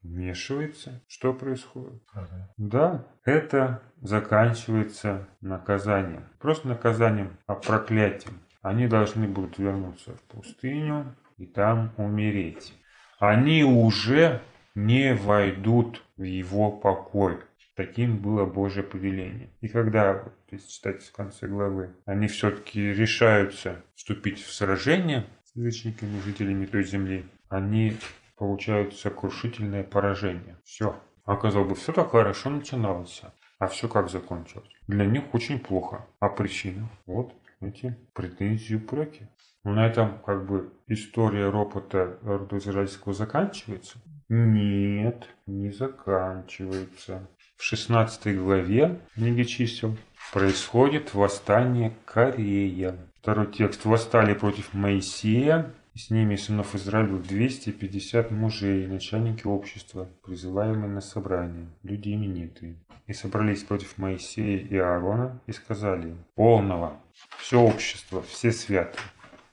вмешивается, 0.02 1.02
что 1.06 1.32
происходит? 1.32 2.02
Ага. 2.14 2.52
Да, 2.56 3.06
это 3.24 3.82
заканчивается 4.00 5.28
наказанием. 5.40 6.24
Просто 6.38 6.68
наказанием, 6.68 7.36
а 7.46 7.54
проклятием. 7.54 8.40
Они 8.62 8.88
должны 8.88 9.28
будут 9.28 9.58
вернуться 9.58 10.14
в 10.14 10.22
пустыню 10.22 11.14
и 11.36 11.46
там 11.46 11.92
умереть. 11.96 12.74
Они 13.18 13.64
уже 13.64 14.40
не 14.76 15.14
войдут 15.14 16.02
в 16.18 16.22
его 16.22 16.70
покой. 16.70 17.38
Таким 17.74 18.18
было 18.18 18.44
Божье 18.44 18.82
повеление. 18.82 19.50
И 19.60 19.68
когда, 19.68 20.22
если 20.50 20.68
читать 20.68 21.02
в 21.02 21.12
конце 21.12 21.46
главы, 21.48 21.94
они 22.04 22.28
все-таки 22.28 22.80
решаются 22.92 23.82
вступить 23.94 24.38
в 24.38 24.52
сражение 24.52 25.24
с 25.44 25.56
язычниками, 25.56 26.20
жителями 26.20 26.66
той 26.66 26.84
земли, 26.84 27.24
они 27.48 27.96
получают 28.36 28.94
сокрушительное 28.94 29.82
поражение. 29.82 30.56
Все. 30.64 30.94
Оказалось 31.24 31.70
бы, 31.70 31.74
все 31.74 31.92
так 31.92 32.10
хорошо 32.10 32.50
начиналось. 32.50 33.22
А 33.58 33.66
все 33.68 33.88
как 33.88 34.10
закончилось? 34.10 34.68
Для 34.86 35.06
них 35.06 35.34
очень 35.34 35.58
плохо. 35.58 36.06
А 36.20 36.28
причина? 36.28 36.88
Вот 37.06 37.34
эти 37.60 37.96
претензии 38.12 38.74
и 38.74 38.76
упреки. 38.76 39.26
Но 39.64 39.72
на 39.72 39.86
этом 39.86 40.18
как 40.18 40.46
бы 40.46 40.70
история 40.86 41.48
ропота 41.48 42.18
рода 42.22 42.58
израильского 42.58 43.14
заканчивается? 43.14 43.98
Нет, 44.28 45.28
не 45.46 45.70
заканчивается. 45.70 47.28
В 47.56 47.62
16 47.62 48.36
главе 48.36 49.00
книги 49.14 49.44
чисел 49.44 49.96
происходит 50.32 51.14
восстание 51.14 51.92
Корея. 52.04 52.96
Второй 53.20 53.46
текст. 53.46 53.84
Восстали 53.84 54.34
против 54.34 54.74
Моисея, 54.74 55.72
и 55.94 55.98
с 55.98 56.10
ними 56.10 56.34
сынов 56.34 56.74
Израилевых 56.74 57.26
250 57.26 58.32
мужей, 58.32 58.86
начальники 58.88 59.46
общества, 59.46 60.08
призываемые 60.24 60.88
на 60.88 61.00
собрание, 61.00 61.68
люди 61.84 62.12
именитые. 62.12 62.76
И 63.06 63.12
собрались 63.12 63.62
против 63.62 63.96
Моисея 63.96 64.58
и 64.58 64.76
Аарона 64.76 65.40
и 65.46 65.52
сказали 65.52 66.16
полного, 66.34 67.00
все 67.38 67.60
общество, 67.60 68.22
все 68.22 68.50
святые, 68.50 69.04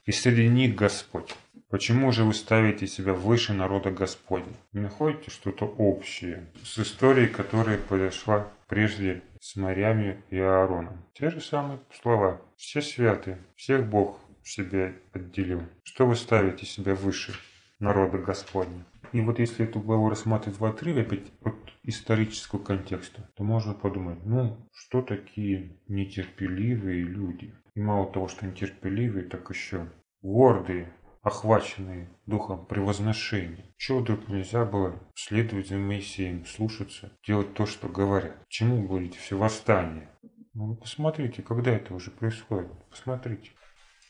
и 0.06 0.12
среди 0.12 0.48
них 0.48 0.76
Господь. 0.76 1.36
Почему 1.74 2.12
же 2.12 2.24
вы 2.24 2.36
ставите 2.36 2.86
себя 2.86 3.14
выше 3.16 3.52
народа 3.52 3.90
Господня? 3.90 4.54
Не 4.74 4.82
находите 4.82 5.32
что-то 5.32 5.66
общее 5.66 6.46
с 6.64 6.78
историей, 6.78 7.26
которая 7.26 7.80
произошла 7.80 8.48
прежде 8.68 9.24
с 9.40 9.56
морями 9.56 10.22
и 10.30 10.38
Аароном? 10.38 11.04
Те 11.16 11.32
же 11.32 11.42
самые 11.42 11.80
слова. 11.92 12.40
Все 12.58 12.80
святы, 12.80 13.40
всех 13.56 13.90
Бог 13.90 14.20
себе 14.44 14.94
отделил. 15.14 15.64
Что 15.82 16.06
вы 16.06 16.16
ставите 16.16 16.68
себя 16.68 16.94
выше 16.94 17.34
народа 17.80 18.20
Господня? 18.20 18.86
И 19.12 19.22
вот 19.22 19.40
если 19.40 19.66
эту 19.66 19.80
главу 19.80 20.10
рассматривать 20.10 20.60
в 20.60 20.66
отрыве 20.66 21.02
опять 21.02 21.32
от 21.44 21.56
исторического 21.82 22.64
контекста, 22.64 23.28
то 23.36 23.44
можно 23.44 23.74
подумать, 23.74 24.24
ну, 24.26 24.70
что 24.76 25.02
такие 25.02 25.80
нетерпеливые 25.88 27.02
люди? 27.02 27.52
И 27.74 27.82
мало 27.82 28.12
того, 28.12 28.28
что 28.28 28.46
нетерпеливые, 28.46 29.26
так 29.26 29.50
еще 29.50 29.90
гордые, 30.22 30.94
охваченные 31.24 32.10
духом 32.26 32.66
превозношения. 32.66 33.66
Чего 33.78 34.00
вдруг 34.00 34.28
нельзя 34.28 34.66
было 34.66 35.00
следовать 35.16 35.70
за 35.70 35.78
Моисеем, 35.78 36.46
слушаться, 36.46 37.12
делать 37.26 37.54
то, 37.54 37.66
что 37.66 37.88
говорят? 37.88 38.36
Чему 38.50 38.88
будете 38.88 39.18
все 39.18 39.38
восстания? 39.38 40.10
Ну, 40.54 40.76
посмотрите, 40.76 41.42
когда 41.42 41.72
это 41.72 41.96
уже 41.96 42.12
происходит. 42.12 42.72
Посмотрите. 42.90 43.52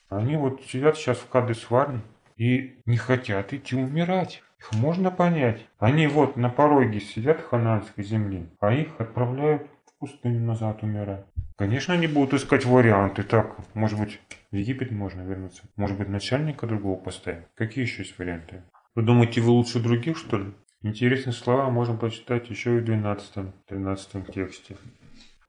Они 0.09 0.36
вот 0.36 0.61
сидят 0.64 0.97
сейчас 0.97 1.20
в 1.20 1.30
Кадесварне 1.30 2.01
и 2.36 2.82
не 2.86 2.97
хотят 2.97 3.53
идти 3.53 3.76
умирать. 3.76 4.43
Их 4.59 4.74
можно 4.74 5.11
понять. 5.11 5.66
Они 5.78 6.07
вот 6.07 6.36
на 6.36 6.49
пороге 6.49 6.99
сидят 6.99 7.41
хананской 7.41 8.03
земли, 8.03 8.49
а 8.59 8.74
их 8.74 8.89
отправляют 8.99 9.68
в 9.86 9.99
пустыню 9.99 10.41
назад 10.41 10.84
умирать. 10.84 11.26
Конечно, 11.57 11.93
они 11.93 12.07
будут 12.07 12.34
искать 12.34 12.66
варианты. 12.66 13.24
Так, 13.24 13.55
может 13.74 13.99
быть, 13.99 14.20
в 14.54 14.56
Египет 14.56 14.91
можно 14.91 15.22
вернуться. 15.22 15.64
Может 15.76 15.97
быть, 15.97 16.10
начальника 16.10 16.68
другого 16.68 16.95
поставить. 16.95 17.47
Какие 17.56 17.86
еще 17.86 18.04
есть 18.04 18.20
варианты? 18.20 18.62
Вы 18.93 19.01
думаете, 19.01 19.41
вы 19.41 19.49
лучше 19.49 19.82
других, 19.82 20.16
что 20.16 20.38
ли? 20.38 20.54
Интересные 20.84 21.34
слова 21.34 21.72
можно 21.72 21.97
прочитать 21.97 22.51
еще 22.51 22.78
и 22.78 22.80
в 22.80 22.88
12-13 22.88 24.32
тексте. 24.32 24.78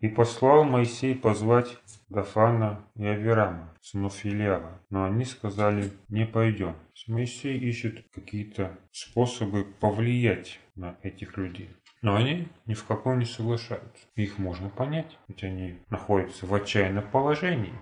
«И 0.01 0.09
послал 0.09 0.65
Моисей 0.65 1.15
позвать 1.15 1.77
Дафана 2.09 2.81
и 2.97 3.05
Аверама, 3.05 3.75
сынов 3.83 4.25
Илиава, 4.25 4.81
но 4.89 5.05
они 5.05 5.25
сказали, 5.25 5.91
не 6.09 6.27
пойдем». 6.27 6.75
Моисей 7.07 7.59
ищет 7.59 8.07
какие-то 8.15 8.79
способы 8.91 9.65
повлиять 9.81 10.61
на 10.77 10.97
этих 11.03 11.37
людей. 11.37 11.69
Но 12.01 12.17
они 12.17 12.49
ни 12.65 12.73
в 12.73 12.85
каком 12.85 13.19
не 13.19 13.27
соглашаются. 13.27 14.07
Их 14.15 14.39
можно 14.39 14.71
понять, 14.71 15.19
ведь 15.29 15.45
они 15.45 15.79
находятся 15.91 16.47
в 16.47 16.55
отчаянном 16.55 17.05
положении. 17.11 17.75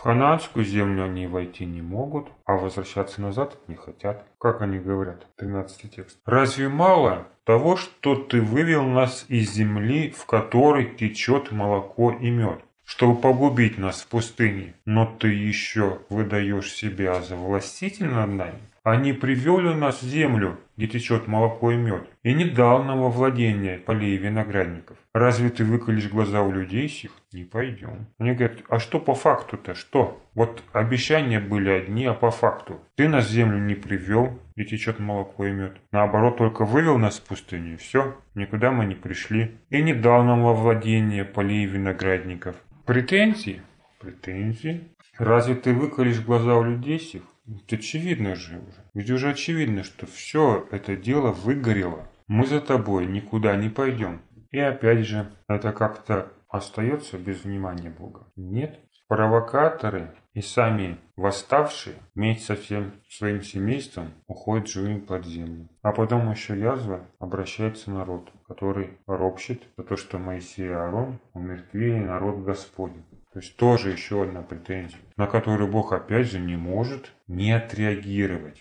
В 0.00 0.02
ханаанскую 0.02 0.64
землю 0.64 1.04
они 1.04 1.26
войти 1.26 1.66
не 1.66 1.82
могут, 1.82 2.28
а 2.46 2.54
возвращаться 2.54 3.20
назад 3.20 3.58
не 3.68 3.74
хотят. 3.74 4.24
Как 4.38 4.62
они 4.62 4.78
говорят? 4.78 5.26
13 5.36 5.94
текст. 5.94 6.18
«Разве 6.24 6.70
мало 6.70 7.26
того, 7.44 7.76
что 7.76 8.14
ты 8.14 8.40
вывел 8.40 8.84
нас 8.84 9.26
из 9.28 9.52
земли, 9.52 10.10
в 10.16 10.24
которой 10.24 10.86
течет 10.86 11.52
молоко 11.52 12.12
и 12.12 12.30
мед?» 12.30 12.60
чтобы 12.86 13.20
погубить 13.20 13.78
нас 13.78 14.00
в 14.00 14.08
пустыне, 14.08 14.74
но 14.84 15.06
ты 15.06 15.28
еще 15.28 16.00
выдаешь 16.08 16.72
себя 16.72 17.22
за 17.22 17.36
властитель 17.36 18.08
над 18.08 18.30
нами? 18.30 18.58
А 18.82 18.96
не 18.96 19.12
привел 19.12 19.60
ли 19.60 19.74
нас 19.74 20.02
в 20.02 20.06
землю, 20.06 20.58
где 20.76 20.86
течет 20.86 21.26
молоко 21.26 21.70
и 21.70 21.76
мед, 21.76 22.08
и 22.22 22.32
не 22.32 22.44
дал 22.46 22.82
нам 22.82 23.00
во 23.00 23.10
владение 23.10 23.78
полей 23.78 24.16
виноградников? 24.16 24.96
Разве 25.12 25.50
ты 25.50 25.64
выколешь 25.64 26.08
глаза 26.08 26.42
у 26.42 26.50
людей 26.50 26.88
сих? 26.88 27.10
Не 27.32 27.44
пойдем. 27.44 28.06
Они 28.18 28.32
говорят, 28.32 28.58
а 28.68 28.78
что 28.78 28.98
по 28.98 29.14
факту-то? 29.14 29.74
Что? 29.74 30.22
Вот 30.34 30.62
обещания 30.72 31.40
были 31.40 31.68
одни, 31.68 32.06
а 32.06 32.14
по 32.14 32.30
факту? 32.30 32.80
Ты 32.96 33.08
нас 33.08 33.28
землю 33.28 33.58
не 33.58 33.74
привел, 33.74 34.38
где 34.56 34.64
течет 34.64 34.98
молоко 34.98 35.46
и 35.46 35.52
мед. 35.52 35.76
Наоборот, 35.92 36.38
только 36.38 36.64
вывел 36.64 36.96
нас 36.96 37.18
в 37.18 37.26
пустыню, 37.26 37.76
все. 37.76 38.16
Никуда 38.34 38.70
мы 38.70 38.86
не 38.86 38.94
пришли. 38.94 39.58
И 39.68 39.82
не 39.82 39.94
дал 39.94 40.22
нам 40.24 40.42
во 40.42 40.54
владение 40.54 41.24
полей 41.24 41.66
виноградников. 41.66 42.56
Претензии? 42.86 43.62
Претензии? 44.00 44.88
Разве 45.18 45.54
ты 45.54 45.74
выколешь 45.74 46.20
глаза 46.20 46.56
у 46.56 46.62
людей 46.62 46.98
сих? 46.98 47.22
Это 47.46 47.76
очевидно 47.76 48.34
же 48.34 48.58
уже. 48.58 48.84
Ведь 48.94 49.10
уже 49.10 49.30
очевидно, 49.30 49.82
что 49.82 50.06
все 50.06 50.66
это 50.70 50.96
дело 50.96 51.32
выгорело. 51.32 52.08
Мы 52.26 52.46
за 52.46 52.60
тобой 52.60 53.06
никуда 53.06 53.56
не 53.56 53.68
пойдем. 53.68 54.22
И 54.50 54.58
опять 54.58 55.06
же, 55.06 55.30
это 55.48 55.72
как-то 55.72 56.32
остается 56.48 57.18
без 57.18 57.44
внимания 57.44 57.90
Бога? 57.90 58.26
Нет. 58.36 58.78
Провокаторы 59.08 60.14
и 60.34 60.40
сами 60.40 60.96
восставшие 61.16 61.96
вместе 62.14 62.44
со 62.44 62.54
всем 62.54 62.92
своим 63.08 63.42
семейством 63.42 64.12
уходят 64.28 64.68
живыми 64.68 65.00
под 65.00 65.26
землю. 65.26 65.68
А 65.82 65.90
потом 65.90 66.30
еще 66.30 66.56
язва 66.56 67.04
обращается 67.18 67.90
народ, 67.90 68.30
который 68.46 68.98
ропщет 69.06 69.62
за 69.76 69.82
то, 69.82 69.96
что 69.96 70.18
Моисей 70.18 70.66
и 70.66 70.72
Аарон 70.72 71.18
умертвили 71.34 71.98
народ 71.98 72.44
Господень. 72.44 73.04
То 73.32 73.38
есть 73.38 73.56
тоже 73.56 73.90
еще 73.90 74.24
одна 74.24 74.42
претензия, 74.42 74.98
на 75.16 75.26
которую 75.26 75.70
Бог 75.70 75.92
опять 75.92 76.26
же 76.26 76.40
не 76.40 76.56
может 76.56 77.12
не 77.28 77.52
отреагировать. 77.52 78.60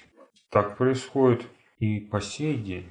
Так 0.50 0.78
происходит 0.78 1.48
и 1.80 2.00
по 2.00 2.22
сей 2.22 2.58
день. 2.58 2.90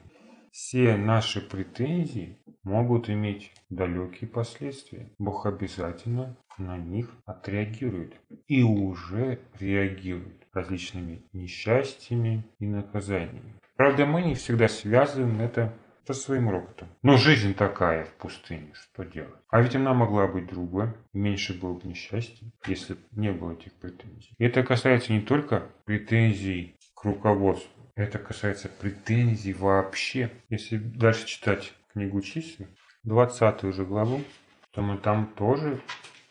Все 0.51 0.97
наши 0.97 1.41
претензии 1.41 2.37
могут 2.65 3.09
иметь 3.09 3.53
далекие 3.71 4.29
последствия. 4.29 5.09
Бог 5.19 5.47
обязательно 5.47 6.37
на 6.59 6.77
них 6.77 7.11
отреагирует. 7.27 8.15
И 8.49 8.63
уже 8.63 9.39
реагирует 9.61 10.47
различными 10.53 11.23
несчастьями 11.33 12.45
и 12.59 12.67
наказаниями. 12.67 13.55
Правда, 13.77 14.07
мы 14.07 14.23
не 14.23 14.35
всегда 14.35 14.67
связываем 14.67 15.41
это 15.41 15.73
со 16.09 16.15
своим 16.15 16.49
роботом. 16.49 16.89
Но 17.03 17.19
жизнь 17.19 17.53
такая 17.55 18.07
в 18.07 18.15
пустыне, 18.15 18.73
что 18.73 19.05
делать? 19.05 19.43
А 19.51 19.61
ведь 19.61 19.77
она 19.77 19.93
могла 19.93 20.27
быть 20.27 20.47
другой, 20.47 20.95
меньше 21.13 21.53
было 21.53 21.75
бы 21.75 21.87
несчастья, 21.87 22.51
если 22.67 22.95
бы 22.95 23.01
не 23.13 23.31
было 23.31 23.53
этих 23.53 23.75
претензий. 23.75 24.35
И 24.39 24.45
это 24.45 24.63
касается 24.63 25.13
не 25.13 25.21
только 25.21 25.71
претензий 25.85 26.79
к 26.95 27.05
руководству, 27.05 27.71
это 27.95 28.19
касается 28.19 28.71
претензий 28.71 29.53
вообще. 29.53 30.31
Если 30.49 30.79
дальше 30.79 31.27
читать 31.27 31.75
книгу 31.93 32.23
чисел, 32.23 32.67
20 33.03 33.65
уже 33.65 33.85
главу, 33.85 34.23
то 34.71 34.81
мы 34.81 34.97
там 34.97 35.27
тоже 35.37 35.79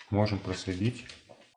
можем 0.10 0.40
проследить 0.40 1.06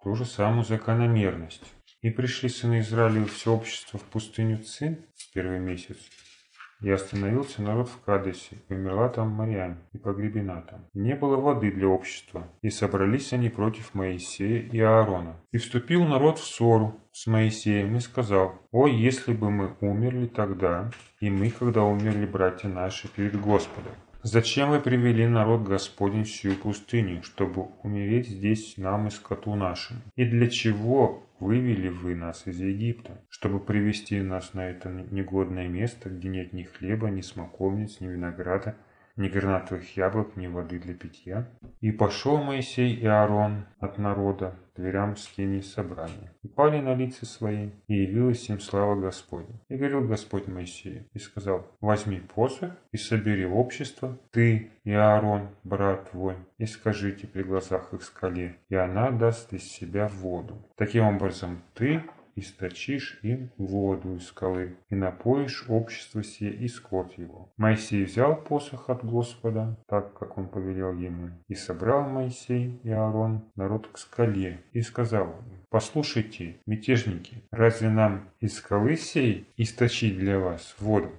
ту 0.02 0.14
же 0.14 0.26
самую 0.26 0.64
закономерность. 0.64 1.64
И 2.02 2.10
пришли 2.10 2.50
сыны 2.50 2.80
Израиля 2.80 3.24
все 3.24 3.54
общество 3.54 3.98
в 3.98 4.02
пустыню 4.04 4.58
Цин 4.58 5.06
в 5.16 5.32
первый 5.32 5.58
месяц, 5.58 5.96
и 6.80 6.90
остановился 6.90 7.62
народ 7.62 7.88
в 7.88 8.00
Кадесе, 8.04 8.56
и 8.68 8.74
умерла 8.74 9.08
там 9.08 9.28
Мариам, 9.28 9.78
и 9.92 9.98
погребена 9.98 10.62
там. 10.62 10.86
Не 10.94 11.14
было 11.14 11.36
воды 11.36 11.70
для 11.70 11.88
общества, 11.88 12.46
и 12.62 12.70
собрались 12.70 13.32
они 13.32 13.48
против 13.48 13.94
Моисея 13.94 14.60
и 14.60 14.80
Аарона. 14.80 15.36
И 15.52 15.58
вступил 15.58 16.04
народ 16.04 16.38
в 16.38 16.44
ссору 16.44 16.94
с 17.12 17.26
Моисеем 17.26 17.96
и 17.96 18.00
сказал, 18.00 18.54
«О, 18.72 18.86
если 18.86 19.32
бы 19.32 19.50
мы 19.50 19.74
умерли 19.80 20.26
тогда, 20.26 20.90
и 21.20 21.30
мы, 21.30 21.50
когда 21.50 21.82
умерли 21.82 22.26
братья 22.26 22.68
наши 22.68 23.08
перед 23.08 23.40
Господом, 23.40 23.92
Зачем 24.22 24.68
вы 24.68 24.80
привели 24.80 25.26
народ 25.26 25.62
Господень 25.62 26.24
в 26.24 26.30
сию 26.30 26.54
пустыню, 26.54 27.22
чтобы 27.22 27.68
умереть 27.82 28.28
здесь 28.28 28.74
нам 28.76 29.06
и 29.06 29.10
скоту 29.10 29.54
нашему? 29.54 30.00
И 30.14 30.26
для 30.26 30.50
чего 30.50 31.26
вывели 31.38 31.88
вы 31.88 32.14
нас 32.14 32.46
из 32.46 32.60
Египта, 32.60 33.18
чтобы 33.30 33.60
привести 33.60 34.20
нас 34.20 34.52
на 34.52 34.68
это 34.68 34.90
негодное 35.10 35.68
место, 35.68 36.10
где 36.10 36.28
нет 36.28 36.52
ни 36.52 36.64
хлеба, 36.64 37.08
ни 37.08 37.22
смоковниц, 37.22 38.00
ни 38.00 38.08
винограда, 38.08 38.76
ни 39.20 39.28
гранатовых 39.28 39.96
яблок, 39.96 40.36
ни 40.36 40.46
воды 40.46 40.78
для 40.78 40.94
питья. 40.94 41.46
И 41.80 41.92
пошел 41.92 42.38
Моисей 42.42 42.94
и 42.94 43.06
Аарон 43.06 43.66
от 43.78 43.98
народа 43.98 44.56
к 44.74 44.80
дверям 44.80 45.16
скини 45.16 45.60
собрания. 45.60 46.32
И 46.42 46.48
пали 46.48 46.80
на 46.80 46.94
лица 46.94 47.26
свои, 47.26 47.70
и 47.86 47.94
явилась 47.94 48.48
им 48.48 48.60
слава 48.60 48.98
Господня. 48.98 49.60
И 49.68 49.76
говорил 49.76 50.06
Господь 50.06 50.48
Моисею, 50.48 51.06
и 51.12 51.18
сказал, 51.18 51.66
возьми 51.80 52.20
посох 52.34 52.72
и 52.92 52.96
собери 52.96 53.46
общество, 53.46 54.18
ты 54.30 54.70
и 54.84 54.92
Аарон, 54.92 55.48
брат 55.64 56.10
твой, 56.10 56.36
и 56.58 56.66
скажите 56.66 57.26
при 57.26 57.42
глазах 57.42 57.92
их 57.92 58.02
скале, 58.02 58.56
и 58.68 58.74
она 58.74 59.10
даст 59.10 59.52
из 59.52 59.64
себя 59.64 60.08
воду. 60.08 60.66
Таким 60.76 61.04
образом, 61.04 61.62
ты 61.74 62.02
источишь 62.40 63.18
им 63.22 63.50
воду 63.56 64.16
из 64.16 64.26
скалы, 64.26 64.76
и 64.88 64.94
напоишь 64.94 65.64
общество 65.68 66.22
сие 66.22 66.52
и 66.52 66.68
скот 66.68 67.16
его. 67.16 67.52
Моисей 67.56 68.04
взял 68.04 68.36
посох 68.36 68.90
от 68.90 69.04
Господа, 69.04 69.76
так, 69.86 70.18
как 70.18 70.36
он 70.36 70.48
повелел 70.48 70.92
ему, 70.92 71.30
и 71.48 71.54
собрал 71.54 72.08
Моисей 72.08 72.80
и 72.82 72.90
Аарон 72.90 73.44
народ 73.54 73.88
к 73.88 73.98
скале, 73.98 74.62
и 74.72 74.80
сказал 74.82 75.26
им, 75.26 75.60
«Послушайте, 75.70 76.56
мятежники, 76.66 77.44
разве 77.50 77.90
нам 77.90 78.28
из 78.40 78.56
скалы 78.56 78.96
сей 78.96 79.46
источить 79.56 80.18
для 80.18 80.38
вас 80.38 80.74
воду?» 80.78 81.10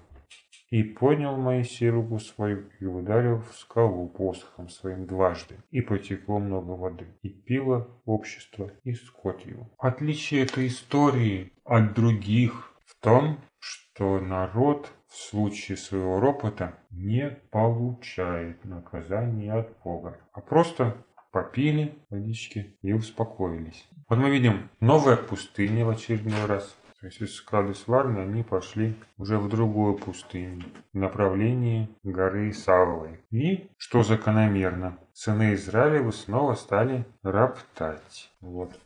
И 0.72 0.84
поднял 0.84 1.38
Моисей 1.38 1.90
руку 1.90 2.18
свою 2.18 2.64
и 2.80 2.86
ударил 2.86 3.42
в 3.42 3.54
скалу 3.54 4.08
посохом 4.08 4.70
своим 4.70 5.06
дважды, 5.06 5.58
и 5.70 5.82
потекло 5.82 6.40
много 6.40 6.72
воды, 6.72 7.08
и 7.22 7.30
пило 7.30 7.88
общество 8.06 8.72
и 8.84 8.94
скот 8.94 9.46
его. 9.46 9.70
Отличие 9.78 10.44
этой 10.44 10.68
истории 10.68 11.52
от 11.66 11.94
других 11.94 12.74
в 12.86 12.96
том, 13.04 13.38
что 13.60 14.20
народ 14.20 14.92
в 15.08 15.18
случае 15.18 15.78
своего 15.78 16.20
ропота 16.20 16.80
не 16.90 17.30
получает 17.52 18.64
наказания 18.64 19.54
от 19.54 19.78
Бога, 19.84 20.18
а 20.32 20.40
просто 20.42 20.96
попили 21.32 21.96
водички 22.10 22.78
и 22.82 22.94
успокоились. 22.94 23.88
Вот 24.10 24.20
мы 24.20 24.30
видим 24.30 24.70
новая 24.80 25.18
пустыня 25.18 25.86
в 25.86 25.90
очередной 25.90 26.46
раз. 26.46 26.76
То 27.02 27.08
есть 27.08 27.20
из 27.20 27.41
Кадыс-Варны 27.41 28.20
они 28.20 28.43
пошли 28.43 28.93
уже 29.18 29.39
в 29.39 29.49
другую 29.49 29.95
пустыню, 29.95 30.64
в 30.93 30.97
направлении 30.99 31.89
горы 32.04 32.54
Савовой. 32.54 33.20
И, 33.32 33.72
что 33.78 34.04
закономерно, 34.04 34.99
сыны 35.12 35.56
Израилевы 35.56 36.14
снова 36.14 36.54
стали 36.54 37.08
роптать. 37.24 38.30
Вот. 38.39 38.80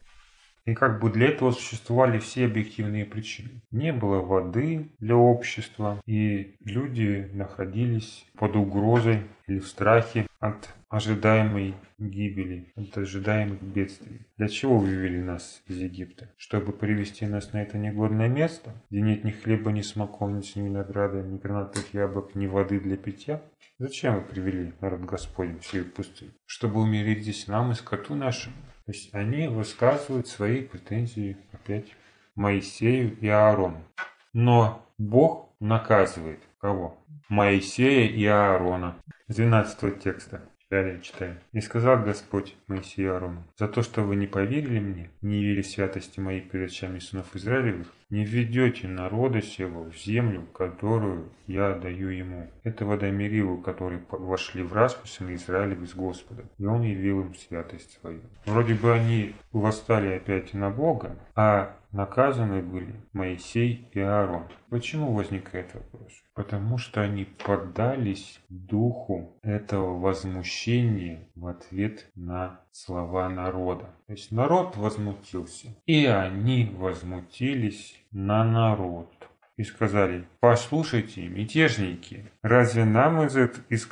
И 0.63 0.73
как 0.75 1.01
бы 1.01 1.09
для 1.09 1.27
этого 1.27 1.51
существовали 1.51 2.17
все 2.19 2.45
объективные 2.45 3.03
причины. 3.05 3.61
Не 3.71 3.91
было 3.91 4.21
воды 4.21 4.89
для 4.99 5.17
общества, 5.17 6.01
и 6.05 6.55
люди 6.61 7.29
находились 7.33 8.25
под 8.37 8.55
угрозой 8.55 9.23
или 9.45 9.59
в 9.59 9.67
страхе 9.67 10.25
от 10.39 10.73
ожидаемой 10.95 11.75
гибели, 11.97 12.71
от 12.75 12.97
ожидаемых 12.97 13.61
бедствий. 13.61 14.27
Для 14.37 14.47
чего 14.47 14.77
вывели 14.77 15.19
нас 15.19 15.61
из 15.67 15.77
Египта? 15.77 16.29
Чтобы 16.37 16.71
привести 16.71 17.25
нас 17.25 17.51
на 17.53 17.61
это 17.61 17.77
негодное 17.77 18.29
место, 18.29 18.71
где 18.89 19.01
нет 19.01 19.23
ни 19.23 19.31
хлеба, 19.31 19.71
ни 19.71 19.81
смоковниц, 19.81 20.55
ни 20.55 20.61
винограда, 20.61 21.21
ни 21.21 21.37
гранатовых 21.37 21.93
яблок, 21.93 22.35
ни 22.35 22.47
воды 22.47 22.79
для 22.79 22.95
питья? 22.97 23.41
Зачем 23.77 24.15
вы 24.15 24.21
привели 24.21 24.73
народ 24.79 25.01
Господень 25.01 25.59
в 25.59 25.65
сию 25.65 25.85
пустыню? 25.85 26.31
Чтобы 26.45 26.79
умереть 26.81 27.23
здесь 27.23 27.47
нам 27.47 27.71
и 27.71 27.75
скоту 27.75 28.15
нашему? 28.15 28.55
То 28.85 28.91
есть 28.93 29.13
они 29.13 29.47
высказывают 29.49 30.27
свои 30.27 30.61
претензии 30.61 31.37
опять 31.51 31.87
Моисею 32.35 33.17
и 33.19 33.27
Аарону. 33.27 33.83
Но 34.31 34.85
Бог 34.97 35.49
наказывает 35.59 36.39
кого? 36.59 36.97
Моисея 37.27 38.07
и 38.07 38.25
Аарона. 38.25 38.95
С 39.27 39.35
12 39.35 39.99
текста. 40.01 40.41
Далее 40.75 40.99
читаем. 41.01 41.37
«И 41.53 41.61
сказал 41.61 42.03
Господь 42.03 42.53
Моисею 42.67 43.13
Аарону, 43.13 43.45
за 43.57 43.69
то, 43.69 43.81
что 43.81 44.01
вы 44.01 44.17
не 44.17 44.27
поверили 44.27 44.79
мне, 44.79 45.09
не 45.21 45.39
явили 45.39 45.61
святости 45.61 46.19
моей 46.19 46.41
перед 46.41 46.69
очами 46.69 46.99
сынов 46.99 47.33
Израилевых, 47.33 47.87
не 48.09 48.25
введете 48.25 48.89
народа 48.89 49.41
сего 49.41 49.83
в 49.83 49.95
землю, 49.95 50.41
которую 50.53 51.29
я 51.47 51.75
даю 51.75 52.09
ему. 52.09 52.51
Это 52.63 52.85
водомерилу, 52.85 53.59
которые 53.59 54.01
вошли 54.09 54.63
в 54.63 54.73
раску 54.73 55.07
сыны 55.07 55.35
Израилевы 55.35 55.87
с 55.87 55.95
Господом, 55.95 56.49
и 56.57 56.65
он 56.65 56.81
явил 56.81 57.21
им 57.21 57.35
святость 57.35 57.97
свою». 58.01 58.19
Вроде 58.45 58.73
бы 58.73 58.91
они 58.91 59.33
восстали 59.53 60.09
опять 60.09 60.53
на 60.53 60.71
Бога, 60.71 61.15
а 61.35 61.73
наказаны 61.95 62.61
были 62.61 62.93
Моисей 63.13 63.87
и 63.93 63.99
Аарон. 63.99 64.43
Почему 64.69 65.13
возникает 65.13 65.73
вопрос? 65.73 66.11
Потому 66.33 66.77
что 66.77 67.01
они 67.01 67.23
поддались 67.23 68.41
духу 68.49 69.39
этого 69.41 69.97
возмущения 69.97 71.29
в 71.35 71.47
ответ 71.47 72.11
на 72.15 72.59
слова 72.71 73.29
народа. 73.29 73.85
То 74.07 74.13
есть 74.13 74.31
народ 74.31 74.75
возмутился, 74.75 75.73
и 75.85 76.05
они 76.05 76.69
возмутились 76.77 77.97
на 78.11 78.43
народ 78.43 79.14
и 79.57 79.63
сказали, 79.63 80.27
«Послушайте, 80.39 81.27
мятежники, 81.27 82.25
разве 82.41 82.85
нам 82.85 83.25
из, 83.25 83.37
из 83.69 83.87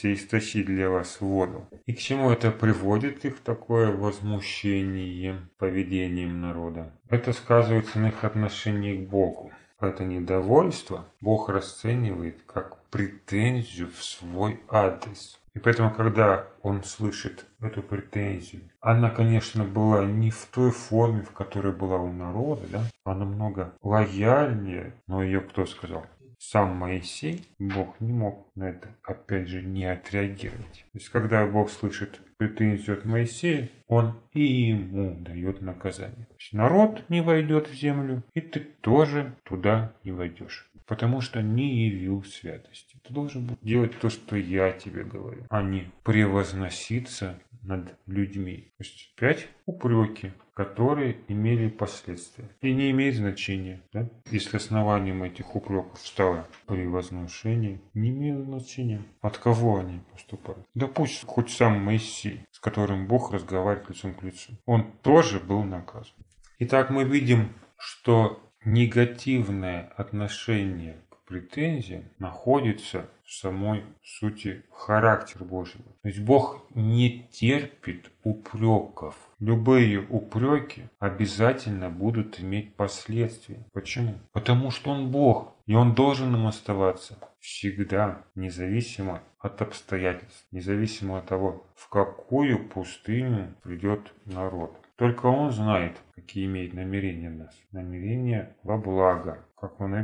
сей 0.00 0.14
истощить 0.14 0.66
для 0.66 0.90
вас 0.90 1.20
воду?» 1.20 1.68
И 1.86 1.92
к 1.92 1.98
чему 1.98 2.30
это 2.30 2.50
приводит 2.50 3.24
их 3.24 3.40
такое 3.40 3.90
возмущение 3.90 5.36
поведением 5.58 6.40
народа? 6.40 6.92
Это 7.08 7.32
сказывается 7.32 7.98
на 7.98 8.08
их 8.08 8.24
отношении 8.24 9.04
к 9.04 9.08
Богу. 9.08 9.50
Это 9.80 10.04
недовольство 10.04 11.06
Бог 11.20 11.48
расценивает 11.48 12.42
как 12.46 12.82
претензию 12.90 13.88
в 13.88 14.02
свой 14.02 14.60
адрес. 14.68 15.40
И 15.58 15.60
поэтому, 15.60 15.92
когда 15.92 16.46
он 16.62 16.84
слышит 16.84 17.44
эту 17.60 17.82
претензию, 17.82 18.62
она, 18.80 19.10
конечно, 19.10 19.64
была 19.64 20.04
не 20.04 20.30
в 20.30 20.46
той 20.54 20.70
форме, 20.70 21.22
в 21.22 21.32
которой 21.32 21.72
была 21.72 21.98
у 21.98 22.12
народа, 22.12 22.62
да? 22.70 22.84
она 23.02 23.24
намного 23.24 23.74
лояльнее, 23.82 24.94
но 25.08 25.20
ее 25.20 25.40
кто 25.40 25.66
сказал? 25.66 26.06
Сам 26.38 26.76
Моисей, 26.76 27.44
Бог 27.58 27.96
не 27.98 28.12
мог 28.12 28.46
на 28.54 28.70
это, 28.70 28.90
опять 29.02 29.48
же, 29.48 29.60
не 29.60 29.84
отреагировать. 29.84 30.84
То 30.92 30.98
есть, 30.98 31.08
когда 31.08 31.44
Бог 31.44 31.70
слышит 31.70 32.20
претензию 32.36 32.96
от 32.96 33.04
Моисея, 33.04 33.68
он 33.88 34.14
и 34.32 34.44
ему 34.44 35.16
дает 35.18 35.60
наказание. 35.60 36.28
Есть, 36.38 36.52
народ 36.52 37.02
не 37.08 37.20
войдет 37.20 37.66
в 37.66 37.74
землю, 37.74 38.22
и 38.34 38.40
ты 38.40 38.60
тоже 38.60 39.34
туда 39.42 39.92
не 40.04 40.12
войдешь 40.12 40.68
потому 40.88 41.20
что 41.20 41.42
не 41.42 41.86
явил 41.86 42.24
святости. 42.24 42.87
Ты 43.08 43.14
должен 43.14 43.56
делать 43.62 43.98
то, 43.98 44.10
что 44.10 44.36
я 44.36 44.70
тебе 44.70 45.02
говорю, 45.02 45.44
а 45.48 45.62
не 45.62 45.90
превозноситься 46.04 47.40
над 47.62 47.96
людьми. 48.06 48.70
То 48.76 48.84
есть 48.84 49.14
пять 49.16 49.48
упреки, 49.64 50.32
которые 50.52 51.16
имели 51.26 51.70
последствия. 51.70 52.50
И 52.60 52.74
не 52.74 52.90
имеет 52.90 53.16
значения, 53.16 53.80
да? 53.94 54.10
если 54.30 54.58
основанием 54.58 55.22
этих 55.22 55.56
упреков 55.56 55.98
стало 55.98 56.46
превозношение, 56.66 57.80
не 57.94 58.10
имеет 58.10 58.44
значения, 58.44 59.00
от 59.22 59.38
кого 59.38 59.78
они 59.78 60.00
поступали. 60.12 60.58
Да 60.74 60.86
пусть 60.86 61.24
хоть 61.24 61.50
сам 61.50 61.82
Моисей, 61.82 62.42
с 62.50 62.60
которым 62.60 63.06
Бог 63.06 63.32
разговаривает 63.32 63.88
лицом 63.88 64.12
к 64.12 64.22
лицу, 64.22 64.52
он 64.66 64.84
тоже 65.02 65.40
был 65.40 65.64
наказан. 65.64 66.14
Итак, 66.58 66.90
мы 66.90 67.04
видим, 67.04 67.54
что 67.78 68.42
негативное 68.66 69.92
отношение 69.96 70.96
к 71.28 71.30
претензиям 71.30 72.04
находится 72.18 73.04
в 73.22 73.34
самой 73.34 73.84
сути 74.02 74.62
характера 74.72 75.44
Божьего. 75.44 75.84
То 76.02 76.08
есть 76.08 76.20
Бог 76.20 76.64
не 76.74 77.28
терпит 77.30 78.10
упреков. 78.24 79.14
Любые 79.38 80.00
упреки 80.00 80.84
обязательно 80.98 81.90
будут 81.90 82.40
иметь 82.40 82.74
последствия. 82.76 83.66
Почему? 83.74 84.14
Потому 84.32 84.70
что 84.70 84.90
Он 84.90 85.10
Бог, 85.10 85.52
и 85.66 85.74
Он 85.74 85.94
должен 85.94 86.34
им 86.34 86.46
оставаться 86.46 87.18
всегда, 87.40 88.24
независимо 88.34 89.20
от 89.38 89.60
обстоятельств, 89.60 90.46
независимо 90.50 91.18
от 91.18 91.26
того, 91.26 91.66
в 91.74 91.90
какую 91.90 92.66
пустыню 92.70 93.54
придет 93.62 94.14
народ. 94.24 94.74
Только 94.96 95.26
Он 95.26 95.52
знает, 95.52 95.98
какие 96.14 96.46
имеет 96.46 96.72
намерения 96.72 97.30
нас. 97.30 97.54
Намерения 97.70 98.56
во 98.62 98.78
благо, 98.78 99.44
как 99.56 99.78
Он 99.80 99.94
и 99.94 99.98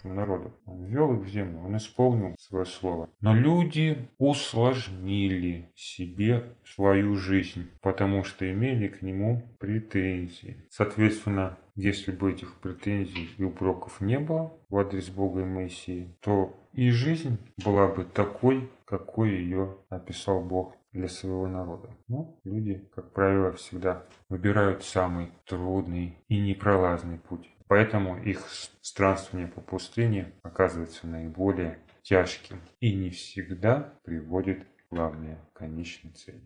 обещал 0.00 0.12
народу. 0.12 0.52
Он 0.66 0.84
ввел 0.84 1.14
их 1.14 1.20
в 1.20 1.28
землю, 1.28 1.60
он 1.64 1.76
исполнил 1.76 2.34
свое 2.38 2.64
слово. 2.64 3.08
Но 3.20 3.34
люди 3.34 4.08
усложнили 4.18 5.70
себе 5.74 6.44
свою 6.64 7.16
жизнь, 7.16 7.68
потому 7.80 8.24
что 8.24 8.50
имели 8.50 8.88
к 8.88 9.02
нему 9.02 9.42
претензии. 9.58 10.56
Соответственно, 10.70 11.58
если 11.74 12.12
бы 12.12 12.32
этих 12.32 12.54
претензий 12.56 13.30
и 13.38 13.42
упреков 13.42 14.00
не 14.00 14.18
было 14.18 14.52
в 14.68 14.76
адрес 14.76 15.08
Бога 15.08 15.40
и 15.40 15.44
Моисея, 15.44 16.08
то 16.20 16.54
и 16.72 16.90
жизнь 16.90 17.38
была 17.64 17.88
бы 17.88 18.04
такой, 18.04 18.68
какой 18.84 19.30
ее 19.30 19.76
описал 19.88 20.42
Бог 20.42 20.76
для 20.92 21.08
своего 21.08 21.46
народа. 21.46 21.88
Но 22.08 22.36
люди, 22.44 22.88
как 22.94 23.12
правило, 23.12 23.52
всегда 23.52 24.04
выбирают 24.28 24.82
самый 24.82 25.30
трудный 25.46 26.18
и 26.28 26.40
непролазный 26.40 27.18
путь. 27.18 27.48
Поэтому 27.70 28.20
их 28.20 28.48
странствование 28.82 29.46
по 29.46 29.60
пустыне 29.60 30.32
оказывается 30.42 31.06
наиболее 31.06 31.78
тяжким 32.02 32.60
и 32.80 32.92
не 32.92 33.10
всегда 33.10 33.94
приводит 34.02 34.64
к 34.64 34.92
главной 34.92 35.36
конечной 35.52 36.10
цели. 36.10 36.42